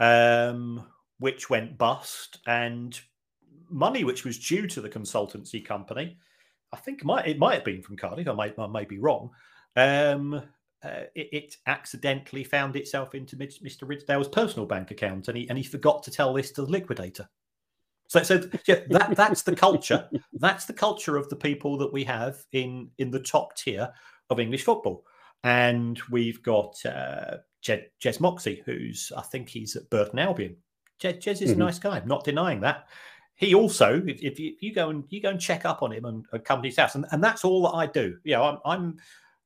[0.00, 0.82] um,
[1.18, 2.98] which went bust, and
[3.68, 6.16] money which was due to the consultancy company.
[6.72, 8.28] I think it might it might have been from Cardiff.
[8.28, 9.30] I might I may be wrong,
[9.76, 10.42] um,
[10.82, 13.82] uh, it, it, accidentally found itself into Mr.
[13.82, 17.28] Ridsdale's personal bank account, and he and he forgot to tell this to the liquidator.
[18.08, 20.08] So, so yeah, that that's the culture.
[20.32, 23.92] that's the culture of the people that we have in in the top tier
[24.30, 25.04] of English football.
[25.44, 30.56] And we've got uh, Jez Moxey, who's I think he's at Burton Albion.
[31.00, 31.62] Jez, Jez is mm-hmm.
[31.62, 31.96] a nice guy.
[31.98, 32.86] I'm not denying that.
[33.34, 35.92] He also, if, if, you, if, you, go and you go and check up on
[35.92, 38.16] him and, and come to his house, and, and that's all that I do.
[38.24, 38.96] You know, I'm, I'm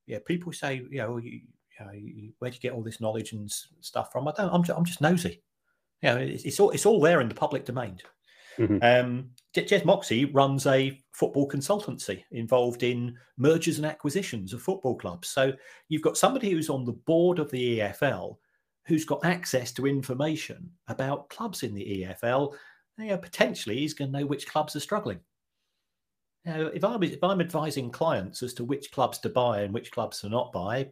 [0.07, 1.41] yeah, people say, you know, you,
[1.81, 4.29] you know, where do you get all this knowledge and stuff from?
[4.29, 4.53] I don't.
[4.53, 5.43] I'm just, I'm just nosy.
[6.03, 7.99] You know, it's, it's all it's all there in the public domain.
[8.59, 8.79] Mm-hmm.
[8.83, 15.29] Um, Jez Moxey runs a football consultancy involved in mergers and acquisitions of football clubs.
[15.29, 15.53] So
[15.89, 18.37] you've got somebody who's on the board of the EFL
[18.87, 22.55] who's got access to information about clubs in the EFL.
[22.99, 25.21] Know, potentially, he's going to know which clubs are struggling.
[26.45, 29.91] Now, if I'm if I'm advising clients as to which clubs to buy and which
[29.91, 30.89] clubs to not buy,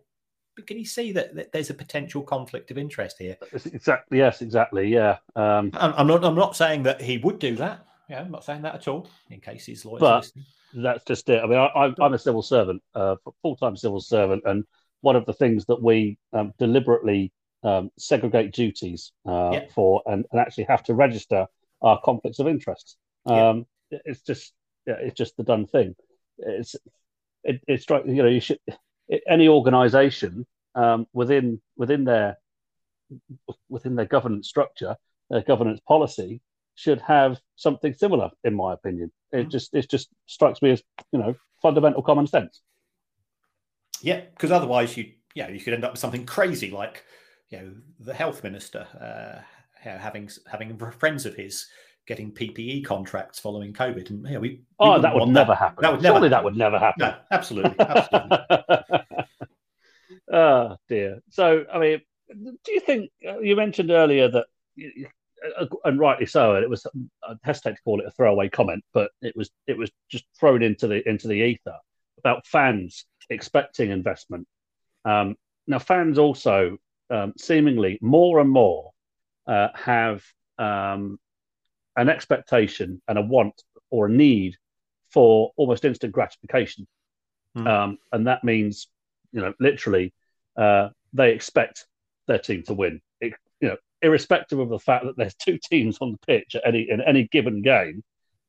[0.66, 3.36] can you see that, that there's a potential conflict of interest here?
[3.52, 4.18] Exactly.
[4.18, 4.42] Yes.
[4.42, 4.88] Exactly.
[4.88, 5.18] Yeah.
[5.36, 6.24] Um, I'm not.
[6.24, 7.86] I'm not saying that he would do that.
[8.08, 9.08] Yeah, I'm not saying that at all.
[9.30, 10.44] In case he's lawyers but listening.
[10.74, 11.42] that's just it.
[11.42, 14.64] I mean, I, am a civil servant, uh, full-time civil servant, and
[15.00, 17.32] one of the things that we um, deliberately
[17.62, 19.64] um, segregate duties uh, yeah.
[19.74, 21.46] for and, and, actually have to register
[21.80, 22.96] our conflicts of interest.
[23.26, 23.98] Um, yeah.
[24.04, 24.52] It's just
[24.86, 25.94] yeah, it's just the done thing.
[26.38, 26.76] It's
[27.42, 28.58] it, it's you know you should
[29.28, 32.38] any organisation um, within within their
[33.68, 34.96] within their governance structure,
[35.30, 36.40] their governance policy
[36.74, 39.12] should have something similar, in my opinion.
[39.32, 39.50] It mm-hmm.
[39.50, 40.82] just it just strikes me as
[41.12, 42.60] you know fundamental common sense.
[44.00, 47.04] Yeah, because otherwise you yeah you could end up with something crazy like
[47.50, 49.42] you know the health minister uh,
[49.80, 51.66] having having friends of his
[52.06, 55.58] getting PPE contracts following COVID, and yeah, we, we oh that would never that.
[55.58, 55.82] happen.
[55.82, 56.30] That would never Surely happen.
[56.30, 57.00] that would never happen.
[57.00, 58.38] No, absolutely, absolutely.
[60.32, 61.20] oh dear.
[61.30, 62.00] So I mean,
[62.30, 64.46] do you think uh, you mentioned earlier that?
[65.58, 66.54] Uh, and rightly so.
[66.54, 66.86] And it was
[67.22, 70.62] I hesitate to call it a throwaway comment, but it was it was just thrown
[70.62, 71.76] into the into the ether
[72.18, 74.46] about fans expecting investment.
[75.04, 75.36] Um,
[75.66, 76.78] now, fans also
[77.10, 78.92] um, seemingly more and more
[79.46, 80.22] uh, have
[80.58, 81.18] um,
[81.96, 84.56] an expectation and a want or a need
[85.10, 86.86] for almost instant gratification,
[87.56, 87.66] mm.
[87.66, 88.88] um, and that means
[89.32, 90.12] you know literally
[90.56, 91.86] uh, they expect
[92.26, 93.00] their team to win.
[93.20, 96.66] It, you know, irrespective of the fact that there's two teams on the pitch at
[96.66, 98.02] any in any given game.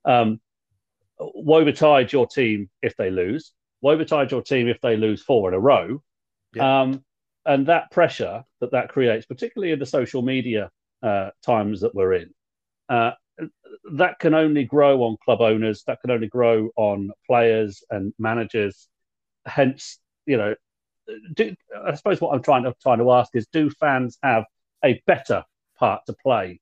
[0.04, 0.40] Um,
[1.20, 3.54] woe betide your team if they lose.
[3.82, 6.02] Woe betide your team if they lose four in a row.
[6.54, 6.82] Yeah.
[6.82, 7.04] Um,
[7.46, 10.72] and that pressure that that creates, particularly in the social media
[11.04, 12.32] uh, times that we're in,
[12.90, 13.12] uh,
[13.94, 15.84] that can only grow on club owners.
[15.88, 18.88] That can only grow on players and managers.
[19.46, 20.56] Hence, you know,
[21.34, 21.56] do,
[21.86, 24.46] I suppose what I'm trying to trying to ask is, do fans have
[24.84, 25.44] a better
[25.78, 26.60] part to play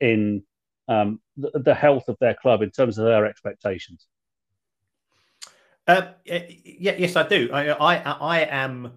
[0.00, 0.42] in
[0.88, 4.06] um, the, the, health of their club in terms of their expectations?
[5.86, 7.50] Uh, yeah, yes, I do.
[7.52, 8.92] I, I, I am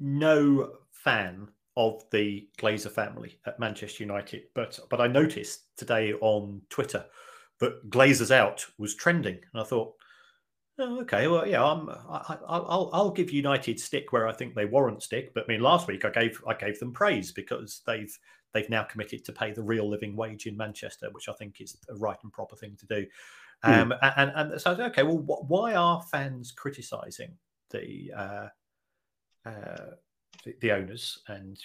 [0.00, 1.48] no fan
[1.78, 7.06] of the Glazer family at Manchester United, but but I noticed today on Twitter
[7.60, 9.94] that Glazers out was trending, and I thought,
[10.80, 14.64] oh, okay, well, yeah, I'm, I, will I'll give United stick where I think they
[14.64, 15.32] warrant stick.
[15.34, 18.18] But I mean, last week I gave I gave them praise because they've
[18.52, 21.76] they've now committed to pay the real living wage in Manchester, which I think is
[21.88, 23.06] a right and proper thing to do.
[23.64, 23.82] Mm.
[23.82, 27.36] Um, and, and so okay, well, why are fans criticising
[27.70, 28.48] the uh,
[29.48, 29.90] uh,
[30.44, 31.58] the, the, owners, and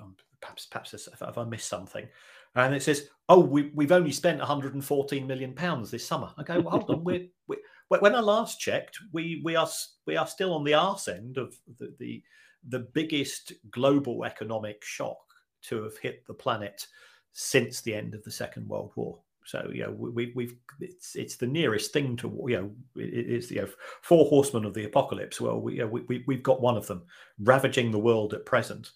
[0.00, 2.06] um, perhaps perhaps if I missed something,
[2.54, 6.60] and it says, "Oh, we, we've only spent 114 million pounds this summer." I go,
[6.60, 7.56] "Well, hold on, we're, we
[7.88, 9.68] when I last checked, we we are
[10.06, 12.22] we are still on the arse end of the, the
[12.68, 15.18] the biggest global economic shock
[15.62, 16.86] to have hit the planet
[17.32, 19.20] since the end of the Second World War.
[19.48, 23.50] So you know we, we've it's it's the nearest thing to you know it is
[23.50, 23.68] you know
[24.02, 25.40] four horsemen of the apocalypse.
[25.40, 27.04] Well, we, you know, we we've got one of them
[27.38, 28.90] ravaging the world at present,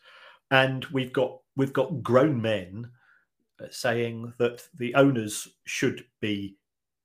[0.51, 2.91] and we've got we've got grown men
[3.63, 6.59] uh, saying that the owners should be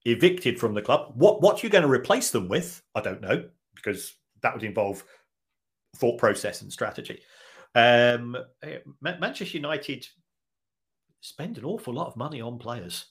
[0.04, 1.14] evicted from the club.
[1.16, 5.06] What what you're going to replace them with, I don't know, because that would involve
[5.96, 7.22] thought process and strategy.
[7.76, 10.06] Um, eh, Manchester United
[11.22, 13.06] spend an awful lot of money on players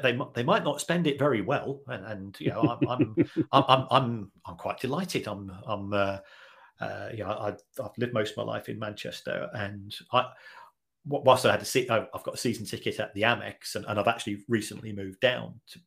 [0.00, 3.16] they they might not spend it very well, and, and you know I'm I'm,
[3.52, 5.26] I'm I'm I'm I'm quite delighted.
[5.26, 6.18] I'm I'm uh,
[6.80, 7.48] uh, you know I,
[7.82, 10.26] I've lived most of my life in Manchester, and I
[11.04, 13.98] whilst I had a seat, I've got a season ticket at the Amex, and, and
[13.98, 15.80] I've actually recently moved down to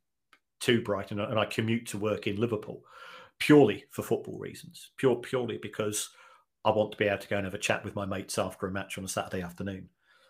[0.62, 2.84] to Brighton, and I commute to work in Liverpool
[3.40, 6.10] purely for football reasons, pure purely because
[6.64, 8.66] I want to be able to go and have a chat with my mates after
[8.66, 9.90] a match on a Saturday afternoon,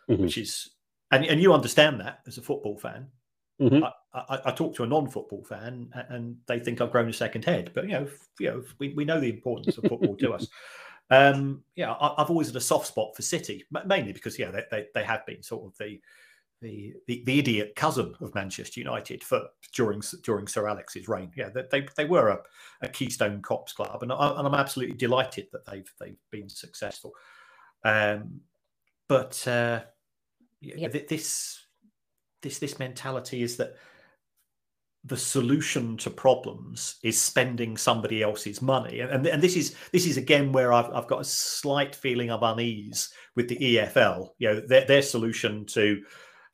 [0.10, 0.22] mm-hmm.
[0.22, 0.72] which is
[1.12, 3.08] and and you understand that as a football fan
[3.62, 3.84] Mm-hmm.
[3.84, 7.46] I, I, I, talk to a non-football fan, and they think I've grown a second
[7.46, 7.72] head.
[7.74, 8.08] But you know,
[8.40, 10.48] you know, we, we know the importance of football to us.
[11.12, 14.64] Um, yeah, I, have always had a soft spot for City, mainly because yeah, they,
[14.72, 16.02] they, they have been sort of the,
[16.62, 19.44] the the, the idiot cousin of Manchester United for
[19.74, 21.32] during during Sir Alex's reign.
[21.36, 22.40] Yeah, they they were a,
[22.82, 27.14] a Keystone Cops club, and, I, and I'm absolutely delighted that they've they've been successful.
[27.84, 28.42] Um,
[29.08, 29.82] but uh,
[30.60, 31.65] yeah, this
[32.46, 33.76] this this mentality is that
[35.04, 40.18] the solution to problems is spending somebody else's money, and and this is this is
[40.18, 44.30] again where I've I've got a slight feeling of unease with the EFL.
[44.38, 46.02] You know, their their solution to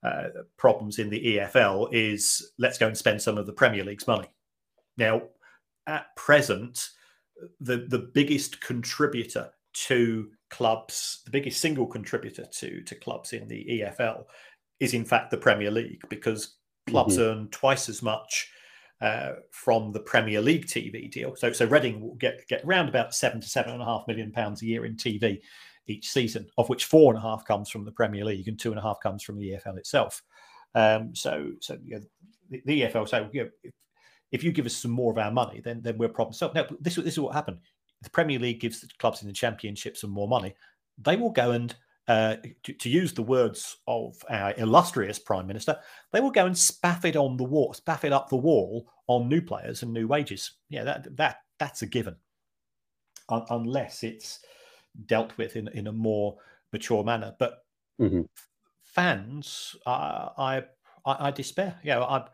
[0.03, 0.23] uh,
[0.57, 4.27] problems in the EFL is let's go and spend some of the Premier League's money.
[4.97, 5.23] Now,
[5.87, 6.89] at present,
[7.59, 13.65] the the biggest contributor to clubs, the biggest single contributor to to clubs in the
[13.81, 14.25] EFL
[14.81, 16.57] is in fact the Premier League because
[16.87, 17.23] clubs mm-hmm.
[17.23, 18.51] earn twice as much
[18.99, 21.35] uh, from the Premier League TV deal.
[21.35, 24.31] So, so Reading will get get around about seven to seven and a half million
[24.31, 25.39] pounds a year in TV
[25.87, 28.71] each season, of which four and a half comes from the Premier League and two
[28.71, 30.21] and a half comes from the EFL itself.
[30.73, 32.01] Um, so, so you know,
[32.49, 33.73] the, the, EFL say, you know, if,
[34.31, 36.55] if, you give us some more of our money, then then we're problem solved.
[36.55, 37.59] Now, this this is what happened.
[38.01, 40.55] The Premier League gives the clubs in the Championship some more money.
[40.97, 41.75] They will go and
[42.07, 45.77] uh, to, to, use the words of our illustrious prime minister,
[46.11, 49.29] they will go and spaff it on the wall, spaff it up the wall on
[49.29, 50.53] new players and new wages.
[50.69, 52.15] Yeah, that that that's a given,
[53.29, 54.39] Un- unless it's
[55.05, 56.37] dealt with in in a more
[56.73, 57.35] mature manner.
[57.37, 57.63] But
[57.99, 58.21] mm-hmm.
[58.83, 60.63] fans, uh, I,
[61.05, 61.79] I, I despair.
[61.83, 62.27] Yeah, I.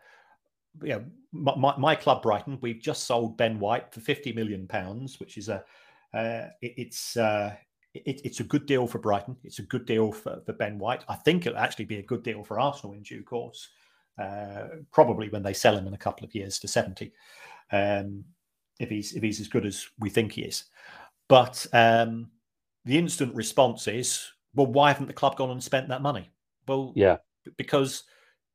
[0.80, 4.68] You know, my, my, my, club Brighton, we've just sold Ben White for fifty million
[4.68, 5.64] pounds, which is a
[6.14, 7.54] uh, it, it's uh,
[8.06, 9.36] it, it's a good deal for Brighton.
[9.44, 11.04] It's a good deal for, for Ben White.
[11.08, 13.68] I think it'll actually be a good deal for Arsenal in due course,
[14.18, 17.12] uh, probably when they sell him in a couple of years to 70,
[17.72, 18.24] um,
[18.80, 20.64] if he's if he's as good as we think he is.
[21.28, 22.30] But um,
[22.84, 26.30] the instant response is, well, why haven't the club gone and spent that money?
[26.66, 27.18] Well, yeah,
[27.56, 28.04] because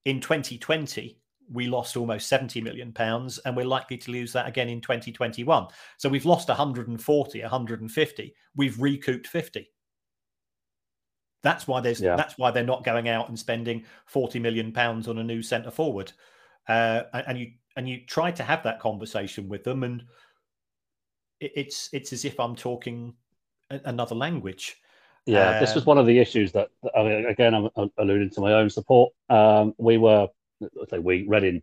[0.06, 1.20] in 2020
[1.52, 5.68] we lost almost 70 million pounds and we're likely to lose that again in 2021
[5.98, 9.70] so we've lost 140 150 we've recouped 50
[11.44, 12.16] that's why there's yeah.
[12.16, 15.72] that's why they're not going out and spending 40 million pounds on a new centre
[15.72, 16.12] forward.
[16.68, 20.04] Uh, and you and you try to have that conversation with them and
[21.42, 23.14] it's it's as if i'm talking
[23.70, 24.78] another language.
[25.26, 28.30] Yeah um, this was um, one of the issues that I mean, again i'm alluding
[28.32, 29.12] to my own support.
[29.30, 30.30] Um, we were
[30.90, 31.62] say we, Reading,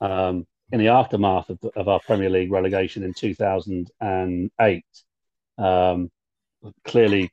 [0.00, 4.84] um, in the aftermath of, of, our Premier League relegation in 2008.
[5.58, 6.10] Um,
[6.84, 7.30] clearly,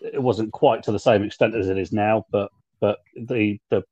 [0.00, 2.50] it wasn't quite to the same extent as it is now, but
[2.80, 3.82] but the the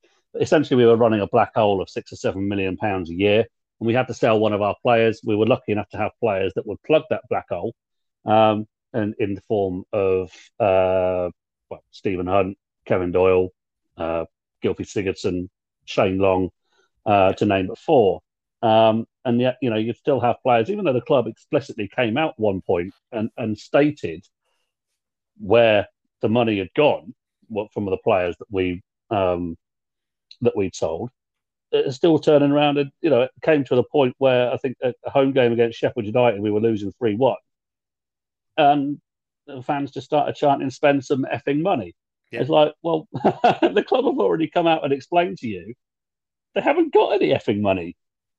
[0.41, 3.45] essentially we were running a black hole of six or seven million pounds a year,
[3.81, 5.21] and we had to sell one of our players.
[5.25, 7.75] We were lucky enough to have players that would plug that black hole,
[8.25, 11.31] um, and in the form of uh,
[11.71, 13.51] well, Stephen Hunt, Kevin Doyle,
[13.97, 14.25] uh,
[14.63, 15.49] Gylfi Sigurdsson,
[15.87, 16.51] Shane Long,
[17.05, 18.21] uh, to name but four.
[18.63, 22.17] Um, and yet, you know, you still have players, even though the club explicitly came
[22.17, 24.25] out one point and, and stated
[25.39, 25.89] where
[26.21, 27.15] the money had gone
[27.49, 29.57] what, from the players that we um,
[30.41, 31.11] that we'd sold.
[31.73, 34.77] It's still turning around, and you know, it came to the point where I think
[34.83, 37.37] a home game against Sheffield United, we were losing three one,
[38.57, 39.01] and
[39.47, 41.95] the fans just started chanting, "Spend some effing money."
[42.37, 42.43] Yeah.
[42.43, 45.75] It's like, well, the club have already come out and explained to you
[46.57, 47.97] they haven't got any effing money.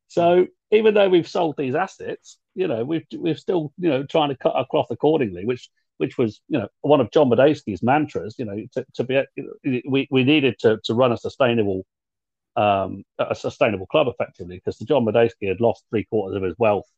[0.10, 4.30] So even though we've sold these assets, you know, we've we've still, you know, trying
[4.30, 8.36] to cut our cloth accordingly, which which was, you know, one of John Madejski's mantras,
[8.38, 9.24] you know, to, to be
[9.88, 11.86] we, we needed to to run a sustainable
[12.56, 16.56] um, a sustainable club effectively because the John Madejski had lost three quarters of his
[16.58, 16.90] wealth,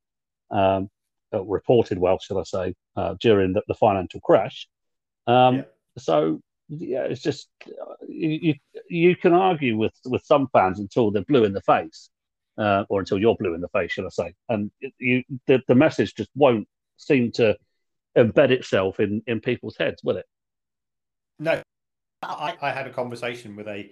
[0.51, 0.89] um,
[1.33, 4.69] uh, reported wealth, shall I say, uh, during the, the, financial crash.
[5.27, 5.63] Um, yeah.
[5.97, 6.39] So
[6.70, 7.49] yeah, it's just
[8.07, 8.53] you,
[8.88, 12.10] you can argue with with some fans until they're blue in the face,
[12.57, 14.34] uh, or until you're blue in the face, shall I say?
[14.48, 16.68] And you the, the message just won't
[16.98, 17.57] seem to
[18.18, 20.26] embed itself in in people's heads, will it?
[21.39, 21.61] No,
[22.22, 23.91] I, I had a conversation with a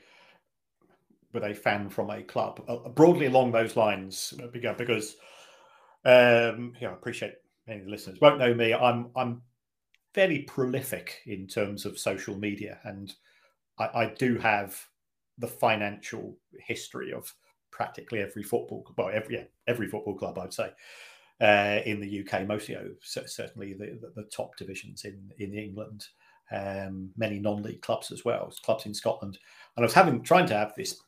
[1.33, 5.15] with a fan from a club uh, broadly along those lines because
[6.05, 7.33] um, yeah, I appreciate
[7.67, 8.73] many listeners won't know me.
[8.73, 9.41] I'm I'm
[10.17, 13.13] fairly prolific in terms of social media, and
[13.77, 14.75] I, I do have
[15.37, 16.35] the financial
[16.65, 17.31] history of
[17.69, 20.71] practically every football well every yeah, every football club I'd say
[21.39, 26.07] uh, in the UK, mostly oh, certainly the, the, the, top divisions in in England,
[26.51, 29.37] um, many non-league clubs as well, clubs in Scotland,
[29.75, 30.99] and I was having trying to have this.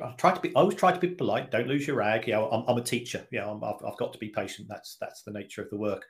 [0.00, 0.54] I try to be.
[0.54, 1.50] I always try to be polite.
[1.50, 2.28] Don't lose your rag.
[2.28, 3.26] Yeah, I'm, I'm a teacher.
[3.32, 4.68] Yeah, i have I've got to be patient.
[4.68, 6.06] That's that's the nature of the work.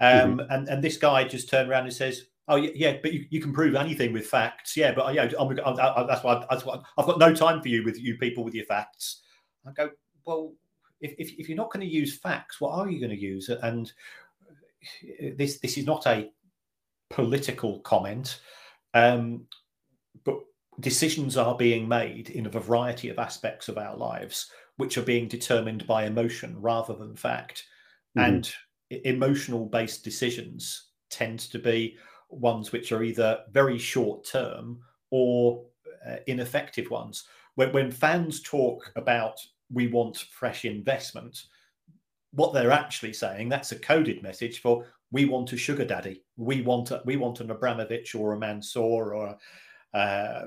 [0.00, 0.50] Um, mm-hmm.
[0.50, 3.40] and, and this guy just turned around and says, Oh yeah, yeah but you, you
[3.40, 4.76] can prove anything with facts.
[4.76, 7.68] Yeah, but yeah, I'm, I'm, I'm, that's why that's why I've got no time for
[7.68, 9.20] you with you people with your facts.
[9.66, 9.90] I go,
[10.24, 10.54] well,
[11.00, 13.50] if, if, if you're not going to use facts, what are you going to use?
[13.50, 13.92] And
[15.36, 16.30] this this is not a
[17.10, 18.40] political comment,
[18.94, 19.42] um,
[20.24, 20.38] but
[20.80, 25.26] decisions are being made in a variety of aspects of our lives which are being
[25.26, 27.64] determined by emotion rather than fact.
[28.16, 28.34] Mm-hmm.
[28.34, 28.54] And
[28.90, 31.96] emotional based decisions tend to be
[32.30, 35.64] ones which are either very short term or
[36.06, 37.24] uh, ineffective ones.
[37.54, 39.38] When, when fans talk about
[39.72, 41.44] we want fresh investment,
[42.32, 46.22] what they're actually saying that's a coded message for we want a sugar daddy.
[46.36, 49.36] We want a, we want an Abramovich or a Mansour or
[49.94, 50.46] uh, uh,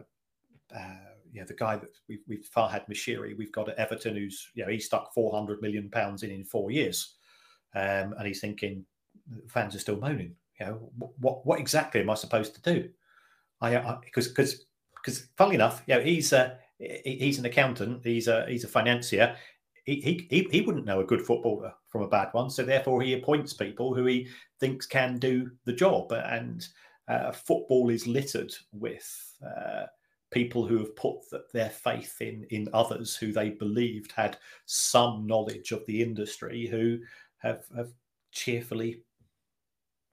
[1.33, 4.71] yeah, the guy that we've, we've Farhad Moshiri, we've got at Everton who's, you know,
[4.71, 7.15] he stuck 400 million pounds in in four years.
[7.73, 8.85] Um, and he's thinking,
[9.47, 10.35] fans are still moaning.
[10.59, 12.89] You know, what what exactly am I supposed to do?
[13.61, 14.65] I because because
[14.95, 19.35] because funnily enough, you know, he's a he's an accountant, he's a he's a financier.
[19.85, 23.13] He, he he wouldn't know a good footballer from a bad one, so therefore he
[23.13, 24.27] appoints people who he
[24.59, 26.11] thinks can do the job.
[26.11, 26.67] And
[27.07, 29.85] uh, football is littered with uh,
[30.29, 31.19] people who have put
[31.53, 36.99] their faith in in others who they believed had some knowledge of the industry who
[37.41, 37.91] have have
[38.31, 39.03] cheerfully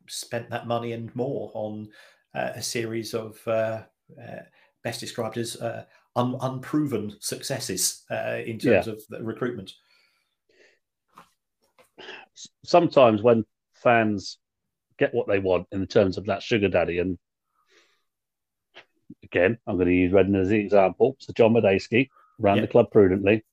[0.08, 1.88] spent that money and more on
[2.34, 3.82] uh, a series of uh,
[4.20, 4.42] uh,
[4.82, 5.84] best described as uh,
[6.16, 8.92] un- unproven successes uh, in terms yeah.
[8.92, 9.72] of recruitment.
[12.64, 13.44] Sometimes when
[13.74, 14.38] fans
[14.98, 17.18] get what they want in terms of that sugar daddy and
[19.22, 21.16] again, I'm going to use Reading as the example.
[21.20, 22.62] So John Madejski ran yeah.
[22.62, 23.44] the club prudently,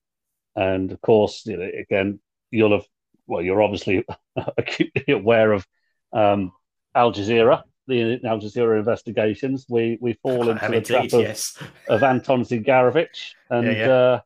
[0.55, 2.19] and of course, you know, again,
[2.51, 2.85] you'll have
[3.27, 4.05] well, you're obviously
[4.57, 5.65] acutely aware of
[6.13, 6.51] um,
[6.93, 9.65] Al Jazeera, the Al Jazeera investigations.
[9.69, 11.57] We we fall into the trap of, yes.
[11.87, 13.87] of Anton Zingarevich and yeah, yeah.
[13.87, 14.19] Uh,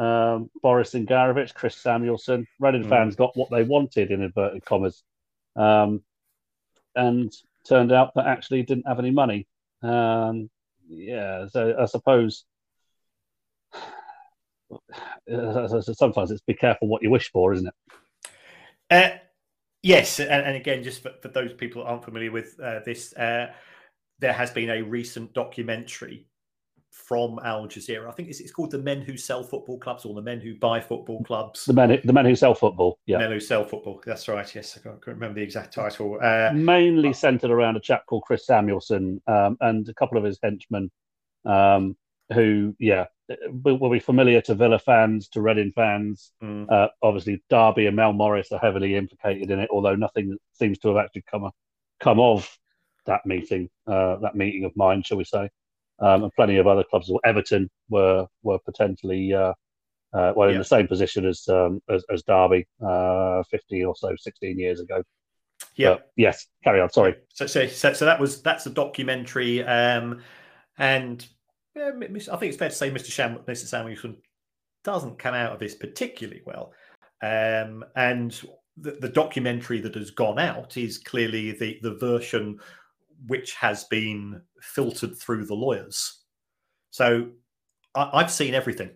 [0.00, 2.46] um, Boris Zingarevich, Chris Samuelson.
[2.60, 2.88] Reading mm.
[2.88, 5.02] fans got what they wanted in inverted commas,
[5.56, 6.02] um,
[6.94, 7.32] and
[7.68, 9.46] turned out that actually didn't have any money.
[9.82, 10.50] Um,
[10.88, 12.44] yeah, so I suppose
[15.94, 17.74] sometimes it's be careful what you wish for, isn't it?
[18.90, 19.16] Uh,
[19.82, 23.12] yes, and, and, again, just for, for, those people that aren't familiar with uh, this,
[23.14, 23.52] uh,
[24.18, 26.26] there has been a recent documentary
[26.90, 28.08] from Al Jazeera.
[28.08, 30.56] I think it's, it's, called "The Men Who Sell Football Clubs" or "The Men Who
[30.56, 32.98] Buy Football Clubs." The men, the men who sell football.
[33.06, 34.00] Yeah, men who sell football.
[34.04, 34.52] That's right.
[34.54, 36.18] Yes, I can't, remember the exact title.
[36.20, 40.38] Uh, Mainly centered around a chap called Chris Samuelson um, and a couple of his
[40.42, 40.90] henchmen,
[41.44, 41.96] um,
[42.32, 43.06] who, yeah,
[43.50, 46.32] will be familiar to Villa fans, to Reading fans.
[46.42, 46.70] Mm.
[46.70, 50.88] Uh, obviously, Derby and Mel Morris are heavily implicated in it, although nothing seems to
[50.88, 51.50] have actually come
[52.00, 52.48] come of
[53.06, 55.48] that meeting, uh, that meeting of mine, shall we say?
[56.00, 57.10] Um, and plenty of other clubs.
[57.10, 59.52] Or Everton were were potentially uh,
[60.12, 60.58] uh, well in yeah.
[60.58, 65.02] the same position as um, as, as, Derby uh, fifty or so, sixteen years ago.
[65.74, 65.94] Yeah.
[65.94, 66.46] But yes.
[66.62, 66.90] Carry on.
[66.90, 67.16] Sorry.
[67.34, 70.20] So, so, so, so that was that's a documentary, um,
[70.76, 71.26] and
[71.78, 71.90] yeah,
[72.32, 73.10] I think it's fair to say Mr.
[73.10, 73.66] Sham, Mr.
[73.66, 74.16] Samuelson
[74.84, 76.72] doesn't come out of this particularly well.
[77.22, 78.32] Um, and
[78.76, 82.60] the, the, documentary that has gone out is clearly the, the version
[83.26, 86.22] which has been filtered through the lawyers.
[86.90, 87.28] So
[87.94, 88.90] I, have seen everything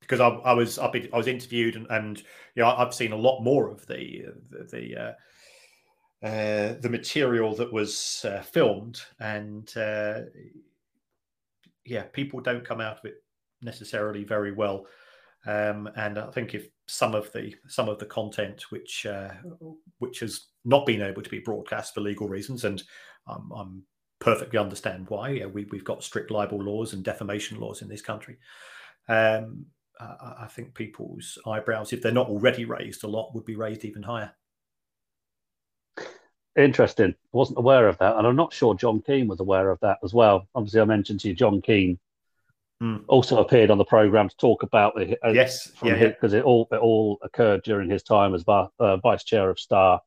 [0.00, 2.18] because I, I was I, I was interviewed and, and
[2.56, 5.12] you know I've seen a lot more of the the, the uh,
[6.26, 10.20] uh, the material that was uh, filmed, and uh,
[11.84, 13.14] yeah, people don't come out of it
[13.62, 14.86] necessarily very well.
[15.46, 19.30] Um, and I think if some of the some of the content which uh,
[19.98, 22.82] which has not been able to be broadcast for legal reasons, and
[23.26, 23.82] I'm
[24.20, 25.30] perfectly understand why.
[25.30, 28.38] Yeah, we, we've got strict libel laws and defamation laws in this country.
[29.08, 29.66] Um,
[30.00, 33.84] I, I think people's eyebrows, if they're not already raised a lot, would be raised
[33.84, 34.32] even higher.
[36.56, 37.10] Interesting.
[37.10, 39.98] I wasn't aware of that, and I'm not sure John Keane was aware of that
[40.04, 40.46] as well.
[40.54, 41.98] Obviously, I mentioned to you John Keane
[42.82, 43.02] mm.
[43.08, 45.18] also appeared on the program to talk about it.
[45.24, 46.38] Uh, yes, because yeah.
[46.38, 50.00] it all it all occurred during his time as uh, vice chair of Star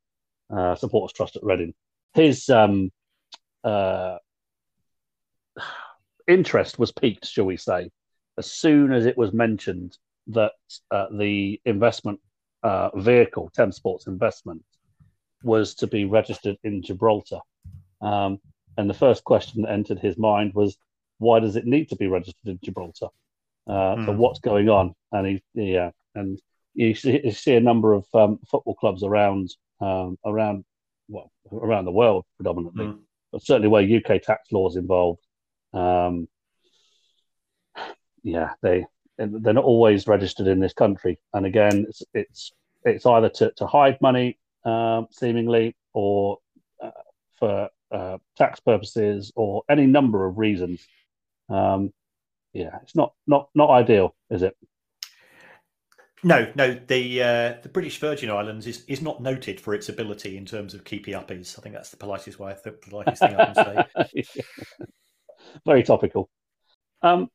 [0.50, 1.74] uh, Supporters Trust at Reading.
[2.14, 2.92] His um,
[3.64, 4.18] uh,
[6.28, 7.90] interest was peaked, shall we say,
[8.38, 9.98] as soon as it was mentioned
[10.28, 10.54] that
[10.92, 12.20] uh, the investment
[12.64, 14.64] uh, vehicle, Thames Sports Investment,
[15.48, 17.40] was to be registered in Gibraltar.
[18.02, 18.40] Um,
[18.78, 20.78] and the first question that entered his mind was,
[21.18, 23.08] why does it need to be registered in Gibraltar?
[23.68, 24.06] Uh, mm.
[24.06, 24.94] So what's going on?
[25.12, 26.40] And he, yeah, and
[26.76, 29.50] you see, you see a number of um, football clubs around,
[29.82, 30.64] um, around,
[31.08, 33.00] well, around the world predominantly, mm.
[33.32, 35.22] but certainly where UK tax laws involved.
[35.74, 36.28] Um,
[38.24, 38.86] yeah, they
[39.18, 42.52] they're not always registered in this country, and again, it's it's,
[42.84, 44.38] it's either to, to hide money
[44.68, 46.40] um, seemingly, or
[46.84, 46.92] uh,
[47.40, 50.86] for uh, tax purposes, or any number of reasons.
[51.50, 51.94] Um,
[52.54, 54.56] yeah, it's not not not ideal, is it?
[56.24, 56.74] No, no.
[56.74, 60.74] The uh, the British Virgin Islands is, is not noted for its ability in terms
[60.74, 61.58] of keepy uppies.
[61.58, 63.86] I think that's the politest way, I think, the politest thing I can
[64.16, 64.24] say.
[65.66, 66.30] Very topical.
[67.02, 67.30] Um,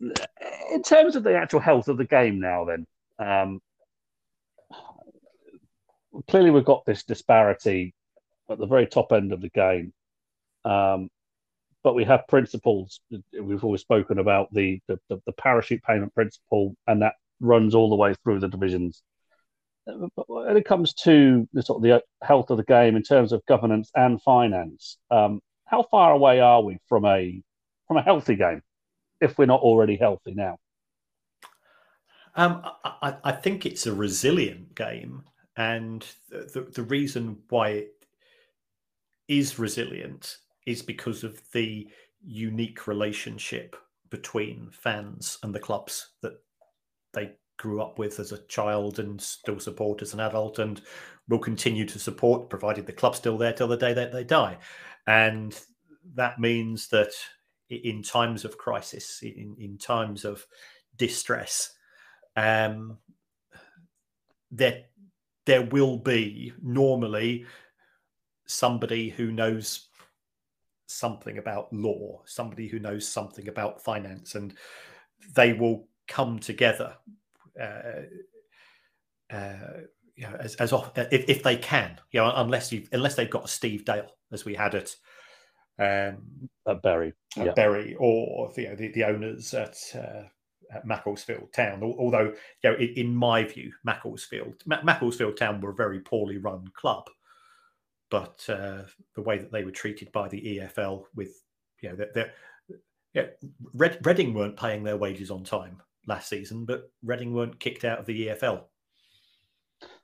[0.00, 2.86] in terms of the actual health of the game now, then
[3.18, 3.60] um,
[6.28, 7.94] clearly we've got this disparity
[8.50, 9.92] at the very top end of the game.
[10.64, 11.08] Um,
[11.82, 13.00] but we have principles.
[13.40, 17.96] We've always spoken about the, the, the parachute payment principle, and that runs all the
[17.96, 19.02] way through the divisions.
[19.86, 23.32] But when it comes to the sort of the health of the game in terms
[23.32, 27.40] of governance and finance, um, how far away are we from a
[27.86, 28.62] from a healthy game,
[29.20, 30.58] if we're not already healthy now?
[32.34, 35.22] Um, I, I, think it's a resilient game,
[35.56, 37.92] and the, the reason why it
[39.28, 41.88] is resilient is because of the
[42.24, 43.76] unique relationship
[44.10, 46.34] between fans and the clubs that
[47.12, 50.82] they grew up with as a child and still support as an adult and
[51.28, 54.58] will continue to support provided the club's still there till the day that they die.
[55.06, 55.58] And
[56.14, 57.12] that means that
[57.68, 60.46] in times of crisis in, in times of
[60.96, 61.72] distress
[62.36, 62.98] um,
[64.50, 64.84] there
[65.46, 67.46] there will be normally
[68.46, 69.88] somebody who knows
[70.86, 74.54] something about law, somebody who knows something about finance, and
[75.34, 76.94] they will come together.
[77.60, 78.02] Uh,
[79.30, 79.80] uh,
[80.14, 83.30] you know, as, as often, if, if they can, you know, unless you unless they've
[83.30, 84.96] got a Steve Dale, as we had it
[85.78, 87.52] um, at Bury, at yeah.
[87.52, 90.30] Bury, or you know, the, the owners at, uh, at
[90.84, 91.82] Macclesfield Town.
[91.82, 96.66] Although, you know, in, in my view, Macclesfield Macclesfield Town were a very poorly run
[96.74, 97.08] club
[98.10, 98.82] but uh,
[99.14, 101.42] the way that they were treated by the EFL with,
[101.82, 102.32] you know, they're,
[103.14, 103.26] yeah,
[103.74, 107.98] Red, Reading weren't paying their wages on time last season, but Reading weren't kicked out
[107.98, 108.64] of the EFL.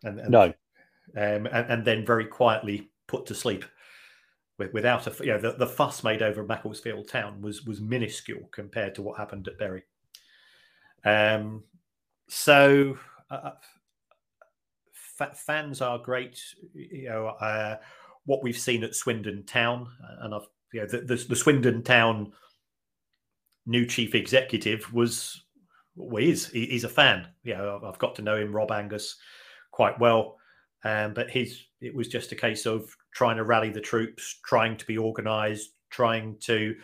[0.03, 0.45] And, and no,
[1.17, 3.65] um, and, and, then very quietly put to sleep
[4.73, 8.95] without a, you know, the, the fuss made over Macclesfield Town was was minuscule compared
[8.95, 9.83] to what happened at Bury.
[11.05, 11.65] Um,
[12.29, 12.97] so
[13.31, 13.53] uh,
[15.35, 16.41] fans are great.
[16.75, 17.77] You know, uh,
[18.27, 21.83] what we've seen at Swindon Town, uh, and I've you know the, the, the Swindon
[21.83, 22.33] Town
[23.67, 25.45] new chief executive was
[25.97, 27.27] well, he is he, he's a fan.
[27.45, 29.17] You know, I've got to know him, Rob Angus,
[29.71, 30.39] quite well.
[30.85, 34.77] Um, but his it was just a case of trying to rally the troops, trying
[34.77, 36.75] to be organised, trying to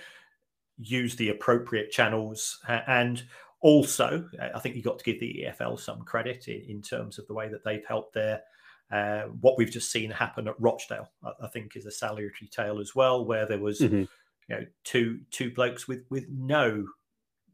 [0.79, 3.25] use the appropriate channels, and
[3.61, 7.19] also, uh, I think you've got to give the EFL some credit in, in terms
[7.19, 8.43] of the way that they've helped their
[8.91, 11.11] uh, what we've just seen happen at Rochdale.
[11.23, 13.97] I, I, think is a salutary tale as well, where there was mm-hmm.
[13.97, 14.09] you
[14.49, 16.87] know two two blokes with with no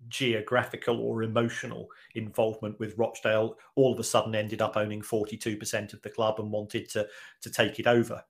[0.08, 6.02] geographical or emotional involvement with Rochdale all of a sudden ended up owning 42% of
[6.02, 7.08] the club and wanted to
[7.40, 8.22] to take it over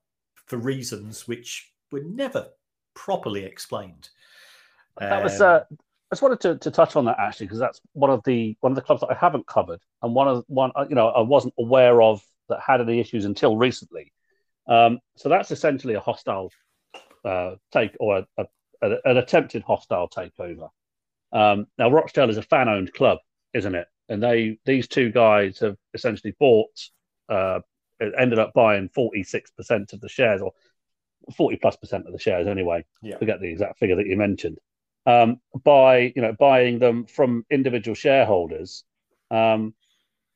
[0.45, 2.47] for reasons which were never
[2.93, 4.09] properly explained.
[4.97, 5.63] That was um, uh, I
[6.15, 8.75] just wanted to, to touch on that actually because that's one of the one of
[8.77, 11.53] the clubs that I haven't covered and one of one uh, you know I wasn't
[11.59, 14.13] aware of that had any issues until recently.
[14.67, 16.51] Um, so that's essentially a hostile
[17.25, 18.45] uh, take or a, a,
[18.81, 20.69] a, an attempted hostile takeover.
[21.33, 23.17] Um, now Rochdale is a fan-owned club,
[23.53, 23.87] isn't it?
[24.07, 26.71] And they these two guys have essentially bought
[27.27, 27.59] uh,
[28.17, 30.53] ended up buying forty six percent of the shares or
[31.35, 32.85] forty plus percent of the shares anyway.
[33.01, 33.17] Yeah.
[33.17, 34.59] Forget the exact figure that you mentioned
[35.05, 38.83] um, by you know buying them from individual shareholders,
[39.31, 39.73] um,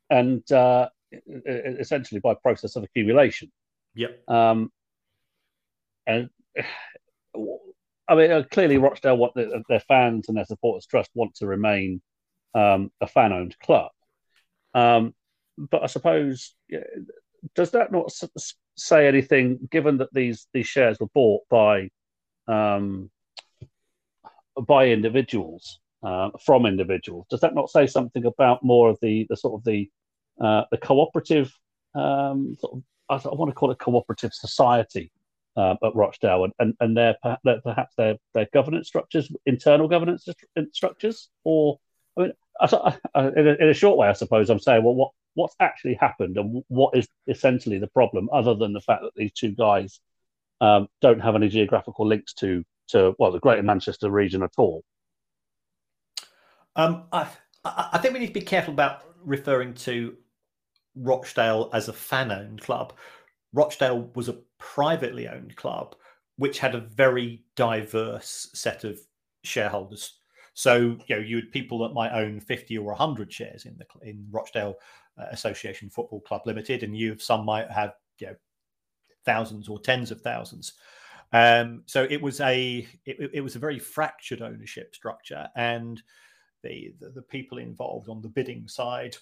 [0.09, 0.89] and uh,
[1.35, 3.51] essentially by process of accumulation.
[3.95, 4.29] Yep.
[4.29, 4.71] Um,
[6.07, 6.29] and
[8.07, 11.45] I mean, uh, clearly Rochdale want the, their fans and their supporters trust want to
[11.45, 12.01] remain
[12.55, 13.91] um, a fan-owned club.
[14.73, 15.13] Um,
[15.57, 16.55] but I suppose
[17.55, 18.11] does that not
[18.75, 21.89] say anything, given that these these shares were bought by
[22.47, 23.09] um,
[24.67, 27.25] by individuals uh, from individuals.
[27.29, 29.89] Does that not say something about more of the the sort of the
[30.41, 31.53] uh, the cooperative
[31.95, 35.11] um, sort of, I, want to call it cooperative society
[35.57, 40.27] uh, at Rochdale and, and, and their, their, perhaps their, their governance structures, internal governance
[40.71, 41.79] structures, or
[42.17, 42.31] I mean,
[42.61, 45.55] I, I, in, a, in, a, short way, I suppose I'm saying, well, what what's
[45.59, 49.51] actually happened and what is essentially the problem, other than the fact that these two
[49.51, 49.99] guys
[50.59, 54.83] um, don't have any geographical links to to well the Greater Manchester region at all?
[56.75, 57.27] Um, I,
[57.65, 60.15] I think we need to be careful about referring to
[60.95, 62.93] Rochdale as a fan-owned club.
[63.53, 65.95] Rochdale was a privately owned club,
[66.37, 68.99] which had a very diverse set of
[69.43, 70.19] shareholders.
[70.53, 73.85] So you know, you had people that might own fifty or hundred shares in the
[74.07, 74.75] in Rochdale
[75.17, 78.35] uh, Association Football Club Limited, and you some might have you know
[79.25, 80.73] thousands or tens of thousands.
[81.31, 86.01] Um, so it was a it, it, was a very fractured ownership structure, and
[86.63, 89.15] the, the, the people involved on the bidding side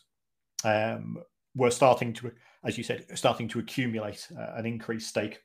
[0.64, 1.18] um,
[1.56, 2.32] were starting to,
[2.64, 5.42] as you said, starting to accumulate uh, an increased stake.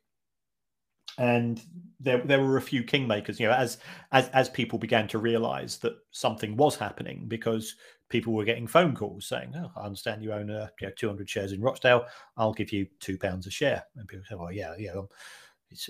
[1.18, 1.60] And
[2.00, 3.78] there, there were a few kingmakers, you know, as
[4.12, 7.74] as as people began to realise that something was happening because
[8.08, 11.28] people were getting phone calls saying, "Oh, I understand you own uh, you know, 200
[11.28, 12.06] shares in Rochdale.
[12.38, 15.02] I'll give you two pounds a share." And people say, "Well, yeah, yeah,
[15.72, 15.88] it's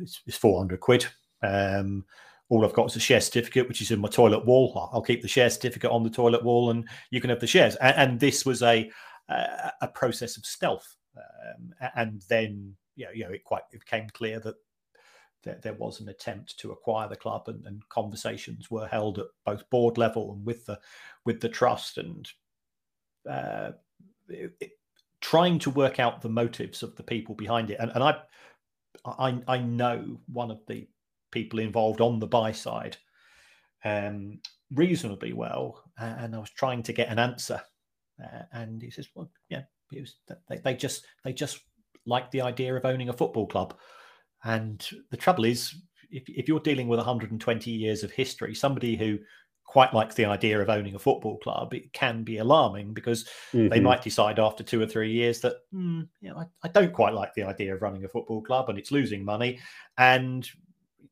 [0.00, 1.06] it's, it's 400 quid.
[1.42, 2.04] Um,
[2.48, 4.90] all I've got is a share certificate, which is in my toilet wall.
[4.92, 7.76] I'll keep the share certificate on the toilet wall, and you can have the shares."
[7.76, 8.90] And, and this was a
[9.28, 13.80] a, a process of stealth, um, and then you know, you know, it quite it
[13.80, 14.56] became clear that
[15.42, 19.26] there, there was an attempt to acquire the club, and, and, conversations were held at
[19.44, 20.78] both board level and with the
[21.24, 22.30] with the trust, and
[23.28, 23.72] uh,
[24.28, 24.70] it, it,
[25.20, 27.78] trying to work out the motives of the people behind it.
[27.80, 28.16] And, and I
[29.04, 30.86] I, I know one of the
[31.30, 32.96] people involved on the buy side
[33.84, 34.40] um,
[34.72, 37.60] reasonably well, and I was trying to get an answer,
[38.22, 39.62] uh, and he says, "Well, yeah,
[39.92, 40.16] was,
[40.48, 41.60] they, they just they just
[42.06, 43.74] like the idea of owning a football club."
[44.44, 45.74] And the trouble is,
[46.10, 49.18] if, if you're dealing with 120 years of history, somebody who
[49.64, 53.68] quite likes the idea of owning a football club, it can be alarming because mm-hmm.
[53.68, 56.92] they might decide after two or three years that, mm, you know, I, I, don't
[56.92, 59.58] quite like the idea of running a football club and it's losing money.
[59.98, 60.48] And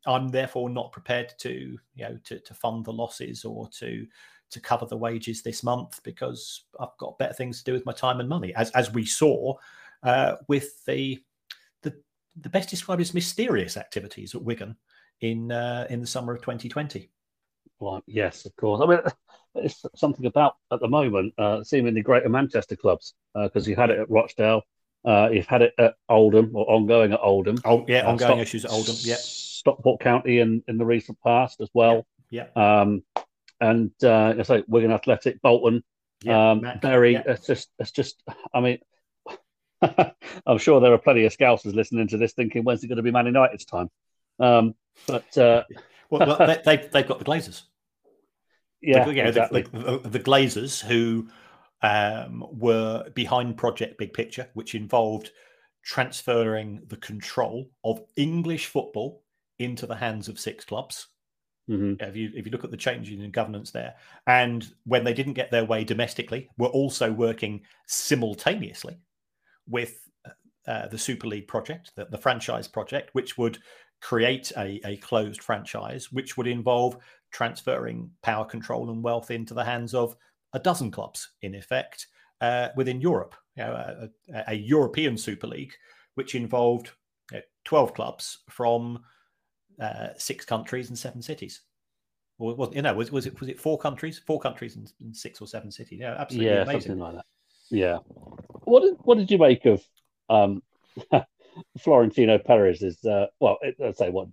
[0.07, 4.07] I'm therefore not prepared to, you know, to, to fund the losses or to
[4.51, 7.93] to cover the wages this month because I've got better things to do with my
[7.93, 9.55] time and money, as as we saw
[10.03, 11.19] uh, with the
[11.83, 11.95] the
[12.37, 14.77] the best described as mysterious activities at Wigan
[15.21, 17.11] in uh, in the summer of 2020.
[17.83, 18.81] Well, yes, of course.
[18.81, 19.01] I mean,
[19.57, 23.91] it's something about at the moment uh, seemingly greater Manchester clubs because uh, you had
[23.91, 24.63] it at Rochdale,
[25.05, 27.59] uh, you've had it at Oldham or ongoing at Oldham.
[27.65, 28.95] Oh yeah, uh, ongoing Stock, issues at Oldham.
[29.01, 32.07] Yeah, Stockport County in, in the recent past as well.
[32.31, 32.47] Yeah.
[32.57, 32.81] yeah.
[32.81, 33.03] Um,
[33.61, 35.83] and uh, I say Wigan Athletic, Bolton,
[36.23, 36.61] yeah, um.
[36.63, 37.23] Yeah.
[37.27, 38.23] It's just, it's just.
[38.55, 38.79] I mean,
[40.47, 43.03] I'm sure there are plenty of Scousers listening to this, thinking, "When's it going to
[43.03, 43.91] be Man United's time?"
[44.39, 44.77] Um,
[45.09, 45.65] but uh,
[46.11, 47.63] well, they, they've, they've got the Glazers.
[48.83, 49.63] Yeah, the, exactly.
[49.63, 51.29] the, the, the, Glazers who
[51.83, 55.31] um, were behind Project Big Picture, which involved
[55.85, 59.23] transferring the control of English football
[59.59, 61.09] into the hands of six clubs.
[61.71, 62.03] Mm-hmm.
[62.03, 63.95] If you if you look at the changes in governance there,
[64.27, 68.97] and when they didn't get their way domestically, were also working simultaneously
[69.69, 70.09] with
[70.67, 73.59] uh, the Super League project, the, the franchise project, which would
[74.01, 76.97] create a, a closed franchise, which would involve
[77.33, 80.17] transferring power control and wealth into the hands of
[80.53, 82.07] a dozen clubs, in effect,
[82.41, 83.35] uh, within Europe.
[83.57, 85.73] You know, a, a, European Super League,
[86.15, 86.91] which involved
[87.31, 89.03] you know, 12 clubs from
[89.81, 91.63] uh, six countries and seven cities.
[92.39, 95.17] Or was you know was, was it was it four countries, four countries and, and
[95.17, 96.01] six or seven cities?
[96.01, 96.81] Yeah, absolutely yeah, amazing.
[96.81, 97.25] something like that.
[97.71, 97.99] Yeah.
[98.65, 99.83] What did what did you make of
[100.29, 100.63] um,
[101.79, 102.83] Florentino Perez?
[102.83, 104.29] Is uh, well, I'd say what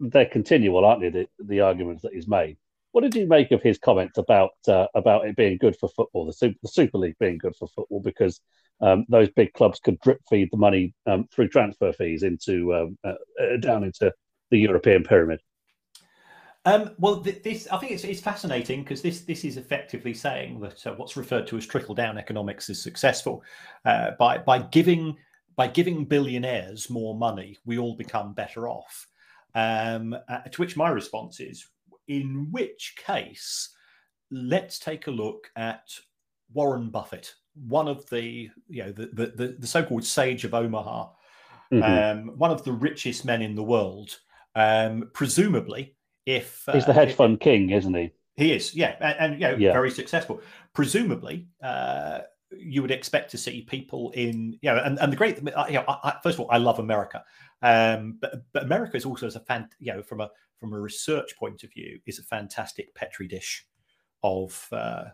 [0.00, 1.10] they're continual, aren't they?
[1.10, 2.56] The, the, arguments that he's made.
[2.92, 6.26] What did you make of his comments about uh, about it being good for football,
[6.26, 8.40] the Super, the Super League being good for football, because
[8.80, 12.98] um, those big clubs could drip feed the money um, through transfer fees into um,
[13.04, 14.12] uh, uh, down into
[14.50, 15.40] the European pyramid?
[16.64, 20.60] Um, well, th- this I think it's, it's fascinating because this this is effectively saying
[20.60, 23.42] that uh, what's referred to as trickle down economics is successful
[23.84, 25.16] uh, by by giving
[25.56, 29.06] by giving billionaires more money, we all become better off.
[29.54, 31.66] Um, uh, to which my response is,
[32.08, 33.74] in which case,
[34.30, 35.88] let's take a look at
[36.52, 39.06] Warren Buffett, one of the you know the
[39.36, 41.08] the, the so-called sage of Omaha,
[41.72, 41.82] mm-hmm.
[42.30, 44.18] um, one of the richest men in the world.
[44.54, 45.94] Um, presumably,
[46.26, 48.12] if he's the uh, hedge fund king, isn't he?
[48.36, 49.72] He is, yeah, and, and you know, yeah.
[49.72, 50.40] very successful.
[50.72, 52.20] Presumably, uh,
[52.56, 55.84] you would expect to see people in, you know, and, and the great, you know,
[55.86, 57.22] I, I, first of all, I love America,
[57.62, 60.80] um, but but America is also as a fan, you know, from a from a
[60.80, 63.66] research point of view, is a fantastic petri dish
[64.22, 65.04] of, uh,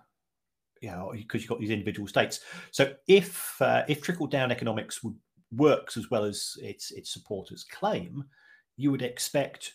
[0.81, 2.40] you know, because you've got these individual states.
[2.73, 5.14] So if uh, if trickle down economics would,
[5.52, 8.24] works as well as its its supporters claim,
[8.77, 9.74] you would expect,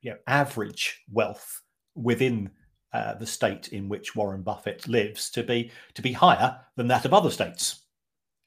[0.00, 1.62] you know, average wealth
[1.94, 2.50] within
[2.92, 7.04] uh, the state in which Warren Buffett lives to be to be higher than that
[7.04, 7.86] of other states,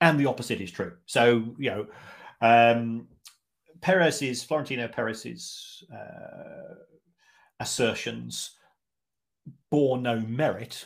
[0.01, 0.93] and the opposite is true.
[1.05, 1.87] So you know,
[2.41, 3.07] um,
[3.81, 6.75] Perez's Florentino Perez's uh,
[7.59, 8.51] assertions
[9.69, 10.85] bore no merit,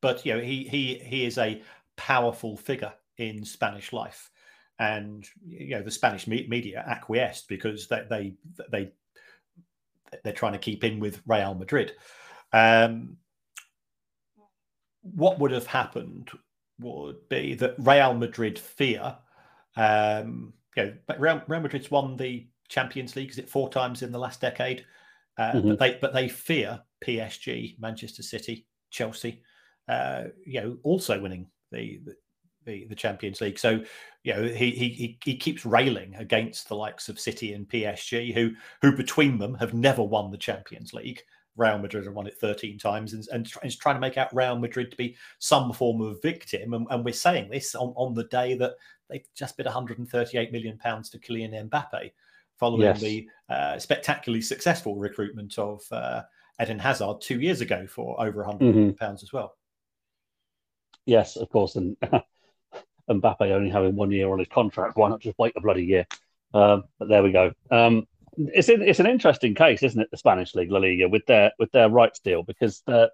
[0.00, 1.62] but you know he he he is a
[1.96, 4.30] powerful figure in Spanish life,
[4.78, 8.34] and you know the Spanish media acquiesced because they they
[8.70, 8.92] they
[10.24, 11.92] they're trying to keep in with Real Madrid.
[12.52, 13.16] Um,
[15.02, 16.30] what would have happened
[16.78, 19.16] would be that Real Madrid fear.
[19.76, 24.12] Um, you know, Real, Real Madrid's won the Champions League, is it four times in
[24.12, 24.84] the last decade?
[25.38, 25.68] Uh, mm-hmm.
[25.70, 29.42] But they but they fear PSG, Manchester City, Chelsea,
[29.88, 32.00] uh, you know, also winning the,
[32.64, 33.58] the the Champions League.
[33.58, 33.82] So,
[34.24, 38.52] you know, he he he keeps railing against the likes of City and PSG, who
[38.82, 41.22] who between them have never won the Champions League.
[41.56, 44.58] Real Madrid have won it 13 times and, and is trying to make out Real
[44.58, 46.72] Madrid to be some form of victim.
[46.74, 48.74] And, and we're saying this on, on the day that
[49.08, 52.12] they've just bid 138 million pounds to Kylian Mbappe
[52.58, 53.00] following yes.
[53.00, 56.22] the uh, spectacularly successful recruitment of uh,
[56.60, 58.76] Eden Hazard two years ago for over 100 mm-hmm.
[58.78, 59.56] million pounds as well.
[61.04, 61.96] Yes, of course, and
[63.10, 64.96] Mbappe only having one year on his contract.
[64.96, 66.06] Why not just wait a bloody year?
[66.54, 67.52] Um, but there we go.
[67.70, 68.06] Um,
[68.36, 70.08] it's in, it's an interesting case, isn't it?
[70.10, 73.08] The Spanish league, La Liga, with their with their rights deal, because I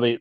[0.00, 0.18] mean,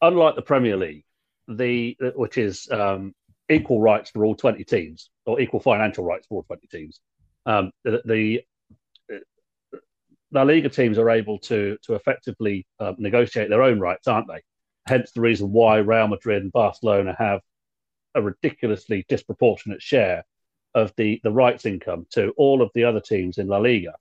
[0.00, 1.04] unlike the Premier League,
[1.48, 3.14] the which is um,
[3.48, 7.00] equal rights for all twenty teams or equal financial rights for all twenty teams,
[7.46, 8.42] um, the, the
[10.30, 14.42] La Liga teams are able to to effectively uh, negotiate their own rights, aren't they?
[14.86, 17.40] Hence the reason why Real Madrid and Barcelona have
[18.14, 20.24] a ridiculously disproportionate share
[20.74, 23.94] of the, the rights income to all of the other teams in La Liga.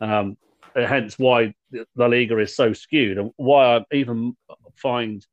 [0.00, 0.36] Um,
[0.74, 1.54] hence why
[1.94, 4.36] La Liga is so skewed and why I even
[4.74, 5.24] find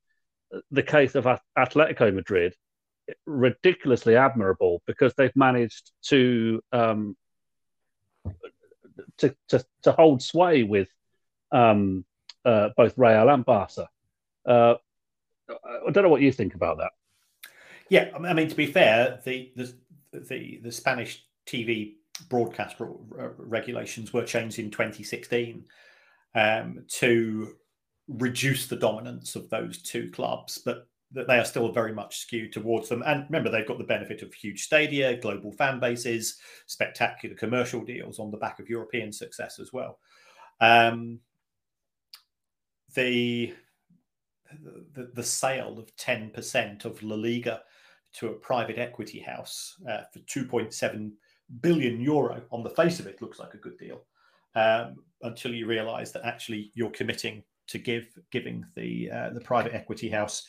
[0.70, 1.26] the case of
[1.58, 2.54] Atletico Madrid
[3.26, 7.16] ridiculously admirable because they've managed to um,
[9.18, 10.88] to, to, to hold sway with
[11.52, 12.04] um,
[12.44, 13.88] uh, both Real and Barca.
[14.46, 14.74] Uh,
[15.48, 16.92] I don't know what you think about that.
[17.90, 19.74] Yeah, I mean, to be fair, the the
[20.20, 21.94] the, the Spanish TV
[22.28, 25.64] broadcast regulations were changed in 2016
[26.34, 27.54] um, to
[28.08, 32.52] reduce the dominance of those two clubs, but that they are still very much skewed
[32.52, 33.02] towards them.
[33.06, 38.18] And remember, they've got the benefit of huge stadia, global fan bases, spectacular commercial deals
[38.18, 39.98] on the back of European success as well.
[40.60, 41.20] Um,
[42.94, 43.54] the
[44.92, 47.62] the, the sale of 10% of La Liga
[48.14, 51.10] to a private equity house uh, for 2.7
[51.60, 54.02] billion euro on the face of it looks like a good deal
[54.54, 59.74] um, until you realize that actually you're committing to give giving the uh, the private
[59.74, 60.46] equity house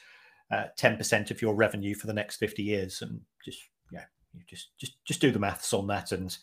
[0.52, 3.02] uh, 10% of your revenue for the next 50 years.
[3.02, 3.60] And just
[3.92, 6.12] yeah you just just just do the maths on that.
[6.12, 6.38] And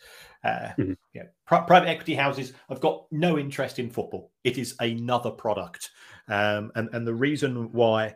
[0.45, 0.93] uh, mm-hmm.
[1.15, 4.31] yeah pri- private equity houses have got no interest in football.
[4.45, 5.91] It is another product.
[6.29, 8.15] Um, and and the reason why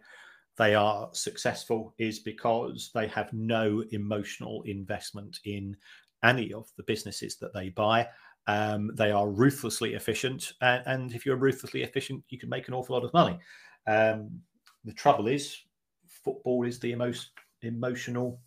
[0.57, 5.77] they are successful is because they have no emotional investment in
[6.25, 8.07] any of the businesses that they buy
[8.49, 12.75] um, they are ruthlessly efficient and, and, if you're ruthlessly efficient you can make an
[12.75, 13.39] awful lot of money
[13.87, 14.31] um,
[14.85, 15.63] the trouble is
[16.07, 17.31] football is the most
[17.63, 18.41] emotional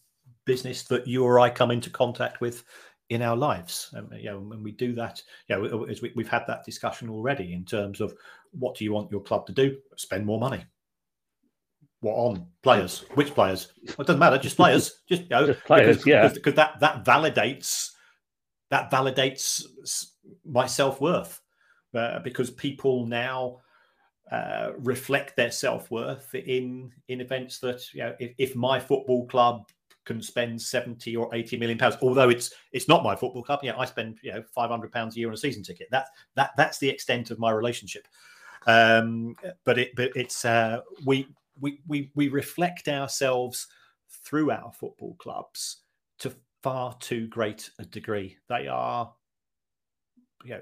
[0.46, 2.64] business that you or I come into contact with
[3.10, 3.94] in our lives.
[3.96, 7.10] Um, you know, when we do that, you know, as we, have had that discussion
[7.10, 8.14] already in terms of
[8.52, 9.78] what do you want your club to do?
[9.96, 10.64] Spend more money.
[12.02, 13.06] What on players?
[13.16, 13.74] Which players?
[13.84, 14.38] Well, it doesn't matter.
[14.38, 15.02] Just players.
[15.10, 15.98] Just, you know, just players.
[15.98, 16.28] Because, yeah.
[16.28, 17.92] Because that that validates
[18.70, 19.66] that validates
[20.46, 21.42] my self worth
[21.94, 23.58] uh, because people now
[24.32, 29.26] uh, reflect their self worth in in events that you know if, if my football
[29.28, 29.64] club
[30.06, 33.78] can spend 70 or 80 million pounds although it's it's not my football club yeah
[33.78, 36.78] i spend you know 500 pounds a year on a season ticket that that that's
[36.80, 38.08] the extent of my relationship
[38.68, 39.36] um
[39.66, 41.28] but it but it's uh we
[41.60, 43.68] we we, we reflect ourselves
[44.26, 45.84] through our football clubs
[46.20, 46.34] to
[46.64, 49.14] far too great a degree they are
[50.44, 50.62] you know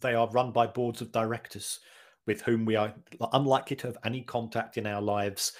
[0.00, 1.80] they are run by boards of directors
[2.26, 2.94] with whom we are
[3.32, 5.52] unlikely to have any contact in our lives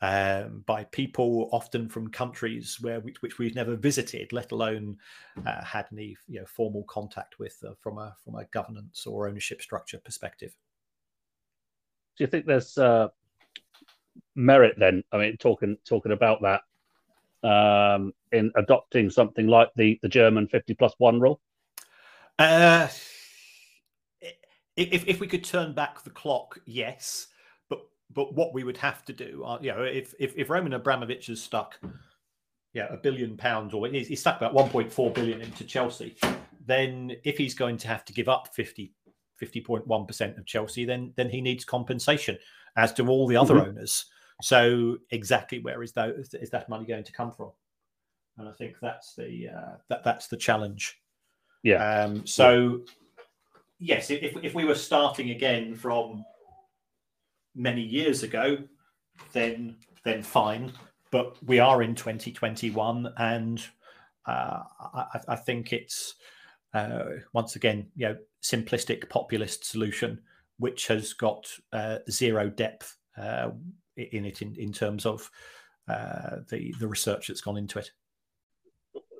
[0.00, 4.96] um, by people often from countries where which, which we've never visited, let alone
[5.44, 9.28] uh, had any you know, formal contact with uh, from a from a governance or
[9.28, 10.54] ownership structure perspective.
[12.16, 13.08] Do you think there's uh,
[14.34, 15.02] merit then?
[15.12, 16.62] I mean, talking talking about that
[17.48, 21.40] um, in adopting something like the the German fifty plus one rule.
[22.38, 22.88] Uh,
[24.76, 27.28] if if we could turn back the clock, yes
[27.68, 27.80] but
[28.10, 31.26] but what we would have to do, uh, you know, if if, if Roman Abramovich
[31.26, 31.78] has stuck,
[32.72, 36.16] yeah, a billion pounds, or he's, he's stuck about 1.4 billion into Chelsea,
[36.64, 38.92] then if he's going to have to give up 50
[39.40, 42.38] 50.1% of Chelsea, then then he needs compensation,
[42.78, 43.70] as do all the other mm-hmm.
[43.70, 44.06] owners.
[44.40, 47.50] So exactly where is that is that money going to come from?
[48.38, 50.96] And I think that's the uh, that that's the challenge.
[51.64, 52.04] Yeah.
[52.04, 52.82] Um, so
[53.80, 53.96] yeah.
[53.96, 56.24] yes, if if we were starting again from
[57.56, 58.58] many years ago,
[59.32, 60.72] then then fine.
[61.10, 63.66] But we are in 2021, and
[64.26, 64.60] uh,
[64.94, 66.16] I, I, think it's
[66.74, 70.20] uh, once again, you know, simplistic populist solution,
[70.58, 73.50] which has got uh, zero depth uh,
[73.96, 75.30] in it in, in terms of
[75.88, 77.90] uh, the the research that's gone into it.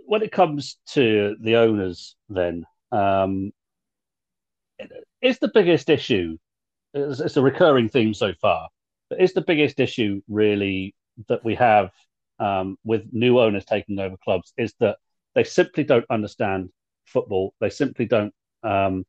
[0.07, 3.53] When it comes to the owners, then um,
[5.21, 6.39] is the biggest issue.
[6.95, 8.69] It's, it's a recurring theme so far.
[9.11, 10.95] But is the biggest issue really
[11.29, 11.91] that we have
[12.39, 14.99] um, with new owners taking over clubs is that
[15.35, 16.71] they simply don't understand
[17.05, 17.55] football.
[17.61, 18.33] They simply don't,
[18.63, 19.05] um,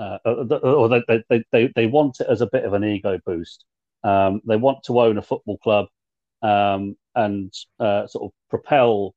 [0.00, 3.18] uh, uh or they, they, they, they want it as a bit of an ego
[3.24, 3.64] boost.
[4.02, 5.86] Um, they want to own a football club
[6.42, 9.14] um, and uh, sort of propel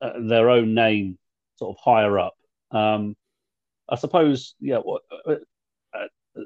[0.00, 1.18] uh, their own name
[1.56, 2.34] sort of higher up.
[2.70, 3.16] Um,
[3.88, 4.80] I suppose, yeah.
[5.26, 5.36] Uh,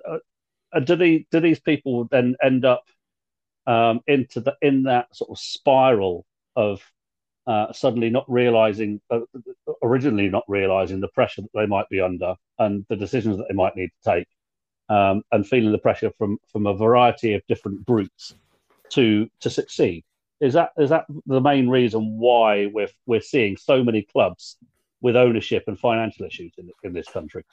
[0.06, 2.84] uh, do the do these people then end up
[3.66, 6.82] um, into the in that sort of spiral of
[7.48, 9.20] uh, suddenly not realizing, uh,
[9.82, 13.54] originally not realizing the pressure that they might be under and the decisions that they
[13.54, 14.28] might need to take,
[14.90, 18.34] um, and feeling the pressure from from a variety of different groups
[18.90, 20.04] to to succeed.
[20.40, 24.58] Is that is that the main reason why we're we're seeing so many clubs
[25.00, 27.44] with ownership and financial issues in in this country?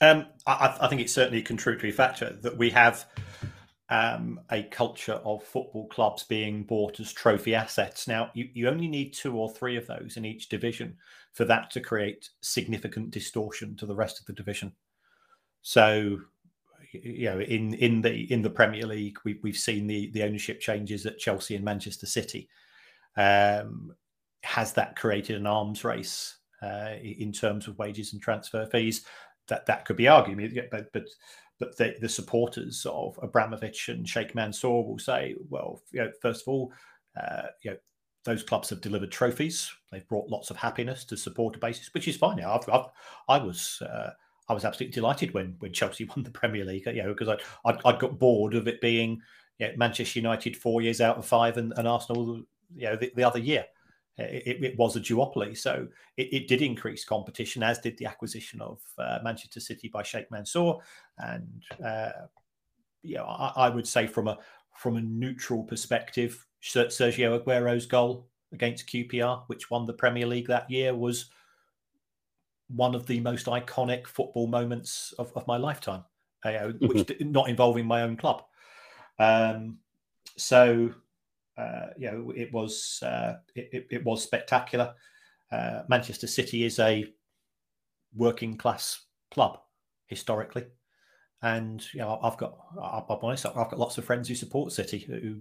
[0.00, 3.06] Um, I, I think it's certainly a contributory factor that we have
[3.90, 8.06] um, a culture of football clubs being bought as trophy assets.
[8.06, 10.96] Now, you, you only need two or three of those in each division
[11.32, 14.72] for that to create significant distortion to the rest of the division.
[15.62, 16.18] So,
[16.92, 20.60] you know, in in the in the Premier League, we, we've seen the the ownership
[20.60, 22.48] changes at Chelsea and Manchester City.
[23.16, 23.94] Um,
[24.42, 29.04] has that created an arms race uh, in terms of wages and transfer fees?
[29.48, 31.04] That that could be argued, but but
[31.58, 36.42] but the, the supporters of Abramovich and Sheikh Mansour will say, well, you know, first
[36.42, 36.72] of all,
[37.20, 37.76] uh, you know,
[38.24, 39.72] those clubs have delivered trophies.
[39.90, 42.42] They've brought lots of happiness to supporter bases, which is fine.
[42.42, 42.86] I've, I've,
[43.28, 44.10] i was uh,
[44.48, 46.86] I was absolutely delighted when when Chelsea won the Premier League.
[46.86, 49.20] You know, because I I'd, I'd, got bored of it being
[49.58, 52.42] you know, Manchester United four years out of five and, and Arsenal
[52.76, 53.64] you know the, the other year
[54.18, 55.56] it, it, was a duopoly.
[55.56, 55.86] So
[56.16, 60.30] it, it, did increase competition, as did the acquisition of uh, Manchester City by Sheikh
[60.30, 60.74] Mansour.
[61.18, 62.10] And uh,
[63.02, 64.38] yeah, I, I, would say from a
[64.74, 70.70] from a neutral perspective, Sergio Aguero's goal against QPR, which won the Premier League that
[70.70, 71.30] year, was
[72.68, 76.04] one of the most iconic football moments of, of my lifetime,
[76.44, 77.30] uh, which mm-hmm.
[77.30, 78.42] not involving my own club.
[79.18, 79.78] Um,
[80.36, 80.92] so
[81.58, 84.94] uh, you know, it was uh, it, it, was spectacular.
[85.50, 87.04] Uh, Manchester City is a
[88.14, 89.58] working class club
[90.06, 90.66] historically,
[91.42, 94.98] and you know, I've got I'll honest, I've got lots of friends who support City
[94.98, 95.40] who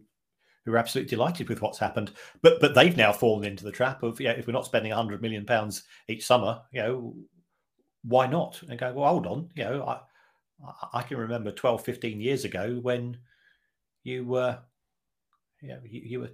[0.66, 2.12] who are absolutely delighted with what's happened.
[2.42, 5.22] But but they've now fallen into the trap of yeah, if we're not spending hundred
[5.22, 7.16] million pounds each summer, you know,
[8.04, 8.60] why not?
[8.68, 10.00] And go, well, hold on, you know, I
[10.94, 13.18] I can remember 12, 15 years ago when
[14.04, 14.58] you were
[15.68, 16.32] yeah, you, you were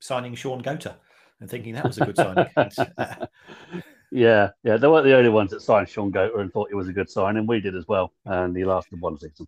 [0.00, 0.94] signing Shaun Goater
[1.40, 2.46] and thinking that was a good signing.
[4.10, 6.88] yeah, yeah, they weren't the only ones that signed Shaun Goater and thought it was
[6.88, 8.12] a good sign, and we did as well.
[8.24, 9.46] And he lasted one season.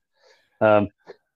[0.60, 0.88] Um,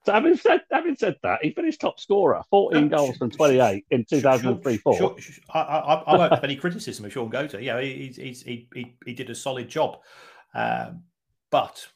[0.04, 4.04] so having said having said that, he finished top scorer, 14 goals from 28 in
[4.08, 4.96] 2003 4.
[4.96, 7.60] Sure, sure, I, I, I, won't have any criticism of Shaun Goater.
[7.60, 9.98] Yeah, he, he, he, he, he did a solid job.
[10.54, 11.02] Um,
[11.50, 11.88] but,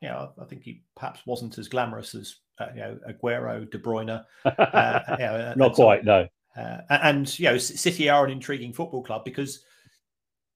[0.00, 3.78] you know, I think he perhaps wasn't as glamorous as uh, you know, Aguero, De
[3.78, 4.24] Bruyne.
[4.44, 6.26] Uh, you know, Not quite, no.
[6.56, 9.64] Uh, and you know, City are an intriguing football club because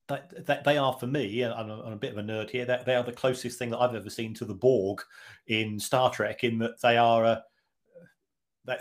[0.09, 2.64] that, that they are for me, I'm a, I'm a bit of a nerd here.
[2.64, 5.02] That they are the closest thing that I've ever seen to the Borg
[5.48, 7.43] in Star Trek, in that they are a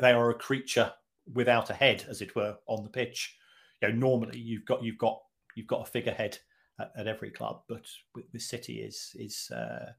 [0.01, 0.91] they are a creature
[1.33, 3.37] without a head, as it were, on the pitch.
[3.81, 5.19] You know, normally you've got you've got
[5.55, 6.37] you've got a figurehead
[6.79, 9.91] at, at every club, but with, with City is is uh,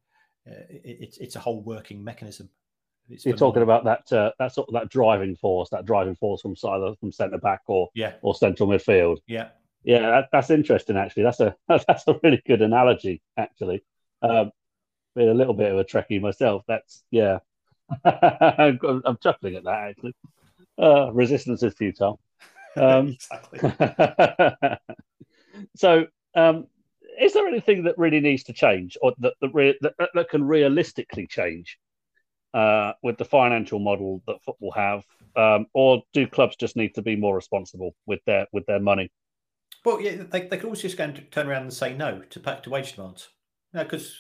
[0.48, 2.48] uh, it, it's a whole working mechanism
[3.08, 6.54] you're talking about that uh, that sort of that driving force, that driving force from
[6.64, 9.18] either from centre back or yeah or central midfield.
[9.26, 9.48] Yeah,
[9.84, 10.96] yeah, that, that's interesting.
[10.96, 13.22] Actually, that's a that's a really good analogy.
[13.36, 13.84] Actually,
[14.22, 14.50] um,
[15.14, 17.38] being a little bit of a Trekkie myself, that's yeah.
[18.04, 20.14] I'm, I'm, chuckling at that actually.
[20.76, 22.20] Uh, resistance is futile.
[22.78, 23.70] Um, exactly.
[25.76, 26.04] so,
[26.34, 26.66] um,
[27.18, 30.44] is there anything that really needs to change, or that that, re- that, that can
[30.44, 31.78] realistically change
[32.56, 35.04] uh, with the financial model that football have,
[35.36, 39.12] um, or do clubs just need to be more responsible with their with their money?
[39.84, 42.40] Well, yeah, they, they could always just go and turn around and say no to
[42.40, 43.28] to wage demands.
[43.74, 44.16] Because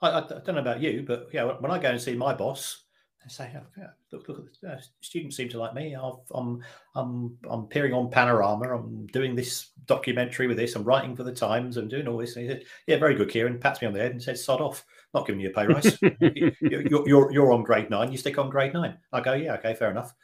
[0.00, 2.84] I, I, don't know about you, but yeah, when I go and see my boss,
[3.24, 5.96] they say, oh, "Look, look, uh, students seem to like me.
[5.96, 6.60] i am
[6.94, 8.72] I'm, I'm peering on Panorama.
[8.72, 10.76] I'm doing this documentary with this.
[10.76, 11.76] I'm writing for the Times.
[11.76, 14.00] I'm doing all this." And he said, "Yeah, very good, Kieran." Pats me on the
[14.00, 14.84] head and says, "Sod off.
[15.12, 15.98] Not giving you a pay rise.
[16.60, 18.12] you're, you're, you're on grade nine.
[18.12, 18.96] You stick on grade nine.
[19.12, 20.14] I go, "Yeah, okay, fair enough."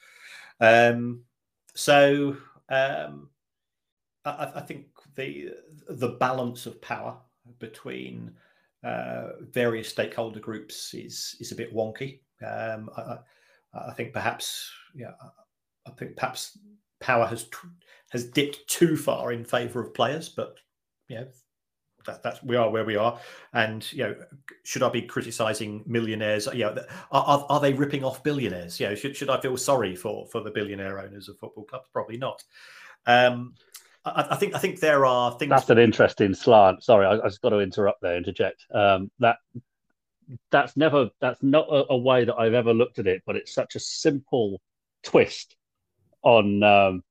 [0.60, 1.22] Um,
[1.74, 2.36] so
[2.68, 3.28] um,
[4.24, 5.50] I, I think the
[5.88, 7.16] the balance of power
[7.58, 8.32] between
[8.84, 12.20] uh, various stakeholder groups is is a bit wonky.
[12.46, 13.18] Um, I,
[13.74, 15.12] I, think perhaps, yeah,
[15.86, 16.58] I think perhaps
[17.00, 17.48] power has
[18.10, 20.56] has dipped too far in favour of players, but
[21.08, 21.26] you know,
[22.06, 23.18] that, that's we are where we are.
[23.52, 24.16] And you know,
[24.64, 26.48] should I be criticising millionaires?
[26.52, 26.76] You know,
[27.10, 28.78] are, are they ripping off billionaires?
[28.80, 31.88] You know, should should I feel sorry for for the billionaire owners of football clubs?
[31.92, 32.42] Probably not.
[33.06, 33.54] Um,
[34.04, 35.50] I, I, think I think there are things.
[35.50, 36.82] That's an interesting slant.
[36.82, 38.64] Sorry, I, I just got to interrupt there, interject.
[38.72, 39.36] Um, that
[40.50, 43.54] that's never that's not a, a, way that I've ever looked at it, but it's
[43.54, 44.60] such a simple
[45.02, 45.56] twist
[46.22, 47.02] on um,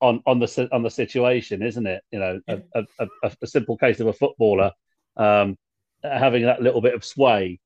[0.00, 2.02] on on the on the situation, isn't it?
[2.10, 4.72] You know, a, a, a simple case of a footballer
[5.16, 5.56] um,
[6.02, 7.60] having that little bit of sway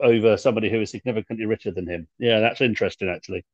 [0.00, 2.06] over somebody who is significantly richer than him.
[2.18, 3.08] Yeah, that's interesting.
[3.08, 3.44] Actually,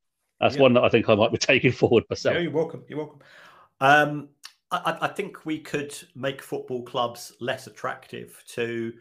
[0.41, 0.63] that's yeah.
[0.63, 2.35] one that I think I might be taking forward myself.
[2.35, 2.85] Yeah, you're welcome.
[2.89, 3.21] You're welcome.
[3.81, 4.29] Um,
[4.71, 8.93] I, I think we could make football clubs less attractive to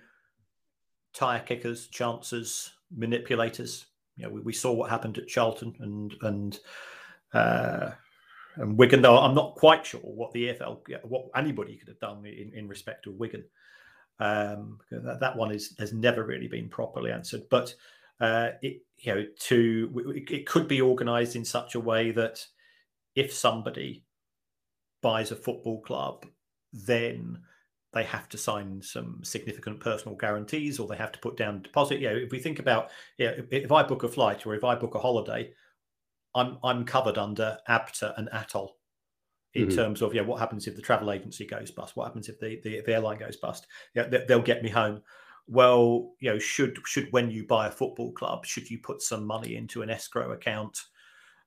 [1.13, 3.85] tire kickers, chancers, manipulators.
[4.15, 6.59] You know, we, we saw what happened at Charlton and and
[7.33, 7.91] uh,
[8.59, 9.01] and Wigan.
[9.01, 12.67] Though I'm not quite sure what the EFL, what anybody could have done in, in
[12.67, 13.43] respect of Wigan.
[14.19, 17.43] Um, that, that one is has never really been properly answered.
[17.49, 17.73] But
[18.19, 22.45] uh, it you know to it could be organised in such a way that
[23.15, 24.03] if somebody
[25.01, 26.25] buys a football club,
[26.73, 27.39] then
[27.93, 31.59] they have to sign some significant personal guarantees or they have to put down a
[31.59, 31.99] deposit.
[31.99, 34.75] Yeah, if we think about yeah, if, if, I book a flight or if I
[34.75, 35.51] book a holiday,
[36.35, 38.69] I'm I'm covered under ABTA and ATOL
[39.53, 39.75] in mm-hmm.
[39.75, 41.95] terms of yeah, what happens if the travel agency goes bust?
[41.95, 43.67] What happens if the, the, the airline goes bust?
[43.95, 45.01] Yeah, they, they'll get me home.
[45.47, 49.25] Well, you know, should should when you buy a football club, should you put some
[49.25, 50.77] money into an escrow account,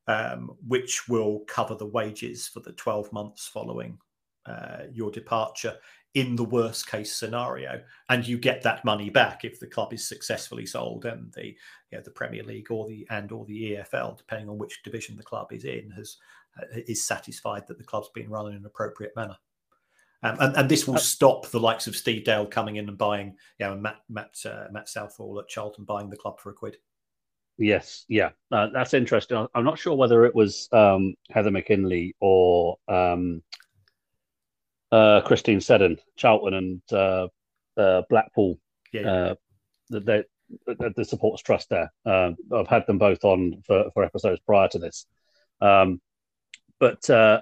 [0.09, 3.98] um, which will cover the wages for the 12 months following
[4.46, 5.76] uh, your departure
[6.14, 10.06] in the worst case scenario, and you get that money back if the club is
[10.06, 14.16] successfully sold and the you know, the Premier League or the and or the EFL,
[14.18, 16.16] depending on which division the club is in, has
[16.60, 19.36] uh, is satisfied that the club's been run in an appropriate manner.
[20.24, 22.97] Um, and, and, this will uh, stop the likes of Steve Dale coming in and
[22.97, 26.55] buying, you know, Matt Matt uh, Matt Southall at Charlton buying the club for a
[26.55, 26.76] quid.
[27.59, 29.47] Yes, yeah, uh, that's interesting.
[29.55, 33.43] I'm not sure whether it was um, Heather McKinley or um,
[34.93, 37.28] uh, Christine Seddon, Charlton and uh,
[37.77, 38.59] uh, Blackpool,
[38.93, 39.10] yeah.
[39.10, 39.35] Uh,
[39.89, 40.24] the,
[40.66, 41.90] the, the, supporters trust there.
[42.05, 45.06] Um, I've had them both on for, for episodes prior to this,
[45.62, 46.01] um,
[46.78, 47.40] but uh,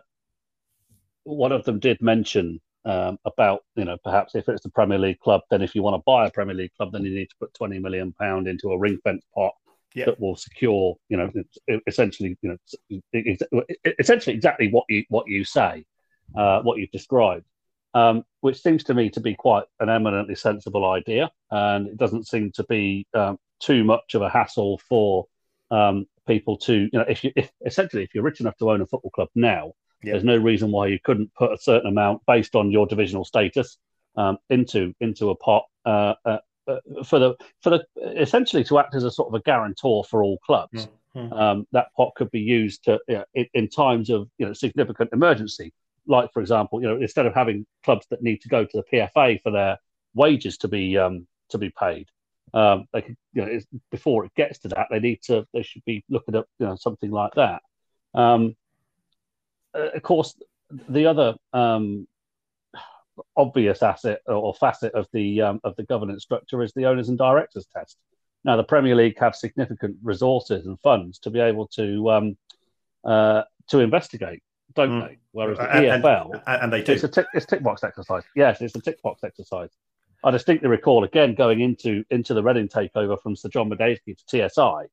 [1.25, 5.19] one of them did mention um, about you know perhaps if it's the Premier League
[5.19, 7.37] club, then if you want to buy a Premier League club, then you need to
[7.41, 9.53] put twenty million pound into a ring fence pot
[9.95, 10.05] yeah.
[10.07, 11.31] that will secure you know
[11.87, 12.59] essentially you
[12.93, 13.01] know
[13.99, 15.85] essentially exactly what you what you say
[16.35, 17.47] uh, what you've described,
[17.95, 22.27] um, which seems to me to be quite an eminently sensible idea, and it doesn't
[22.27, 25.27] seem to be um, too much of a hassle for
[25.71, 28.81] um, people to, you know, if you if essentially if you're rich enough to own
[28.81, 32.55] a football club now, there's no reason why you couldn't put a certain amount based
[32.57, 33.77] on your divisional status
[34.17, 37.85] um, into into a pot uh, uh, uh, for the for the
[38.21, 40.89] essentially to act as a sort of a guarantor for all clubs.
[41.17, 41.33] Mm-hmm.
[41.33, 44.53] Um, that pot could be used to you know, in, in, times of you know
[44.53, 45.73] significant emergency
[46.07, 48.85] like for example, you know, instead of having clubs that need to go to the
[48.93, 49.79] PFA for their
[50.15, 52.09] wages to be um, to be paid,
[52.55, 53.61] um, they could, you know,
[53.91, 56.77] before it gets to that, they need to, they should be looking at, you know,
[56.77, 57.63] something like that.
[58.15, 58.57] Um,
[59.75, 60.35] uh, of course,
[60.89, 62.07] the other um,
[63.37, 67.19] obvious asset or facet of the um, of the governance structure is the owners and
[67.19, 67.97] directors test.
[68.45, 72.37] Now, the Premier League have significant resources and funds to be able to um,
[73.05, 74.43] uh, to investigate
[74.75, 75.09] don't mm.
[75.09, 75.19] they?
[75.33, 76.93] Whereas the and, EFL, and, and, they do.
[76.93, 78.25] It's a tick, it's tick box exercise.
[78.35, 79.71] Yes, it's a tick box exercise.
[80.23, 84.49] I distinctly recall again going into into the Reading takeover from Sir John Madejski to
[84.49, 84.89] TSI.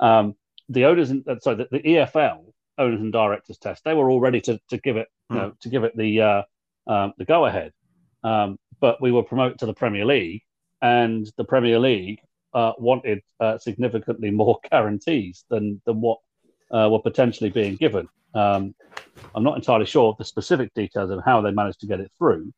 [0.00, 0.34] Um,
[0.68, 3.84] the owners, and uh, sorry, the, the, EFL owners and directors test.
[3.84, 5.38] They were all ready to, to give it, you mm.
[5.40, 6.42] know, to give it the uh,
[6.86, 7.72] um, the go ahead.
[8.22, 10.42] Um, but we were promoted to the Premier League,
[10.80, 12.20] and the Premier League
[12.54, 16.18] uh, wanted uh, significantly more guarantees than than what
[16.70, 18.08] uh, were potentially being given.
[18.34, 18.74] Um,
[19.34, 22.10] I'm not entirely sure of the specific details of how they managed to get it
[22.16, 22.52] through,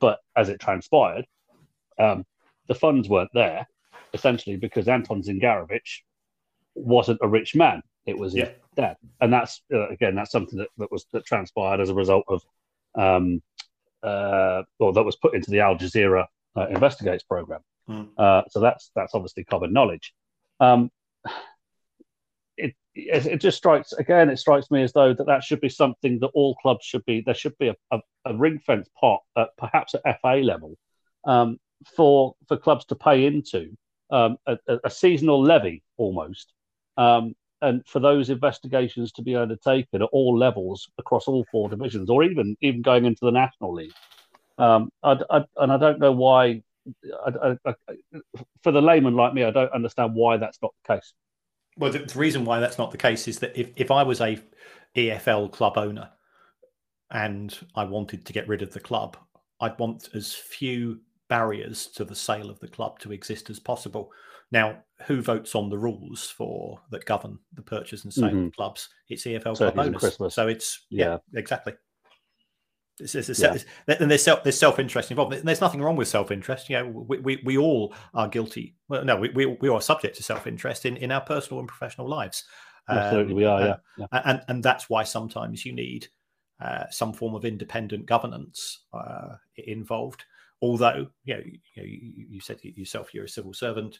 [0.00, 1.26] but as it transpired,
[1.98, 2.24] um,
[2.68, 3.66] the funds weren't there,
[4.14, 6.00] essentially because Anton Zingarevich
[6.74, 7.82] wasn't a rich man.
[8.06, 8.46] It was yeah.
[8.46, 11.94] his dad, and that's uh, again that's something that, that was that transpired as a
[11.94, 12.42] result of,
[12.98, 13.40] um,
[14.02, 16.26] uh, or that was put into the Al Jazeera
[16.56, 17.60] uh, investigates program.
[17.88, 18.08] Mm.
[18.18, 20.12] Uh, so that's that's obviously common knowledge.
[20.58, 20.90] Um,
[22.94, 24.30] it, it just strikes again.
[24.30, 27.22] It strikes me as though that that should be something that all clubs should be.
[27.22, 30.76] There should be a, a, a ring fence pot, at, perhaps at FA level,
[31.24, 31.58] um,
[31.96, 33.76] for for clubs to pay into
[34.10, 36.52] um, a, a, seasonal levy almost,
[36.98, 42.10] um, and for those investigations to be undertaken at all levels across all four divisions,
[42.10, 43.92] or even even going into the national league.
[44.58, 46.62] Um, I, I, and I don't know why.
[47.24, 47.56] I,
[48.62, 51.14] for the layman like me, I don't understand why that's not the case.
[51.76, 54.20] Well, the, the reason why that's not the case is that if, if I was
[54.20, 54.38] a
[54.96, 56.10] EFL club owner
[57.10, 59.16] and I wanted to get rid of the club,
[59.60, 64.10] I'd want as few barriers to the sale of the club to exist as possible.
[64.50, 68.46] Now, who votes on the rules for that govern the purchase and sale mm-hmm.
[68.46, 68.88] of clubs?
[69.08, 70.34] It's EFL so club owners.
[70.34, 71.72] So it's yeah, yeah exactly.
[73.00, 73.56] It's, it's, yeah.
[73.88, 75.32] and there's self there's self interest involved.
[75.44, 76.68] There's nothing wrong with self interest.
[76.68, 78.76] You know, we, we, we all are guilty.
[78.88, 81.68] Well, no, we, we, we are subject to self interest in, in our personal and
[81.68, 82.44] professional lives.
[82.88, 83.60] Absolutely, um, we are.
[83.60, 83.76] Yeah.
[83.98, 84.06] yeah.
[84.24, 86.08] And and that's why sometimes you need
[86.60, 90.24] uh, some form of independent governance uh, involved.
[90.60, 93.98] Although, you know, you, know, you, you said yourself you're a civil servant.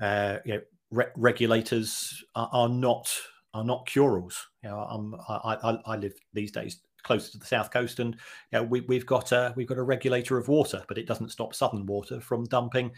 [0.00, 3.12] Uh, you know, re- regulators are, are, not
[3.52, 4.46] are not cure-alls.
[4.62, 8.14] You know, I, I, I live these days closer to the south coast, and
[8.52, 11.30] you know, we, have got a we've got a regulator of water, but it doesn't
[11.30, 12.92] stop Southern Water from dumping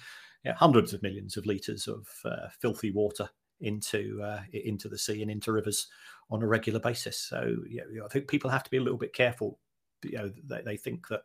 [0.44, 3.28] you know, hundreds of millions of liters of uh, filthy water
[3.60, 5.88] into uh, into the sea and into rivers
[6.30, 7.18] on a regular basis.
[7.18, 9.58] So you know, I think people have to be a little bit careful.
[10.04, 11.22] You know, they, they think that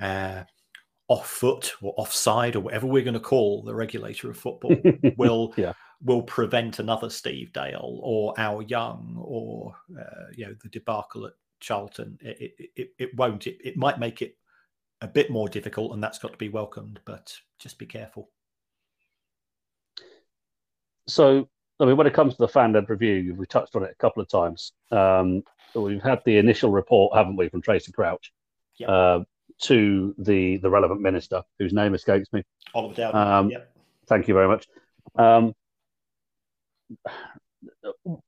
[0.00, 0.44] uh,
[1.08, 4.76] off foot or offside or whatever we're going to call the regulator of football
[5.16, 5.72] will yeah.
[6.02, 11.32] will prevent another Steve Dale or our Young or uh, you know the debacle at
[11.62, 12.18] Charlton.
[12.20, 13.46] It it, it, it won't.
[13.46, 14.36] It, it might make it
[15.00, 17.00] a bit more difficult, and that's got to be welcomed.
[17.06, 18.28] But just be careful.
[21.08, 21.48] So,
[21.80, 24.22] I mean, when it comes to the fan-led review, we touched on it a couple
[24.22, 24.72] of times.
[24.90, 25.42] Um,
[25.74, 28.32] we've had the initial report, haven't we, from Tracey Crouch,
[28.78, 28.88] yep.
[28.88, 29.20] uh,
[29.62, 32.42] to the the relevant minister, whose name escapes me.
[32.74, 33.20] Oliver Dowden.
[33.20, 33.74] Um, yep.
[34.06, 34.68] Thank you very much.
[35.16, 35.54] Um,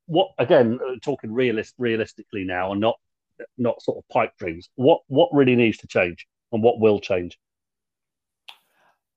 [0.05, 0.79] what again?
[0.85, 2.97] Uh, talking realist, realistically now, and not
[3.57, 4.69] not sort of pipe dreams.
[4.75, 7.37] What what really needs to change, and what will change?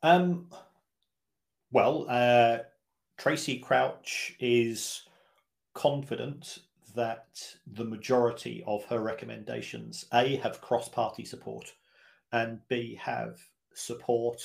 [0.03, 0.49] Um.
[1.71, 2.59] Well, uh,
[3.19, 5.03] Tracey Crouch is
[5.75, 6.61] confident
[6.95, 7.27] that
[7.67, 11.73] the majority of her recommendations a have cross-party support
[12.33, 13.39] and B have
[13.75, 14.41] support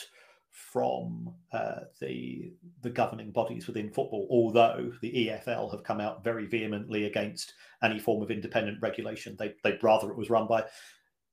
[0.54, 2.54] from uh, the
[2.84, 4.28] the governing bodies within football.
[4.30, 9.56] Although the EFL have come out very vehemently against any form of independent regulation, they
[9.64, 10.64] they'd rather it was run by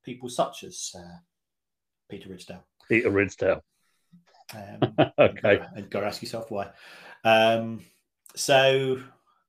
[0.04, 1.18] people such as uh,
[2.08, 2.62] Peter Ridsdale.
[2.88, 3.60] Peter Ridsdale.
[4.54, 6.70] Um, okay, and go, ask yourself why.
[7.22, 7.84] Um,
[8.34, 9.02] so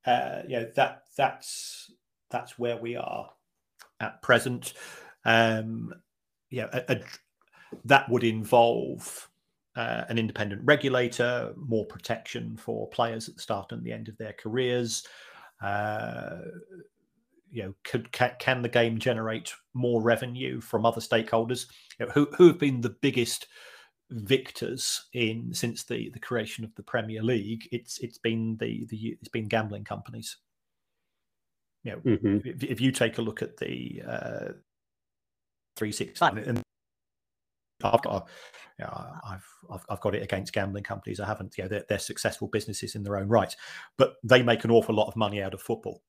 [0.06, 1.91] uh, yeah, that that's
[2.30, 3.30] that's where we are
[4.02, 4.73] at present.
[5.23, 5.93] Um,
[6.49, 7.02] yeah, a, a,
[7.85, 9.30] that would involve
[9.76, 14.18] uh, an independent regulator, more protection for players at the start and the end of
[14.18, 15.06] their careers.
[15.61, 16.39] Uh,
[17.49, 21.68] you know, could can, can, the game generate more revenue from other stakeholders?
[21.99, 23.48] You know, who who have been the biggest
[24.10, 27.68] victors in since the the creation of the Premier League?
[27.72, 30.38] It's it's been the the it's been gambling companies.
[31.84, 32.48] You know, mm-hmm.
[32.48, 34.53] if, if, you take a look at the uh,
[35.77, 36.61] 365 and
[37.85, 38.27] I've got,
[38.79, 41.19] you know, I've, I've, I've got it against gambling companies.
[41.19, 41.57] I haven't.
[41.57, 43.55] You know, they're, they're, successful businesses in their own right,
[43.97, 46.01] but they make an awful lot of money out of football.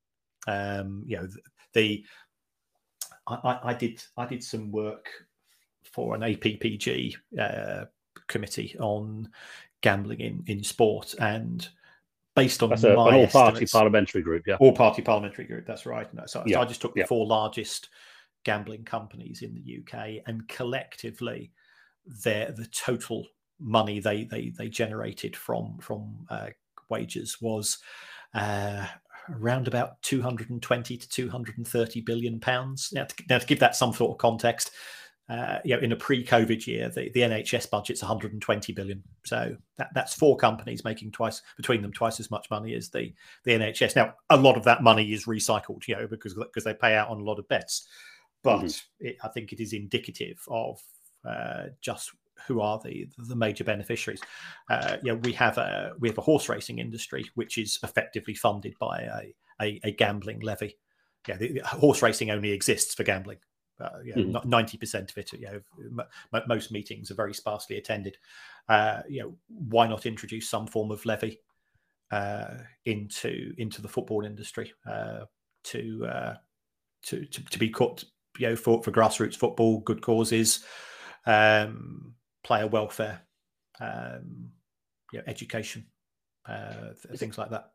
[0.47, 1.41] Um, you know, the,
[1.75, 2.05] the
[3.27, 5.09] I, I, did I did some work
[5.85, 7.85] for an APPG uh,
[8.27, 9.29] committee on
[9.81, 11.69] gambling in in sport, and
[12.35, 15.67] based on that's a, my an all party parliamentary group, yeah, all party parliamentary group.
[15.67, 16.09] That's right.
[16.27, 16.57] So, yeah.
[16.57, 17.07] so I just took the yeah.
[17.07, 17.91] four largest
[18.45, 21.53] gambling companies in the UK, and collectively,
[22.07, 23.27] their the total
[23.61, 26.49] money they they they generated from from uh,
[26.89, 27.79] wages was
[28.35, 28.87] uh,
[29.31, 32.91] around about 220 to 230 billion pounds.
[32.93, 34.73] Now to, now, to give that some sort of context,
[35.29, 39.03] uh, you know, in a pre-COVID year, the, the NHS budget's 120 billion.
[39.25, 43.13] So that, that's four companies making twice between them twice as much money as the
[43.45, 43.97] the NHS.
[43.97, 47.09] Now, a lot of that money is recycled, you know, because because they pay out
[47.09, 47.87] on a lot of bets.
[48.43, 49.07] But mm-hmm.
[49.07, 50.81] it, I think it is indicative of
[51.25, 52.13] uh, just
[52.47, 54.21] who are the the major beneficiaries.
[54.69, 58.75] Uh, know, we have a we have a horse racing industry which is effectively funded
[58.79, 59.35] by a
[59.65, 60.77] a, a gambling levy.
[61.29, 63.39] Yeah, the, the horse racing only exists for gambling.
[63.81, 64.53] Uh, you know, mm-hmm.
[64.53, 65.61] 90% of it, you know,
[66.33, 68.17] m- most meetings are very sparsely attended.
[68.69, 71.41] Uh, you know, why not introduce some form of levy
[72.13, 75.21] uh, into into the football industry uh,
[75.65, 76.35] to, uh,
[77.03, 78.05] to, to to be cut,
[78.39, 80.65] you know, for for grassroots football, good causes,
[81.27, 83.21] um, player welfare,
[83.81, 84.51] um,
[85.13, 85.87] you know, education,
[86.47, 87.73] uh, things like that.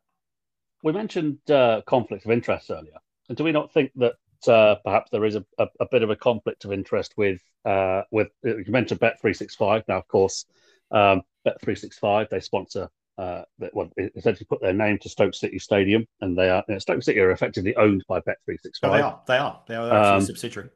[0.83, 1.39] We mentioned
[1.85, 2.97] conflict of interest earlier.
[3.29, 4.13] And do we not think that
[4.47, 8.03] uh, perhaps there is a, a, a, bit of a conflict of interest with uh,
[8.11, 9.83] with you mentioned Bet three six five.
[9.87, 10.45] Now, of course,
[10.91, 12.89] um, Bet three six five they sponsor.
[13.17, 13.41] Uh,
[13.73, 17.01] well, essentially put their name to Stoke City Stadium, and they are you know, Stoke
[17.01, 18.91] City are effectively owned by Bet three six five.
[18.91, 19.21] They are.
[19.27, 19.61] They are.
[19.67, 20.69] They are actually um, a subsidiary.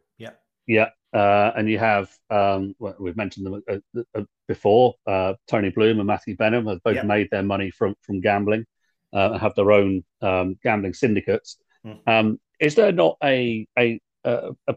[0.67, 0.89] Yeah.
[1.13, 4.95] Uh, and you have um, well, we've mentioned them uh, uh, before.
[5.47, 8.65] Tony Bloom and Matthew Benham have both made their money from from gambling
[9.11, 11.57] and have their own um, gambling syndicates.
[11.85, 12.37] Mm.
[12.61, 14.75] Is there not a a, a, a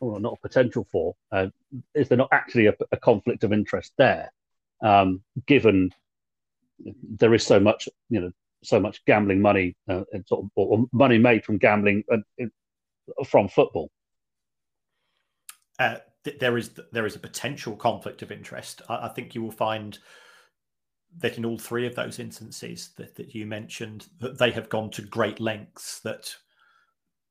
[0.00, 1.14] well, not a potential for?
[1.30, 1.48] Uh,
[1.94, 4.32] is there not actually a, a conflict of interest there,
[4.82, 5.90] um, given
[7.18, 8.30] there is so much, you know,
[8.62, 12.46] so much gambling money, uh, sort of, or money made from gambling uh,
[13.24, 13.90] from football?
[15.78, 15.96] Uh,
[16.40, 18.82] there is there is a potential conflict of interest.
[18.88, 19.98] I, I, think you will find
[21.18, 24.90] that in all three of those instances that, that you mentioned, that they have gone
[24.90, 26.34] to great lengths that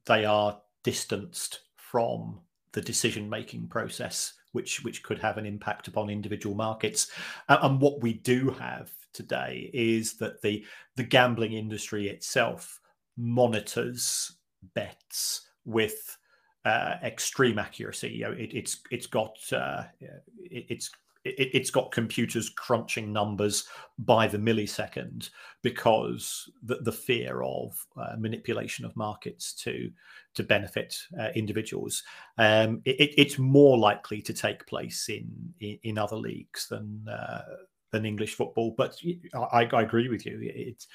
[0.05, 2.39] they are distanced from
[2.71, 7.09] the decision making process which which could have an impact upon individual markets
[7.47, 10.63] and what we do have today is that the
[10.95, 12.81] the gambling industry itself
[13.17, 14.33] monitors
[14.73, 16.17] bets with
[16.65, 18.09] uh, extreme accuracy.
[18.09, 20.89] You know, it, it's it's got uh, it, it's
[21.25, 23.67] it, has got computers crunching numbers
[23.99, 25.29] by the millisecond
[25.63, 29.91] because the, the fear of uh, manipulation of markets to
[30.35, 32.03] to benefit uh, individuals.
[32.37, 37.43] Um, it, it's more likely to take place in in, in other leagues than uh,
[37.91, 38.73] than English football.
[38.77, 38.97] But
[39.33, 40.39] I, I agree with you.
[40.41, 40.87] It's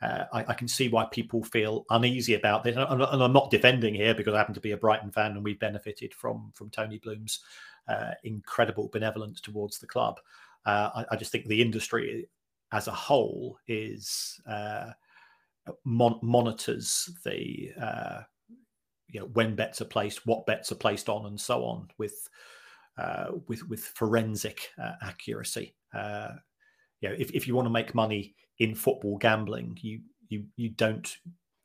[0.00, 3.50] uh, I, I, can see why people feel uneasy about this, and, and, I'm not
[3.50, 6.70] defending here because I happen to be a Brighton fan, and we've benefited from from
[6.70, 7.40] Tony Bloom's
[7.88, 10.20] uh, incredible benevolence towards the club.
[10.64, 12.28] Uh, I, I, just think the industry
[12.70, 14.90] as a whole is uh,
[15.84, 18.20] mon- monitors the uh,
[19.08, 22.28] you know when bets are placed, what bets are placed on, and so on with
[22.98, 24.70] uh, with with forensic
[25.02, 25.74] accuracy.
[25.92, 30.70] you know, if, if you want to make money in football gambling, you you you
[30.70, 31.16] don't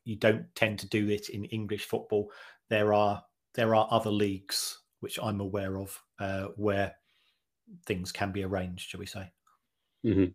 [0.04, 2.30] you don't tend to do it in English football.
[2.68, 3.22] There are
[3.54, 6.94] there are other leagues which I'm aware of, uh, where
[7.84, 9.30] things can be arranged, shall we say?
[10.04, 10.32] Mm-hmm.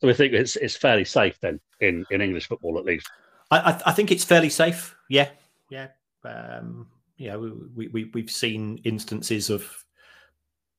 [0.00, 3.08] So we think it's it's fairly safe then in, in English football at least.
[3.50, 4.94] I, I, I think it's fairly safe.
[5.08, 5.30] Yeah,
[5.70, 5.88] yeah.
[6.24, 9.84] Um, yeah, we, we we've seen instances of.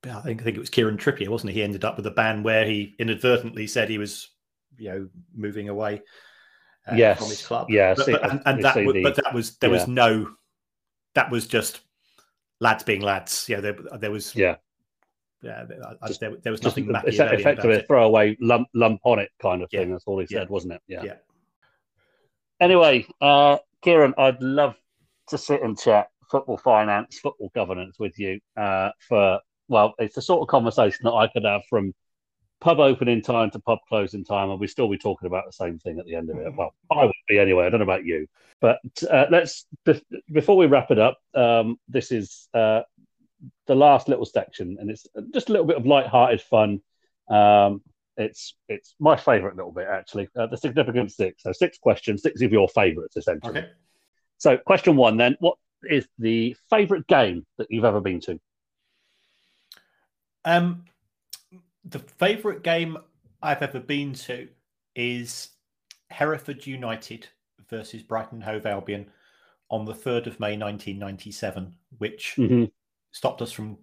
[0.03, 1.59] I think I think it was Kieran Trippier, wasn't he?
[1.59, 4.29] He ended up with a ban where he inadvertently said he was,
[4.77, 6.01] you know, moving away
[6.89, 7.19] uh, yes.
[7.19, 7.69] from his club.
[7.69, 9.75] Yeah, but, but, and, and that, the, but that was there yeah.
[9.75, 10.31] was no,
[11.13, 11.81] that was just
[12.59, 13.45] lads being lads.
[13.47, 14.35] Yeah, there, there was.
[14.35, 14.55] Yeah.
[15.41, 15.77] Yeah, there,
[16.41, 16.89] there, was nothing.
[17.05, 19.91] It's effectively a throwaway lump, lump on it kind of thing.
[19.91, 20.49] That's all he said, yeah.
[20.49, 20.81] wasn't it?
[20.87, 21.03] Yeah.
[21.03, 21.13] yeah.
[22.59, 24.75] Anyway, uh, Kieran, I'd love
[25.27, 30.21] to sit and chat football finance, football governance with you uh, for well, it's the
[30.21, 31.93] sort of conversation that I could have from
[32.61, 35.79] pub opening time to pub closing time, and we still be talking about the same
[35.79, 36.53] thing at the end of it.
[36.55, 37.65] Well, I would be anyway.
[37.65, 38.27] I don't know about you,
[38.61, 38.79] but
[39.09, 39.65] uh, let's
[40.31, 41.19] before we wrap it up.
[41.33, 42.81] Um, this is uh,
[43.67, 46.81] the last little section, and it's just a little bit of light-hearted fun.
[47.29, 47.81] Um,
[48.17, 50.29] it's it's my favourite little bit actually.
[50.35, 51.43] Uh, the significant six.
[51.43, 53.59] So six questions, six of your favourites essentially.
[53.59, 53.69] Okay.
[54.37, 58.39] So question one then: What is the favourite game that you've ever been to?
[60.45, 60.85] Um,
[61.85, 62.97] the favourite game
[63.41, 64.47] I've ever been to
[64.95, 65.49] is
[66.09, 67.27] Hereford United
[67.69, 69.07] versus Brighton Hove Albion
[69.69, 72.65] on the 3rd of May 1997, which mm-hmm.
[73.11, 73.77] stopped us from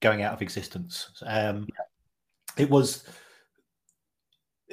[0.00, 1.10] going out of existence.
[1.24, 1.66] Um,
[2.56, 3.04] it was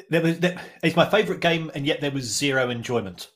[0.10, 3.30] there was there, it's my favorite game, and yet there was zero enjoyment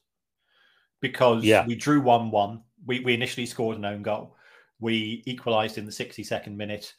[1.02, 1.66] because yeah.
[1.66, 2.64] we drew one one.
[2.86, 4.36] We we initially scored an own goal,
[4.80, 6.94] We equalised in the 62nd minute,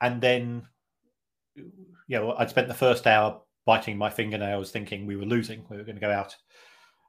[0.00, 0.66] and then
[2.06, 5.76] you know I'd spent the first hour biting my fingernails, thinking we were losing, we
[5.76, 6.34] were going to go out,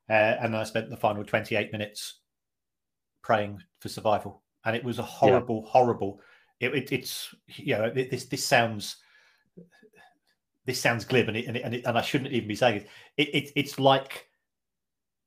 [0.10, 2.20] uh, and I spent the final 28 minutes
[3.22, 5.72] praying for survival, and it was a horrible, yeah.
[5.72, 6.22] horrible.
[6.60, 8.98] It, it, it's you know this this sounds
[10.66, 12.86] this sounds glib, and it, and, it, and, and I shouldn't even be saying
[13.18, 13.30] it.
[13.30, 14.28] it it's like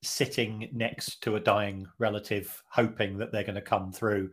[0.02, 4.30] sitting next to a dying relative, hoping that they're going to come through,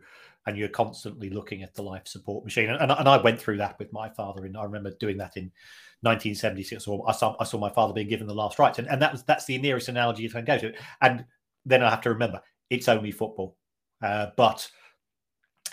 [0.50, 2.68] and you're constantly looking at the life support machine.
[2.68, 5.52] And, and I went through that with my father, and I remember doing that in
[6.00, 6.88] 1976.
[6.88, 9.12] Or I saw I saw my father being given the last rites, and, and that
[9.12, 10.72] was that's the nearest analogy you can go to.
[11.00, 11.24] And
[11.64, 13.56] then I have to remember it's only football,
[14.02, 14.68] uh, but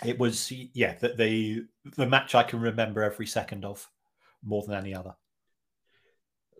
[0.06, 1.64] it was yeah the, the
[1.96, 3.84] the match I can remember every second of
[4.44, 5.16] more than any other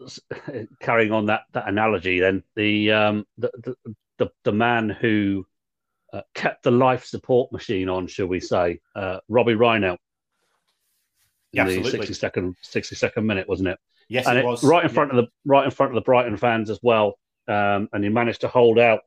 [0.80, 5.46] carrying on that that analogy, then the um, the, the, the the man who
[6.12, 9.98] uh, kept the life support machine on, shall we say, uh, Robbie Reinelt,
[11.52, 13.78] in the sixty second sixty second minute, wasn't it?
[14.08, 15.20] Yes, and it, was right in front yeah.
[15.20, 18.40] of the right in front of the Brighton fans as well, um, and he managed
[18.42, 19.00] to hold out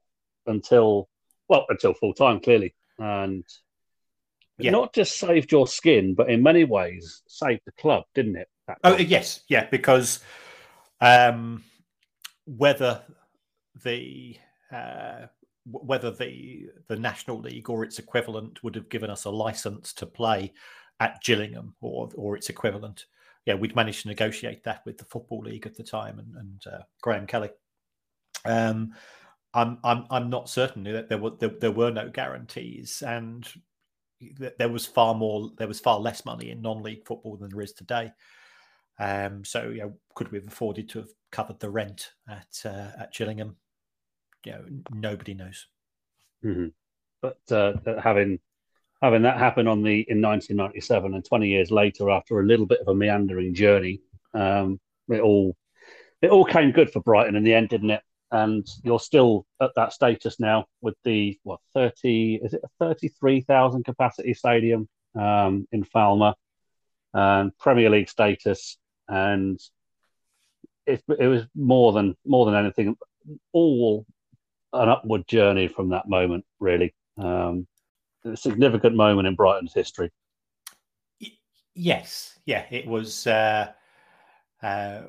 [0.45, 1.09] until
[1.47, 3.43] well until full time clearly, and
[4.59, 4.71] yeah.
[4.71, 8.47] not just saved your skin, but in many ways saved the club, didn't it?
[8.83, 10.19] Oh yes, yeah, because
[10.99, 11.63] um,
[12.45, 13.01] whether
[13.83, 14.37] the
[14.71, 15.27] uh,
[15.65, 20.05] whether the the National League or its equivalent would have given us a license to
[20.05, 20.53] play
[20.99, 23.05] at Gillingham or or its equivalent.
[23.45, 26.63] Yeah, we'd managed to negotiate that with the Football League at the time and, and
[26.67, 27.49] uh, Graham Kelly.
[28.45, 28.93] Um,
[29.53, 33.47] I'm I'm I'm not certain that there were there, there were no guarantees, and
[34.57, 37.73] there was far more there was far less money in non-league football than there is
[37.73, 38.11] today.
[38.99, 43.13] Um, so, know, could we have afforded to have covered the rent at uh, at
[43.13, 43.57] Gillingham?
[44.45, 45.67] You know, nobody knows.
[46.43, 46.67] Mm-hmm.
[47.21, 48.39] But uh, having
[49.01, 52.81] having that happen on the in 1997 and 20 years later, after a little bit
[52.81, 54.01] of a meandering journey,
[54.33, 55.55] um, it all
[56.21, 58.01] it all came good for Brighton in the end, didn't it?
[58.31, 63.83] And you're still at that status now with the what 30 is it a 33,000
[63.83, 64.87] capacity stadium
[65.19, 66.33] um, in Falmer
[67.13, 68.77] and Premier League status
[69.09, 69.59] and
[70.85, 72.95] it, it was more than more than anything,
[73.51, 74.05] all
[74.73, 76.45] an upward journey from that moment.
[76.59, 77.67] Really, um,
[78.25, 80.11] a significant moment in Brighton's history.
[81.73, 83.27] Yes, yeah, it was.
[83.27, 83.71] Uh,
[84.61, 85.07] uh, I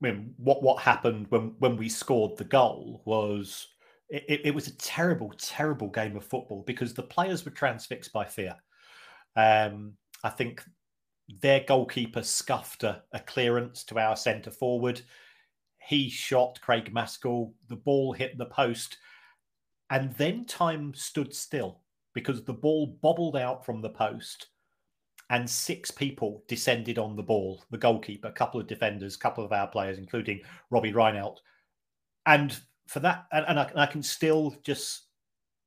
[0.00, 3.68] mean, what what happened when when we scored the goal was
[4.08, 8.24] it, it, was a terrible, terrible game of football because the players were transfixed by
[8.24, 8.54] fear.
[9.34, 10.62] Um, I think
[11.40, 15.00] their goalkeeper scuffed a, a clearance to our centre forward.
[15.86, 17.52] He shot Craig Maskell.
[17.68, 18.98] The ball hit the post.
[19.90, 21.80] And then time stood still
[22.14, 24.48] because the ball bobbled out from the post
[25.30, 29.44] and six people descended on the ball the goalkeeper, a couple of defenders, a couple
[29.44, 30.40] of our players, including
[30.70, 31.38] Robbie Reinelt.
[32.26, 35.02] And for that, and, and, I, and I can still just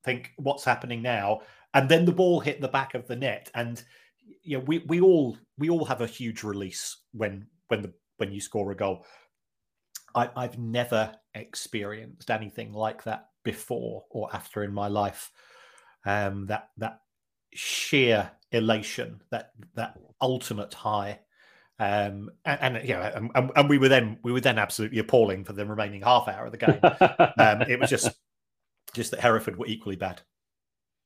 [0.03, 1.41] think what's happening now.
[1.73, 3.51] And then the ball hit the back of the net.
[3.53, 3.83] And
[4.45, 8.39] know, we we all we all have a huge release when when the when you
[8.39, 9.05] score a goal.
[10.15, 15.31] I, I've never experienced anything like that before or after in my life.
[16.05, 17.01] Um, that that
[17.53, 21.19] sheer elation, that that ultimate high,
[21.79, 25.53] um, and, and yeah, and, and, we were then we were then absolutely appalling for
[25.53, 26.79] the remaining half hour of the game.
[27.37, 28.11] um, it was just
[28.93, 30.21] just that Hereford were equally bad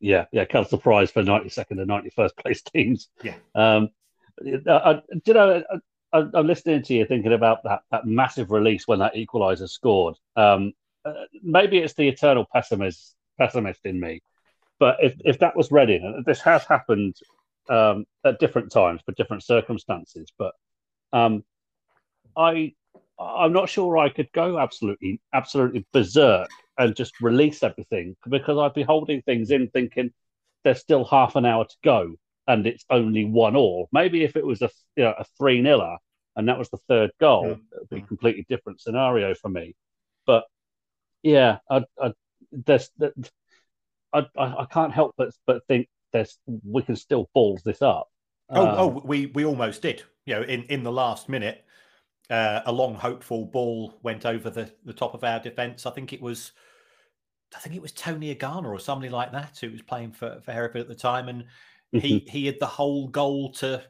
[0.01, 3.07] yeah, yeah, kind of surprise for 92nd and 91st place teams.
[3.23, 3.35] Yeah.
[3.55, 3.89] Um,
[4.67, 5.63] I, you know,
[6.13, 10.15] I, am listening to you thinking about that that massive release when that equaliser scored.
[10.35, 10.73] Um,
[11.05, 14.21] uh, maybe it's the eternal pessimist pessimist in me,
[14.79, 17.15] but if if that was Reading, this has happened
[17.69, 20.53] um, at different times for different circumstances, but
[21.13, 21.43] um,
[22.35, 22.73] I
[23.19, 28.73] I'm not sure I could go absolutely absolutely berserk and just release everything because I'd
[28.73, 30.11] be holding things in thinking
[30.63, 32.15] there's still half an hour to go
[32.47, 33.89] and it's only one all.
[33.91, 35.97] Maybe if it was a you know, a three niler
[36.35, 37.53] and that was the third goal, yeah.
[37.53, 39.75] it would be a completely different scenario for me.
[40.25, 40.45] But
[41.23, 42.13] yeah, I, I
[42.51, 42.89] there's
[44.13, 48.07] I, I can't help but but think there's we can still balls this up.
[48.49, 50.03] Oh, um, oh, we we almost did.
[50.25, 51.63] You know, in in the last minute,
[52.29, 55.85] uh, a long hopeful ball went over the, the top of our defence.
[55.85, 56.51] I think it was,
[57.55, 60.51] I think it was Tony Agana or somebody like that who was playing for for
[60.51, 61.45] Hereford at the time, and
[61.91, 62.29] he mm-hmm.
[62.29, 63.83] he had the whole goal to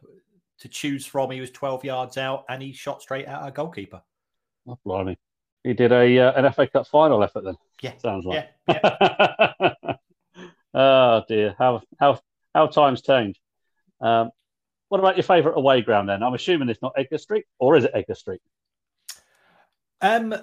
[0.59, 1.31] to choose from.
[1.31, 4.01] He was twelve yards out, and he shot straight at our goalkeeper.
[4.67, 5.17] Oh, blimey!
[5.63, 7.55] He did a uh, an FA Cup final effort then.
[7.81, 8.49] Yeah, sounds like.
[8.67, 8.73] Yeah.
[9.59, 9.95] yeah.
[10.73, 12.19] oh dear, how how
[12.53, 13.39] how times change.
[13.99, 14.31] Um,
[14.89, 16.23] what about your favourite away ground then?
[16.23, 18.41] I'm assuming it's not Edgar Street, or is it Edgar Street?
[20.01, 20.35] Um,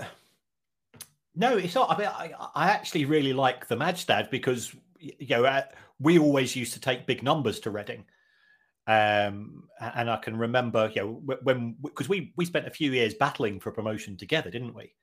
[1.34, 1.90] no, it's not.
[1.90, 5.62] I mean, I, I actually really like the Madstad because you know uh,
[6.00, 8.04] we always used to take big numbers to Reading.
[8.86, 13.12] Um, and I can remember, you know, when because we we spent a few years
[13.12, 14.94] battling for promotion together, didn't we?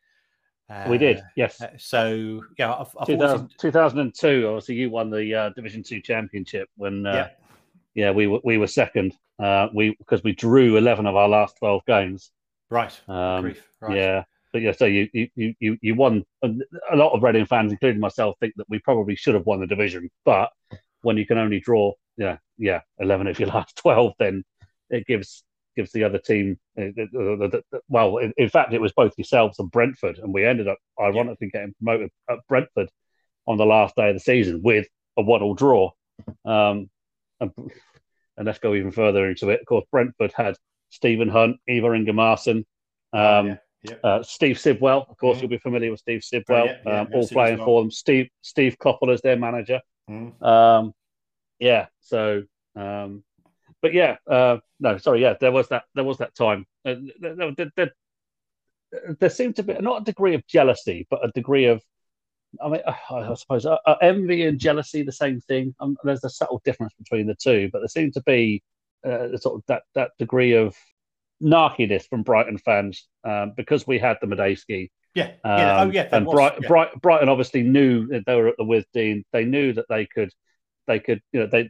[0.67, 1.61] Uh, we did, yes.
[1.61, 4.47] Uh, so yeah, I've, I've 2000, 2002.
[4.47, 8.05] Obviously, you won the uh, Division Two championship when uh, yeah.
[8.05, 9.15] yeah, we were we were second.
[9.37, 12.31] Uh, we because we drew eleven of our last twelve games.
[12.71, 12.99] Right.
[13.07, 13.95] Um, right.
[13.95, 14.23] Yeah.
[14.55, 16.23] But yeah, so you you you you won.
[16.41, 19.67] A lot of Reading fans, including myself, think that we probably should have won the
[19.67, 20.09] division.
[20.23, 20.49] But
[21.01, 24.45] when you can only draw yeah, yeah, eleven of your last twelve, then
[24.89, 25.43] it gives
[25.75, 26.57] gives the other team.
[26.79, 27.49] Uh,
[27.89, 31.73] well, in, fact, it was both yourselves and Brentford, and we ended up ironically getting
[31.73, 32.87] promoted at Brentford
[33.45, 34.87] on the last day of the season with
[35.17, 35.91] a one-all draw.
[36.45, 36.89] Um,
[37.41, 37.51] and,
[38.37, 39.59] and, let's go even further into it.
[39.59, 40.55] Of course, Brentford had
[40.91, 42.63] Stephen Hunt, Ivar Ingimarsson,
[43.11, 43.57] oh, um, yeah.
[43.87, 43.95] Yeah.
[44.03, 45.05] Uh, Steve Sidwell.
[45.09, 45.41] Of course, mm.
[45.41, 47.65] you'll be familiar with Steve Sidwell, oh, yeah, um, all playing well.
[47.65, 47.91] for them.
[47.91, 49.81] Steve Steve Coppell as their manager.
[50.09, 50.41] Mm.
[50.41, 50.93] Um,
[51.59, 51.87] yeah.
[52.01, 52.43] So,
[52.75, 53.23] um,
[53.81, 56.65] but yeah, uh, no, sorry, yeah, there was that there was that time.
[56.85, 57.91] Uh, there, there, there,
[59.19, 61.83] there, seemed to be not a degree of jealousy, but a degree of,
[62.63, 65.75] I mean, I suppose uh, uh, envy and jealousy the same thing.
[65.79, 68.63] Um, there's a subtle difference between the two, but there seemed to be
[69.05, 70.75] uh, sort of that that degree of
[71.45, 74.89] narkiness from Brighton fans um, because we had the Madejski.
[75.13, 76.67] Yeah, yeah, um, oh yeah, and was, Bright, yeah.
[76.67, 79.23] Bright, Brighton obviously knew that they were at the Withdean.
[79.31, 80.31] They knew that they could
[80.87, 81.69] they could, you know, they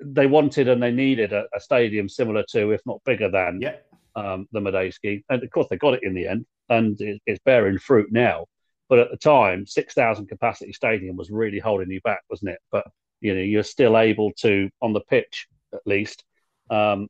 [0.00, 3.76] they wanted and they needed a, a stadium similar to, if not bigger than, yeah.
[4.16, 5.22] um, the Madejski.
[5.28, 8.46] And of course, they got it in the end, and it, it's bearing fruit now.
[8.88, 12.58] But at the time, six thousand capacity stadium was really holding you back, wasn't it?
[12.72, 12.86] But
[13.20, 16.24] you know, you're still able to, on the pitch at least,
[16.70, 17.08] um,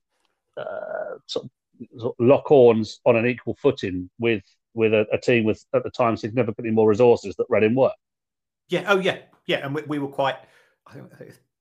[0.66, 4.42] of, sort of lock horns on an equal footing with
[4.74, 7.92] with a, a, team with at the time significantly more resources that Reading were.
[8.68, 8.84] Yeah.
[8.86, 9.18] Oh, yeah.
[9.46, 9.64] Yeah.
[9.64, 10.36] And we, we were quite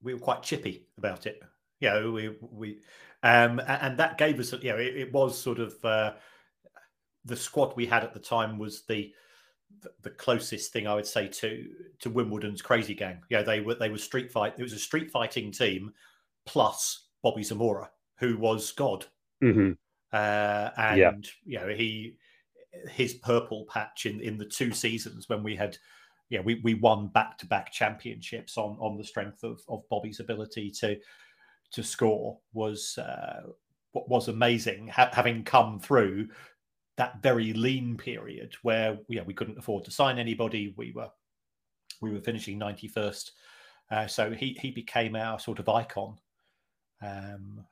[0.01, 1.41] we were quite chippy about it.
[1.79, 2.79] You know, we we
[3.23, 6.13] um, and that gave us, you know, it, it was sort of uh,
[7.25, 9.13] the squad we had at the time was the
[10.01, 11.67] the closest thing I would say to
[11.99, 13.21] to Wimbledon's crazy gang.
[13.29, 14.55] Yeah, they were they were street fight.
[14.57, 15.93] It was a street fighting team
[16.45, 19.05] plus Bobby Zamora, who was God.
[19.43, 19.71] Mm-hmm.
[20.11, 21.11] Uh, and yeah.
[21.45, 22.15] you know he
[22.89, 25.77] his purple patch in in the two seasons when we had
[26.29, 30.19] yeah, we, we won back to back championships on on the strength of, of Bobby's
[30.19, 30.97] ability to
[31.71, 33.43] to score was uh,
[33.93, 34.87] was amazing.
[34.89, 36.27] Ha- having come through
[36.97, 41.09] that very lean period where yeah we couldn't afford to sign anybody, we were
[42.01, 43.31] we were finishing ninety first,
[43.89, 46.17] uh, so he he became our sort of icon
[47.01, 47.63] um,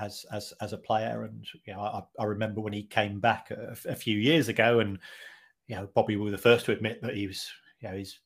[0.00, 1.24] as as as a player.
[1.24, 4.80] And you know, I, I remember when he came back a, a, few years ago,
[4.80, 4.98] and
[5.66, 7.48] you know, Bobby were the first to admit that he was
[7.80, 8.18] you know, his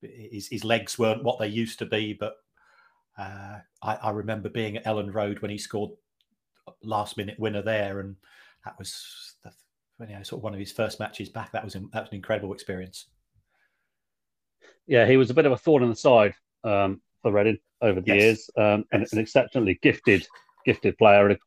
[0.00, 2.12] his, his legs weren't what they used to be.
[2.12, 2.34] But
[3.18, 5.90] uh, I, I, remember being at Elland Road when he scored
[6.82, 8.16] last minute winner there, and
[8.64, 9.52] that was the,
[10.06, 11.52] you know, sort of one of his first matches back.
[11.52, 13.06] That was that was an incredible experience.
[14.86, 16.34] Yeah, he was a bit of a thorn in the side
[16.64, 18.22] um, for Reading over the yes.
[18.22, 19.12] years, um, and yes.
[19.12, 20.26] an exceptionally gifted
[20.64, 21.28] gifted player.
[21.28, 21.38] And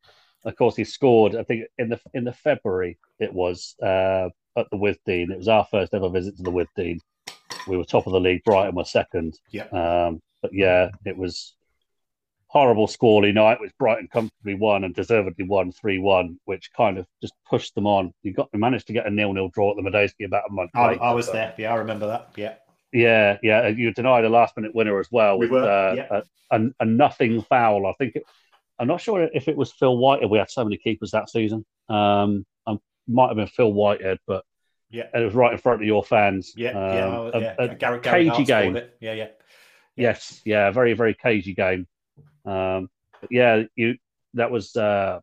[0.46, 1.36] of course, he scored.
[1.36, 5.32] I think in the in the February it was uh, at the Withdean.
[5.32, 7.00] It was our first ever visit to the Withdean
[7.68, 8.44] we were top of the league.
[8.44, 9.38] Brighton were second.
[9.52, 9.66] Yeah.
[9.68, 11.56] Um, but yeah, it was
[12.48, 17.06] horrible squally night, which Brighton comfortably won and deservedly won three one, which kind of
[17.22, 18.14] just pushed them on.
[18.24, 20.72] You got managed to get a nil nil draw at the Madejski about a month.
[20.76, 21.54] I, later, I was there.
[21.58, 22.32] Yeah, I remember that.
[22.36, 22.56] Yeah.
[22.96, 23.68] Yeah, yeah.
[23.68, 25.38] You denied a last minute winner as well.
[25.38, 26.22] We with, were, uh, yeah.
[26.52, 27.86] a, a, a, nothing foul.
[27.86, 28.24] I think it,
[28.80, 30.30] I'm not sure if it was Phil Whitehead.
[30.30, 31.66] We had so many keepers that season.
[31.90, 32.78] Um, I
[33.08, 34.46] might have been Phil Whitehead, but
[34.90, 36.54] yeah, and it was right in front of your fans.
[36.56, 37.56] Yeah, um, yeah, a, yeah.
[37.60, 38.80] A, Gary, Gary cagey game.
[39.02, 39.28] Yeah, yeah,
[39.98, 41.88] Yes, yeah, very, very cagey game.
[42.46, 42.90] Um,
[43.30, 43.96] yeah, you
[44.36, 45.20] that was uh,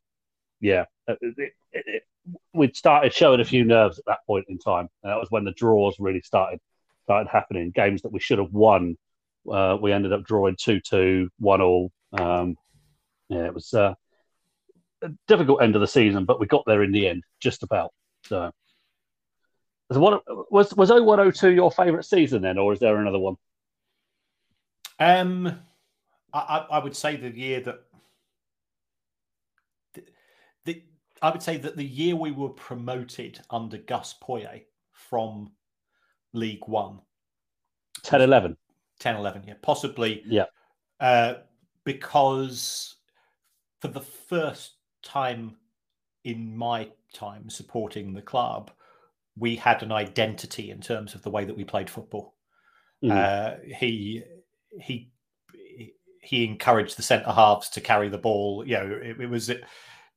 [0.60, 0.84] yeah.
[1.08, 2.02] It, it, it,
[2.52, 4.88] we'd started showing a few nerves at that point in time.
[5.02, 6.60] And that was when the draws really started
[7.04, 7.72] started happening.
[7.74, 8.96] Games that we should have won,
[9.50, 11.92] uh, we ended up drawing two two, one all.
[12.12, 12.56] Um,
[13.28, 13.94] yeah, it was uh,
[15.02, 17.92] a difficult end of the season, but we got there in the end, just about.
[18.24, 18.52] So
[19.90, 23.36] was was 0102 your favourite season then, or is there another one?
[24.98, 25.60] Um,
[26.32, 27.80] I, I would say the year that
[29.94, 30.04] the,
[30.64, 30.82] the
[31.20, 35.50] I would say that the year we were promoted under Gus Poyet from
[36.32, 37.00] League One.
[38.02, 38.56] 10 11.
[39.00, 39.54] 10 11, yeah.
[39.62, 40.22] Possibly.
[40.26, 40.46] Yeah.
[41.00, 41.34] Uh,
[41.84, 42.96] because
[43.80, 45.56] for the first time
[46.24, 48.70] in my time supporting the club,
[49.36, 52.34] we had an identity in terms of the way that we played football.
[53.02, 53.10] Mm.
[53.10, 54.22] Uh, he
[54.80, 55.10] he
[56.22, 58.64] he encouraged the centre halves to carry the ball.
[58.64, 59.64] You know, it, it was it,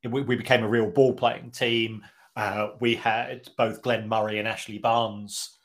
[0.03, 2.03] we became a real ball playing team.
[2.35, 5.57] Uh, we had both Glenn Murray and Ashley Barnes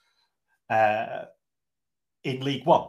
[0.71, 1.25] uh,
[2.25, 2.89] in League One.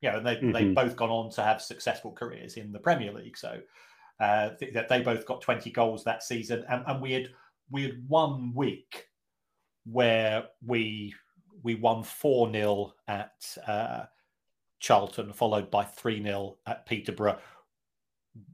[0.00, 0.52] You know, and they mm-hmm.
[0.52, 3.36] they've both gone on to have successful careers in the Premier League.
[3.36, 3.60] So
[4.20, 7.28] uh, that they both got 20 goals that season, and, and we had
[7.70, 9.06] we had one week
[9.84, 11.14] where we
[11.62, 14.04] we won four 0 at uh,
[14.80, 17.38] Charlton, followed by 3 0 at Peterborough,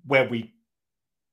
[0.07, 0.55] where we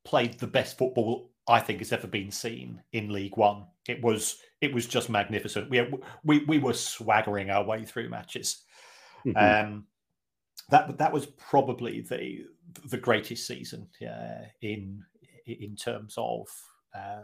[0.04, 3.66] played the best football I think has ever been seen in League One.
[3.90, 5.70] It was it was just magnificent.
[5.70, 5.86] We
[6.24, 8.62] we we were swaggering our way through matches.
[9.26, 9.66] Mm-hmm.
[9.66, 9.86] Um,
[10.70, 12.46] that that was probably the
[12.86, 15.02] the greatest season uh, in
[15.46, 16.46] in terms of
[16.94, 17.22] uh,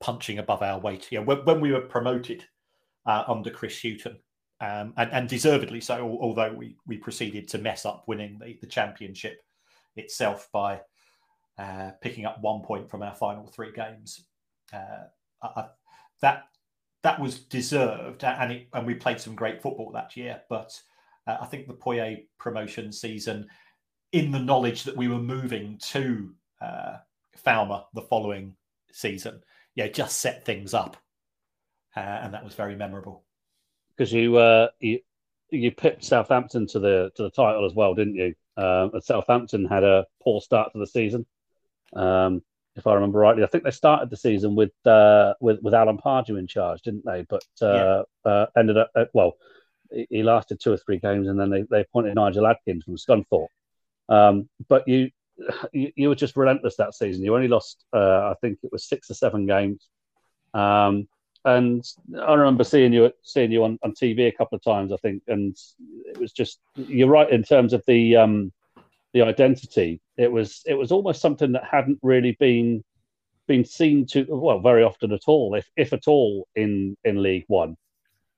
[0.00, 1.08] punching above our weight.
[1.10, 2.44] Yeah, when, when we were promoted
[3.06, 4.18] uh, under Chris Hughton,
[4.60, 8.66] um, and, and, deservedly so, although we, we proceeded to mess up winning the, the
[8.66, 9.42] championship
[9.96, 10.80] itself by
[11.58, 14.24] uh, picking up one point from our final three games.
[14.72, 15.06] Uh,
[15.42, 15.66] I,
[16.22, 16.44] that
[17.02, 20.40] that was deserved, and it, and we played some great football that year.
[20.48, 20.72] But
[21.26, 23.48] uh, I think the Poyet promotion season,
[24.12, 26.96] in the knowledge that we were moving to uh,
[27.44, 28.56] Falmer the following
[28.92, 29.42] season,
[29.74, 30.96] yeah, just set things up,
[31.96, 33.24] uh, and that was very memorable
[33.96, 35.00] because you uh, you
[35.50, 38.34] you pipped Southampton to the to the title as well, didn't you?
[38.56, 41.26] Um, Southampton had a poor start to the season,
[41.94, 42.42] um,
[42.76, 43.42] if I remember rightly.
[43.42, 47.04] I think they started the season with uh, with with Alan Pardew in charge, didn't
[47.04, 47.26] they?
[47.28, 48.30] But uh, yeah.
[48.30, 49.36] uh, ended up uh, well,
[50.10, 53.48] he lasted two or three games, and then they, they appointed Nigel Adkins from Scunthorpe.
[54.08, 55.10] Um, but you,
[55.72, 57.24] you, you were just relentless that season.
[57.24, 59.88] You only lost, uh, I think it was six or seven games.
[60.54, 61.08] Um,
[61.44, 61.84] and
[62.20, 65.24] I remember seeing you seeing you on, on TV a couple of times, I think,
[65.26, 65.56] and
[66.06, 68.52] it was just you're right in terms of the um,
[69.12, 70.00] the identity.
[70.16, 72.84] It was it was almost something that hadn't really been
[73.48, 77.44] been seen to well very often at all, if if at all, in in League
[77.48, 77.76] One.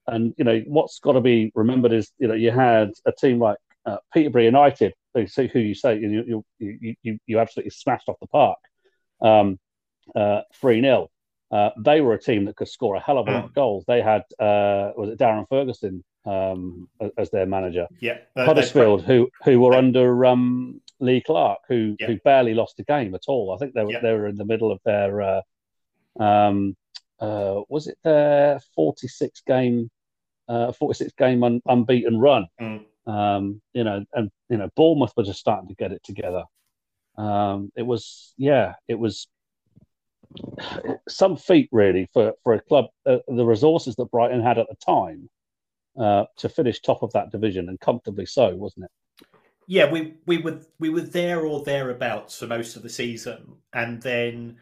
[0.07, 3.39] And you know what's got to be remembered is you know you had a team
[3.39, 5.21] like uh, Peterborough United, who
[5.55, 8.59] you say you you you you absolutely smashed off the park,
[9.21, 9.59] um,
[10.15, 11.11] uh, three uh, 0
[11.51, 13.55] uh, they were a team that could score a hell of a lot of mm.
[13.55, 13.85] goals.
[13.87, 17.87] They had uh, was it Darren Ferguson um, as their manager?
[18.01, 22.07] Yeah, Huddersfield, who who were under um, Lee Clark, who yeah.
[22.07, 23.53] who barely lost a game at all.
[23.55, 24.01] I think they were yeah.
[24.01, 25.43] they were in the middle of their uh,
[26.19, 26.77] um,
[27.21, 29.91] uh, was it their forty six game
[30.49, 32.47] uh, forty six game un- unbeaten run.
[32.61, 32.85] Mm.
[33.07, 36.45] Um, you know, and you know Bournemouth were just starting to get it together.
[37.17, 39.29] Um, it was yeah, it was
[41.09, 44.77] some feat really for for a club uh, the resources that Brighton had at the
[44.77, 45.29] time
[45.99, 48.91] uh, to finish top of that division and comfortably so, wasn't it?
[49.67, 54.01] Yeah, we we were we were there or thereabouts for most of the season, and
[54.03, 54.59] then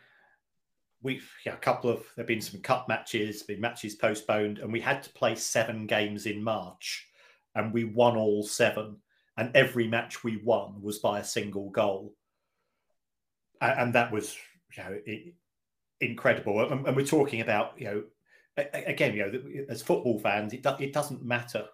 [1.03, 4.81] we yeah, a couple of there've been some cup matches, been matches postponed, and we
[4.81, 7.09] had to play seven games in March,
[7.55, 8.97] and we won all seven,
[9.37, 12.15] and every match we won was by a single goal,
[13.61, 14.37] and, and that was
[14.77, 15.35] you know it,
[16.03, 16.61] incredible.
[16.71, 18.05] And, and, we're talking about, you know,
[18.57, 21.67] again, you know, as football fans, it, do, it doesn't matter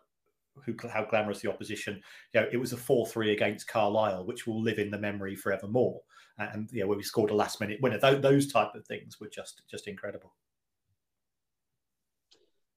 [0.65, 2.01] who, how glamorous the opposition.
[2.35, 6.01] You know, it was a four-three against Carlisle, which will live in the memory forevermore.
[6.39, 7.99] And you know, where we scored a last-minute winner.
[7.99, 10.35] Those, those type of things were just just incredible.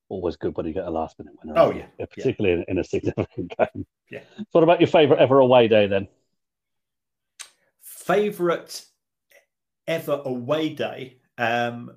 [0.09, 1.59] Always good when you get a last-minute winner.
[1.59, 2.63] Oh yeah, yeah particularly yeah.
[2.67, 3.85] In, in, a significant game.
[4.09, 4.21] Yeah.
[4.37, 6.07] So what about your favourite ever away day then?
[7.81, 8.83] Favourite
[9.87, 11.17] ever away day.
[11.37, 11.91] Um,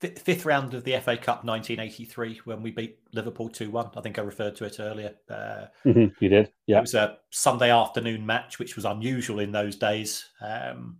[0.00, 3.90] fifth round of the FA Cup 1983 when we beat Liverpool 2 1.
[3.96, 5.14] I think I referred to it earlier.
[5.28, 6.52] Uh, mm-hmm, you did.
[6.66, 6.78] Yeah.
[6.78, 10.26] It was a Sunday afternoon match, which was unusual in those days.
[10.40, 10.98] Um,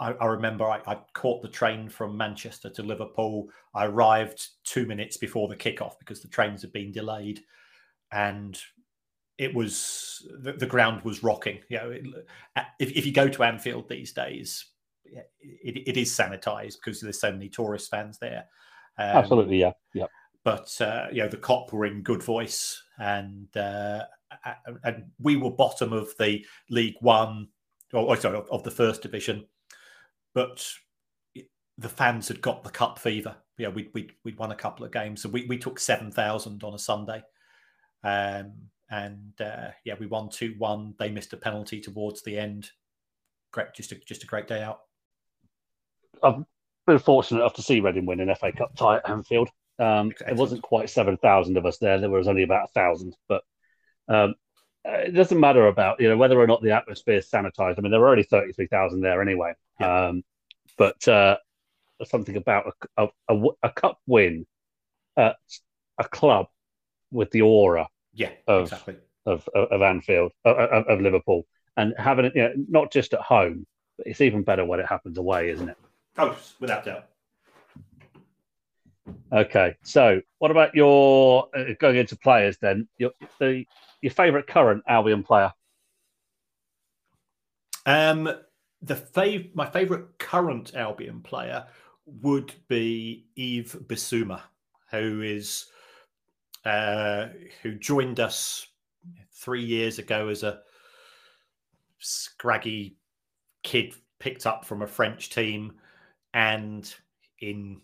[0.00, 3.48] I, I, remember I, I, caught the train from Manchester to Liverpool.
[3.74, 7.40] I arrived two minutes before the kickoff because the trains had been delayed.
[8.12, 8.58] And
[9.38, 11.60] it was the, the ground was rocking.
[11.68, 12.04] You know, it,
[12.78, 14.66] if, if you go to Anfield these days,
[15.40, 18.44] it, it is sanitized because there's so many tourist fans there.
[18.98, 20.06] Um, Absolutely, yeah, yeah.
[20.44, 24.02] But uh, you know, the Kop were in good voice, and uh,
[24.84, 27.48] and we were bottom of the League One,
[27.92, 29.46] or sorry, of the First Division,
[30.34, 30.66] but
[31.78, 33.36] the fans had got the cup fever.
[33.58, 36.64] Yeah, we we we'd won a couple of games, so we we took seven thousand
[36.64, 37.22] on a Sunday,
[38.02, 38.52] um,
[38.90, 40.94] and uh, yeah, we won two one.
[40.98, 42.70] They missed a penalty towards the end.
[43.52, 44.80] Great, just a just a great day out.
[46.24, 46.44] I've
[46.86, 49.48] been fortunate enough to see Reading win an FA Cup tie at Anfield.
[49.78, 51.98] Um, it wasn't quite seven thousand of us there.
[52.00, 53.42] There was only about a thousand, but
[54.08, 54.34] um,
[54.84, 57.78] it doesn't matter about you know whether or not the atmosphere is sanitized.
[57.78, 59.54] I mean, there were only thirty three thousand there anyway.
[59.80, 60.06] Yeah.
[60.06, 60.22] Um,
[60.76, 61.36] but uh,
[62.04, 64.46] something about a, a, a, cup win
[65.16, 65.36] at
[65.98, 66.46] a club
[67.10, 68.96] with the aura yeah, of, exactly.
[69.26, 71.46] of, of, of Anfield, of, of, Liverpool,
[71.76, 74.86] and having it, you know, not just at home, but it's even better when it
[74.86, 75.76] happens away, isn't it?
[76.16, 77.06] Oh, without doubt.
[79.32, 82.88] Okay, so what about your uh, going into players then?
[82.98, 83.64] Your the
[84.00, 85.52] your favourite current Albion player?
[87.86, 88.30] Um,
[88.80, 91.66] the fav- my favourite current Albion player
[92.06, 94.40] would be Yves Bissouma,
[94.90, 95.66] who is
[96.64, 97.28] uh,
[97.62, 98.66] who joined us
[99.32, 100.60] three years ago as a
[101.98, 102.96] scraggy
[103.62, 105.72] kid picked up from a French team,
[106.34, 106.92] and
[107.40, 107.80] in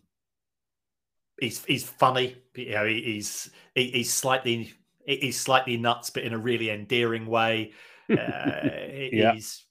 [1.40, 2.36] he's he's funny.
[2.54, 4.72] You know, he's he's slightly
[5.06, 7.72] he's slightly nuts, but in a really endearing way.
[8.10, 9.34] Uh, yeah.
[9.34, 9.66] He's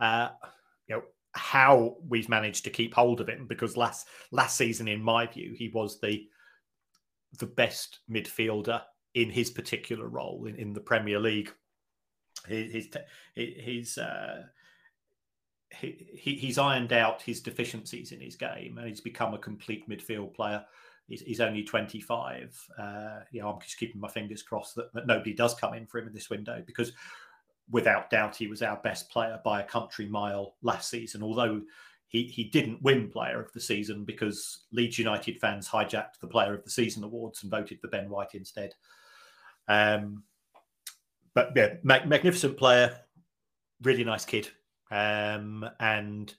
[0.00, 0.30] uh,
[0.88, 1.02] you know
[1.32, 5.54] how we've managed to keep hold of him because last last season, in my view,
[5.54, 6.26] he was the
[7.40, 8.80] the best midfielder
[9.12, 11.52] in his particular role in, in the Premier League.
[12.48, 12.88] His his
[13.34, 14.44] he's uh,
[15.80, 20.34] he, he's ironed out his deficiencies in his game and he's become a complete midfield
[20.34, 20.64] player.
[21.08, 22.68] He's, he's only 25.
[22.78, 25.86] Uh, you know, I'm just keeping my fingers crossed that, that nobody does come in
[25.86, 26.92] for him in this window because
[27.70, 31.22] without doubt, he was our best player by a country mile last season.
[31.22, 31.62] Although
[32.12, 36.54] he he didn't win Player of the Season because Leeds United fans hijacked the Player
[36.54, 38.74] of the Season awards and voted for Ben White instead.
[39.66, 40.22] Um,
[41.34, 42.94] but yeah, mag- magnificent player,
[43.80, 44.50] really nice kid,
[44.92, 46.32] um, and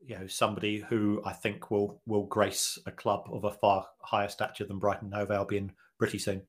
[0.00, 4.28] you know somebody who I think will will grace a club of a far higher
[4.28, 6.42] stature than Brighton Hove Albion pretty soon.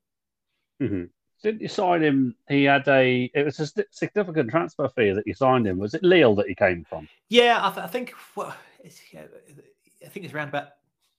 [0.82, 1.06] Mm-hmm.
[1.42, 2.36] Didn't you sign him?
[2.50, 3.32] He had a.
[3.34, 5.78] It was a significant transfer fee that you signed him.
[5.78, 7.08] Was it Lille that he came from?
[7.30, 8.14] Yeah, I, th- I think.
[8.36, 8.54] Well,
[9.14, 9.24] yeah,
[10.06, 10.68] I think it's around about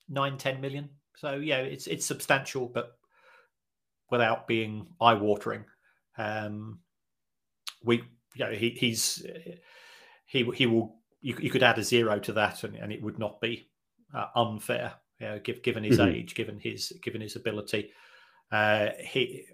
[0.07, 0.89] nine, ten million.
[1.15, 2.97] So yeah, it's it's substantial, but
[4.11, 5.65] without being eye watering.
[6.17, 6.79] Um,
[7.83, 8.03] we,
[8.35, 9.25] you know, he, he's
[10.31, 10.95] he he will.
[11.19, 13.69] You, you could add a zero to that, and, and it would not be
[14.15, 14.93] uh, unfair.
[15.19, 16.15] You know, given his mm-hmm.
[16.15, 17.91] age, given his given his ability,
[18.51, 19.45] uh, he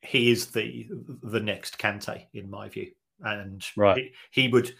[0.00, 0.88] he is the
[1.22, 4.10] the next Kante in my view, and right.
[4.30, 4.74] he, he would.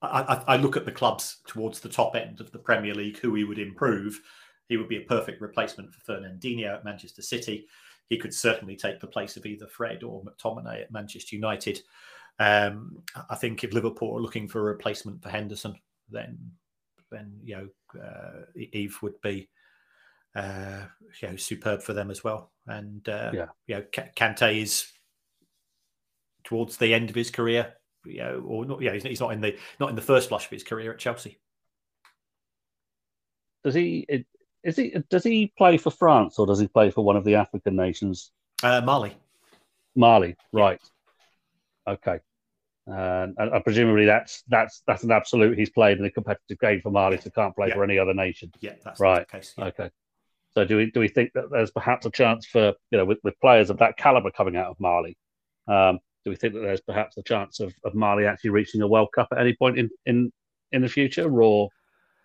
[0.00, 3.34] I, I, look at the clubs towards the top end of the Premier League, who
[3.34, 4.20] he would improve.
[4.68, 7.66] He would be a perfect replacement for Fernandinho at Manchester City.
[8.06, 11.80] He could certainly take the place of either Fred or McTominay at Manchester United.
[12.38, 15.74] Um, I think if Liverpool are looking for a replacement for Henderson,
[16.10, 16.38] then
[17.10, 19.48] then you know uh, Yves would be
[20.34, 20.82] uh,
[21.20, 22.52] you know, superb for them as well.
[22.66, 23.82] And uh, yeah, you know,
[24.16, 24.86] Kante is
[26.44, 27.74] towards the end of his career,
[28.04, 28.80] you know, or not.
[28.80, 31.38] Yeah, he's not in the not in the first flush of his career at Chelsea.
[33.64, 34.06] Does he?
[34.62, 34.94] Is he?
[35.10, 38.30] Does he play for France or does he play for one of the African nations?
[38.62, 39.16] Uh, Mali.
[39.96, 40.80] Mali, right?
[41.86, 41.94] Yeah.
[41.94, 42.18] Okay.
[42.90, 45.58] Uh, and, and, presumably that's that's that's an absolute.
[45.58, 47.74] He's played in a competitive game for Mali, so can't play yeah.
[47.74, 48.50] for any other nation.
[48.60, 49.28] Yeah, that's right.
[49.28, 49.66] Case, yeah.
[49.66, 49.90] Okay.
[50.54, 53.18] So do we do we think that there's perhaps a chance for you know with,
[53.22, 55.18] with players of that caliber coming out of Mali?
[55.66, 58.88] Um, do we think that there's perhaps a chance of, of Mali actually reaching a
[58.88, 60.32] World Cup at any point in in,
[60.72, 61.68] in the future, or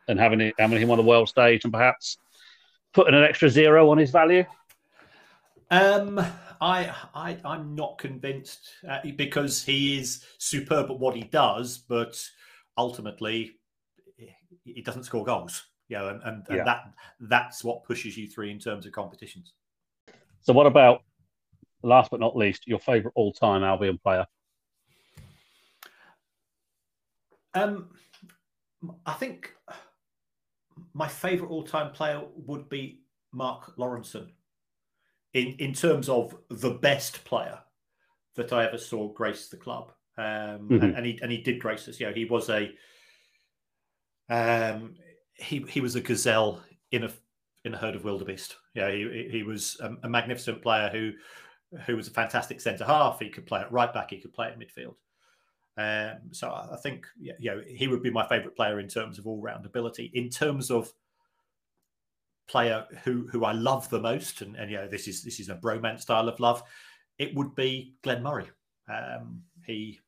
[0.07, 2.17] and having it, having him on the world stage and perhaps
[2.93, 4.45] putting an extra zero on his value?
[5.71, 6.19] Um,
[6.61, 12.21] I, I I'm not convinced uh, because he is superb at what he does, but
[12.77, 13.51] ultimately
[14.63, 15.63] he doesn't score goals
[15.93, 16.85] you know, and, and, and that
[17.19, 19.53] that's what pushes you through in terms of competitions.
[20.41, 21.01] So, what about
[21.83, 24.25] last but not least, your favourite all-time Albion player?
[27.53, 27.89] Um,
[29.05, 29.53] I think
[30.93, 34.29] my favourite all-time player would be Mark Lawrenson.
[35.33, 37.59] In in terms of the best player
[38.35, 40.73] that I ever saw grace the club, um, mm-hmm.
[40.75, 41.99] and, and, he and he did grace us.
[41.99, 42.71] You know, he was a
[44.29, 44.95] um,
[45.33, 46.61] he he was a gazelle
[46.91, 47.11] in a
[47.65, 48.57] in a herd of wildebeest.
[48.73, 51.11] Yeah, he he was a, a magnificent player who
[51.85, 53.19] who was a fantastic centre half.
[53.19, 54.11] He could play at right back.
[54.11, 54.95] He could play at midfield.
[55.75, 59.25] Um, so I think you know he would be my favourite player in terms of
[59.25, 60.11] all round ability.
[60.13, 60.91] In terms of
[62.47, 65.49] player who who I love the most, and, and you know this is this is
[65.49, 66.63] a bromance style of love.
[67.17, 68.49] it would be Glenn Murray.
[68.89, 69.99] Um, he,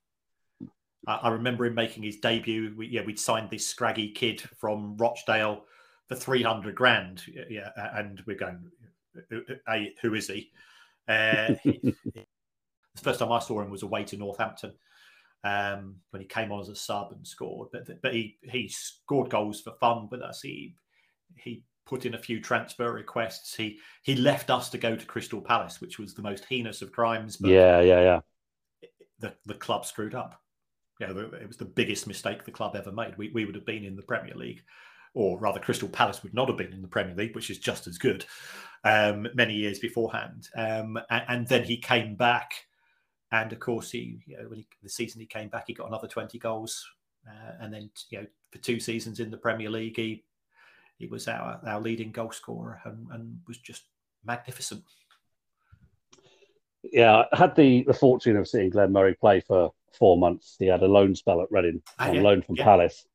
[1.07, 2.73] I, I, remember him making his debut.
[2.77, 5.63] We, yeah, we'd signed this scraggy kid from Rochdale
[6.07, 7.23] for three hundred grand.
[7.49, 8.69] Yeah, and we're going,
[9.67, 10.51] hey, who is he?
[11.07, 11.79] Uh, he,
[12.13, 14.73] the first time I saw him was away to Northampton
[15.43, 17.69] um, when he came on as a sub and scored.
[17.71, 20.41] But but he he scored goals for fun with us.
[20.41, 20.75] He
[21.35, 23.55] he put in a few transfer requests.
[23.55, 26.91] He he left us to go to Crystal Palace, which was the most heinous of
[26.91, 27.37] crimes.
[27.37, 28.19] But yeah, yeah, yeah.
[29.19, 30.41] The the club screwed up.
[30.99, 33.17] Yeah, it was the biggest mistake the club ever made.
[33.17, 34.63] We we would have been in the Premier League,
[35.13, 37.87] or rather, Crystal Palace would not have been in the Premier League, which is just
[37.87, 38.25] as good.
[38.83, 42.51] Um, many years beforehand, um, and, and, then he came back,
[43.31, 45.87] and of course, he, you know, when he, the season he came back, he got
[45.87, 46.85] another twenty goals,
[47.27, 50.23] uh, and then you know for two seasons in the Premier League, he
[50.97, 53.83] he was our, our leading goal scorer and, and was just
[54.25, 54.83] magnificent.
[56.83, 60.55] Yeah, I had the, the fortune of seeing Glenn Murray play for four months.
[60.59, 62.63] He had a loan spell at Reading ah, yeah, loan from yeah.
[62.63, 63.05] Palace.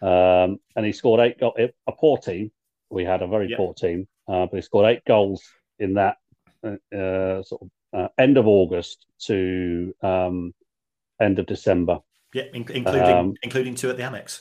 [0.00, 1.54] Um, and he scored eight goals.
[1.86, 2.50] A poor team.
[2.90, 3.56] We had a very yeah.
[3.56, 5.42] poor team, uh, but he scored eight goals
[5.78, 6.16] in that
[6.64, 10.52] uh, uh sort of uh, end of August to um,
[11.20, 12.00] end of December.
[12.34, 14.40] Yeah, including um, including two at the Amex.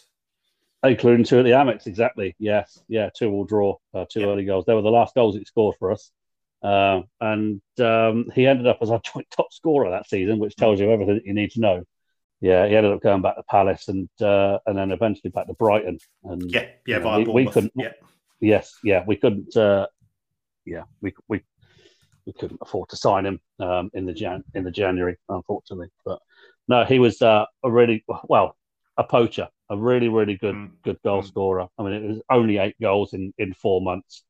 [0.83, 2.35] Including two at the Amex, exactly.
[2.39, 4.65] Yes, yeah, two will draw, uh, two early goals.
[4.65, 6.11] They were the last goals he scored for us.
[6.63, 10.79] Uh, and um, he ended up as our joint top scorer that season, which tells
[10.79, 11.83] you everything that you need to know.
[12.39, 15.53] Yeah, he ended up going back to Palace and uh, and then eventually back to
[15.53, 15.99] Brighton.
[16.23, 17.73] And yeah, yeah, you know, we, we, couldn't.
[17.75, 17.91] Yeah.
[18.39, 19.55] Yes, yeah, we couldn't.
[19.55, 19.85] Uh,
[20.65, 21.43] yeah, we we
[22.25, 25.89] we couldn't afford to sign him um, in the Jan in the January, unfortunately.
[26.03, 26.17] But
[26.67, 28.57] no, he was uh, a really well
[28.97, 30.69] a poacher a really, really good mm.
[30.83, 31.27] good goal mm.
[31.27, 31.67] scorer.
[31.77, 34.23] I mean, it was only eight goals in, in four months,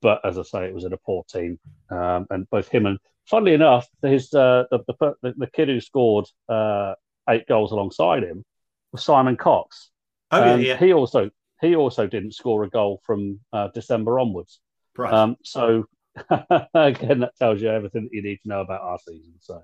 [0.00, 1.60] but as I say, it was in a poor team.
[1.90, 4.80] Um, and both him and, funnily enough, his uh, the,
[5.22, 6.94] the, the kid who scored uh,
[7.28, 8.44] eight goals alongside him
[8.90, 9.90] was Simon Cox.
[10.30, 10.76] Oh yeah, yeah.
[10.78, 14.60] He also he also didn't score a goal from uh, December onwards.
[14.96, 15.12] Right.
[15.12, 15.84] Um, so
[16.74, 19.34] again, that tells you everything that you need to know about our season.
[19.40, 19.62] So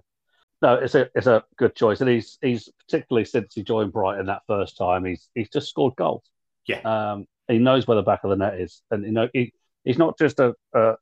[0.63, 4.27] no, it's a it's a good choice, and he's he's particularly since he joined Brighton
[4.27, 6.25] that first time, he's he's just scored goals.
[6.67, 9.53] Yeah, um, he knows where the back of the net is, and you know he,
[9.85, 10.95] he's not just a, a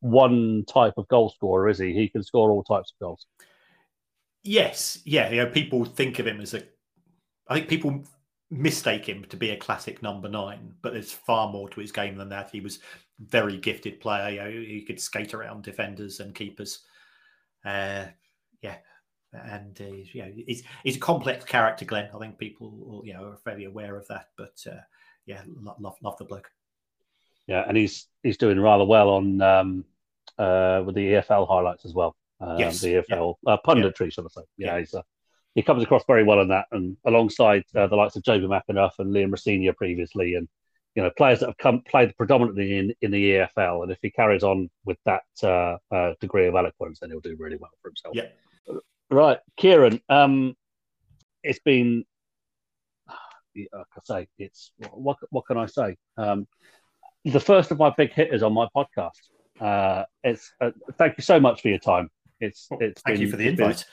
[0.00, 1.92] one type of goal scorer, is he?
[1.92, 3.26] He can score all types of goals.
[4.42, 5.30] Yes, yeah.
[5.30, 6.62] You know, people think of him as a.
[7.48, 8.02] I think people
[8.50, 12.16] mistake him to be a classic number nine, but there's far more to his game
[12.16, 12.50] than that.
[12.50, 12.78] He was
[13.18, 14.30] very gifted player.
[14.30, 16.80] You know, he could skate around defenders and keepers.
[17.64, 18.06] Uh,
[18.66, 18.76] yeah,
[19.54, 22.10] and uh, you know he's he's a complex character, Glenn.
[22.14, 24.80] I think people you know are fairly aware of that, but uh,
[25.26, 25.42] yeah,
[25.80, 26.50] love love the bloke.
[27.46, 29.84] Yeah, and he's he's doing rather well on um,
[30.38, 32.16] uh, with the EFL highlights as well.
[32.40, 33.52] Um, yes, the EFL yeah.
[33.52, 34.08] uh, punditry, yeah.
[34.10, 34.46] shall I say?
[34.56, 34.78] Yeah, yeah.
[34.80, 35.02] he's uh,
[35.54, 38.92] he comes across very well in that, and alongside uh, the likes of Jobi McAnuff
[38.98, 40.48] and Liam Rosenior previously, and
[40.94, 44.10] you know players that have come played predominantly in, in the EFL, and if he
[44.10, 47.88] carries on with that uh, uh, degree of eloquence, then he'll do really well for
[47.88, 48.14] himself.
[48.14, 48.28] Yeah,
[49.10, 50.00] Right, Kieran.
[50.08, 50.56] Um,
[51.42, 52.04] it's been,
[53.54, 55.96] like I say, it's what what can I say?
[56.16, 56.46] Um,
[57.24, 59.30] the first of my big hitters on my podcast.
[59.60, 62.10] Uh, it's uh, thank you so much for your time.
[62.40, 63.84] It's it's thank been, you for the invite.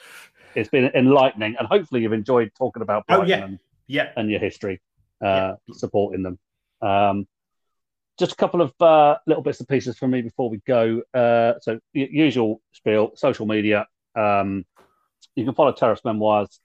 [0.55, 3.43] It's been, it's been enlightening, and hopefully you've enjoyed talking about Brighton oh, yeah.
[3.43, 4.09] and, yeah.
[4.17, 4.81] and your history,
[5.23, 5.73] uh, yeah.
[5.73, 6.39] supporting them.
[6.81, 7.27] Um,
[8.19, 11.01] just a couple of uh, little bits and pieces from me before we go.
[11.13, 13.87] Uh, so, usual spiel, social media.
[14.15, 14.65] Um,
[15.35, 16.59] you can follow Terrace Memoirs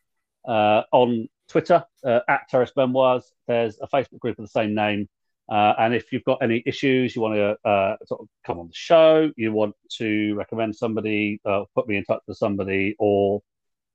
[0.46, 3.32] uh, on Twitter uh, at Terrace Memoirs.
[3.46, 5.08] There's a Facebook group of the same name.
[5.48, 8.66] Uh, and if you've got any issues, you want to uh, sort of come on
[8.66, 13.40] the show, you want to recommend somebody, uh, put me in touch with somebody, or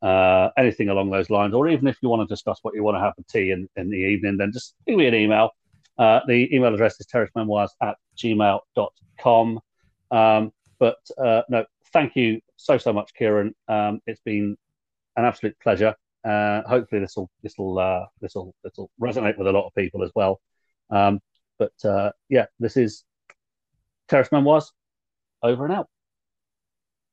[0.02, 2.96] uh, anything along those lines, or even if you want to discuss what you want
[2.96, 5.52] to have for tea in, in the evening, then just give me an email.
[5.98, 9.60] the email address is terracememoirs at gmail.com.
[10.10, 10.98] Um, but
[11.50, 13.54] no, thank you so, so much, Kieran.
[13.68, 14.58] Um, it's been
[15.16, 15.96] an absolute pleasure.
[16.24, 19.68] Uh, hopefully, this will this will uh, this will this will resonate with a lot
[19.68, 20.40] of people as well.
[20.90, 21.20] Um,
[21.60, 23.04] but uh, yeah, this is
[24.08, 24.72] Terrace Memoirs.
[25.42, 25.90] Over and out.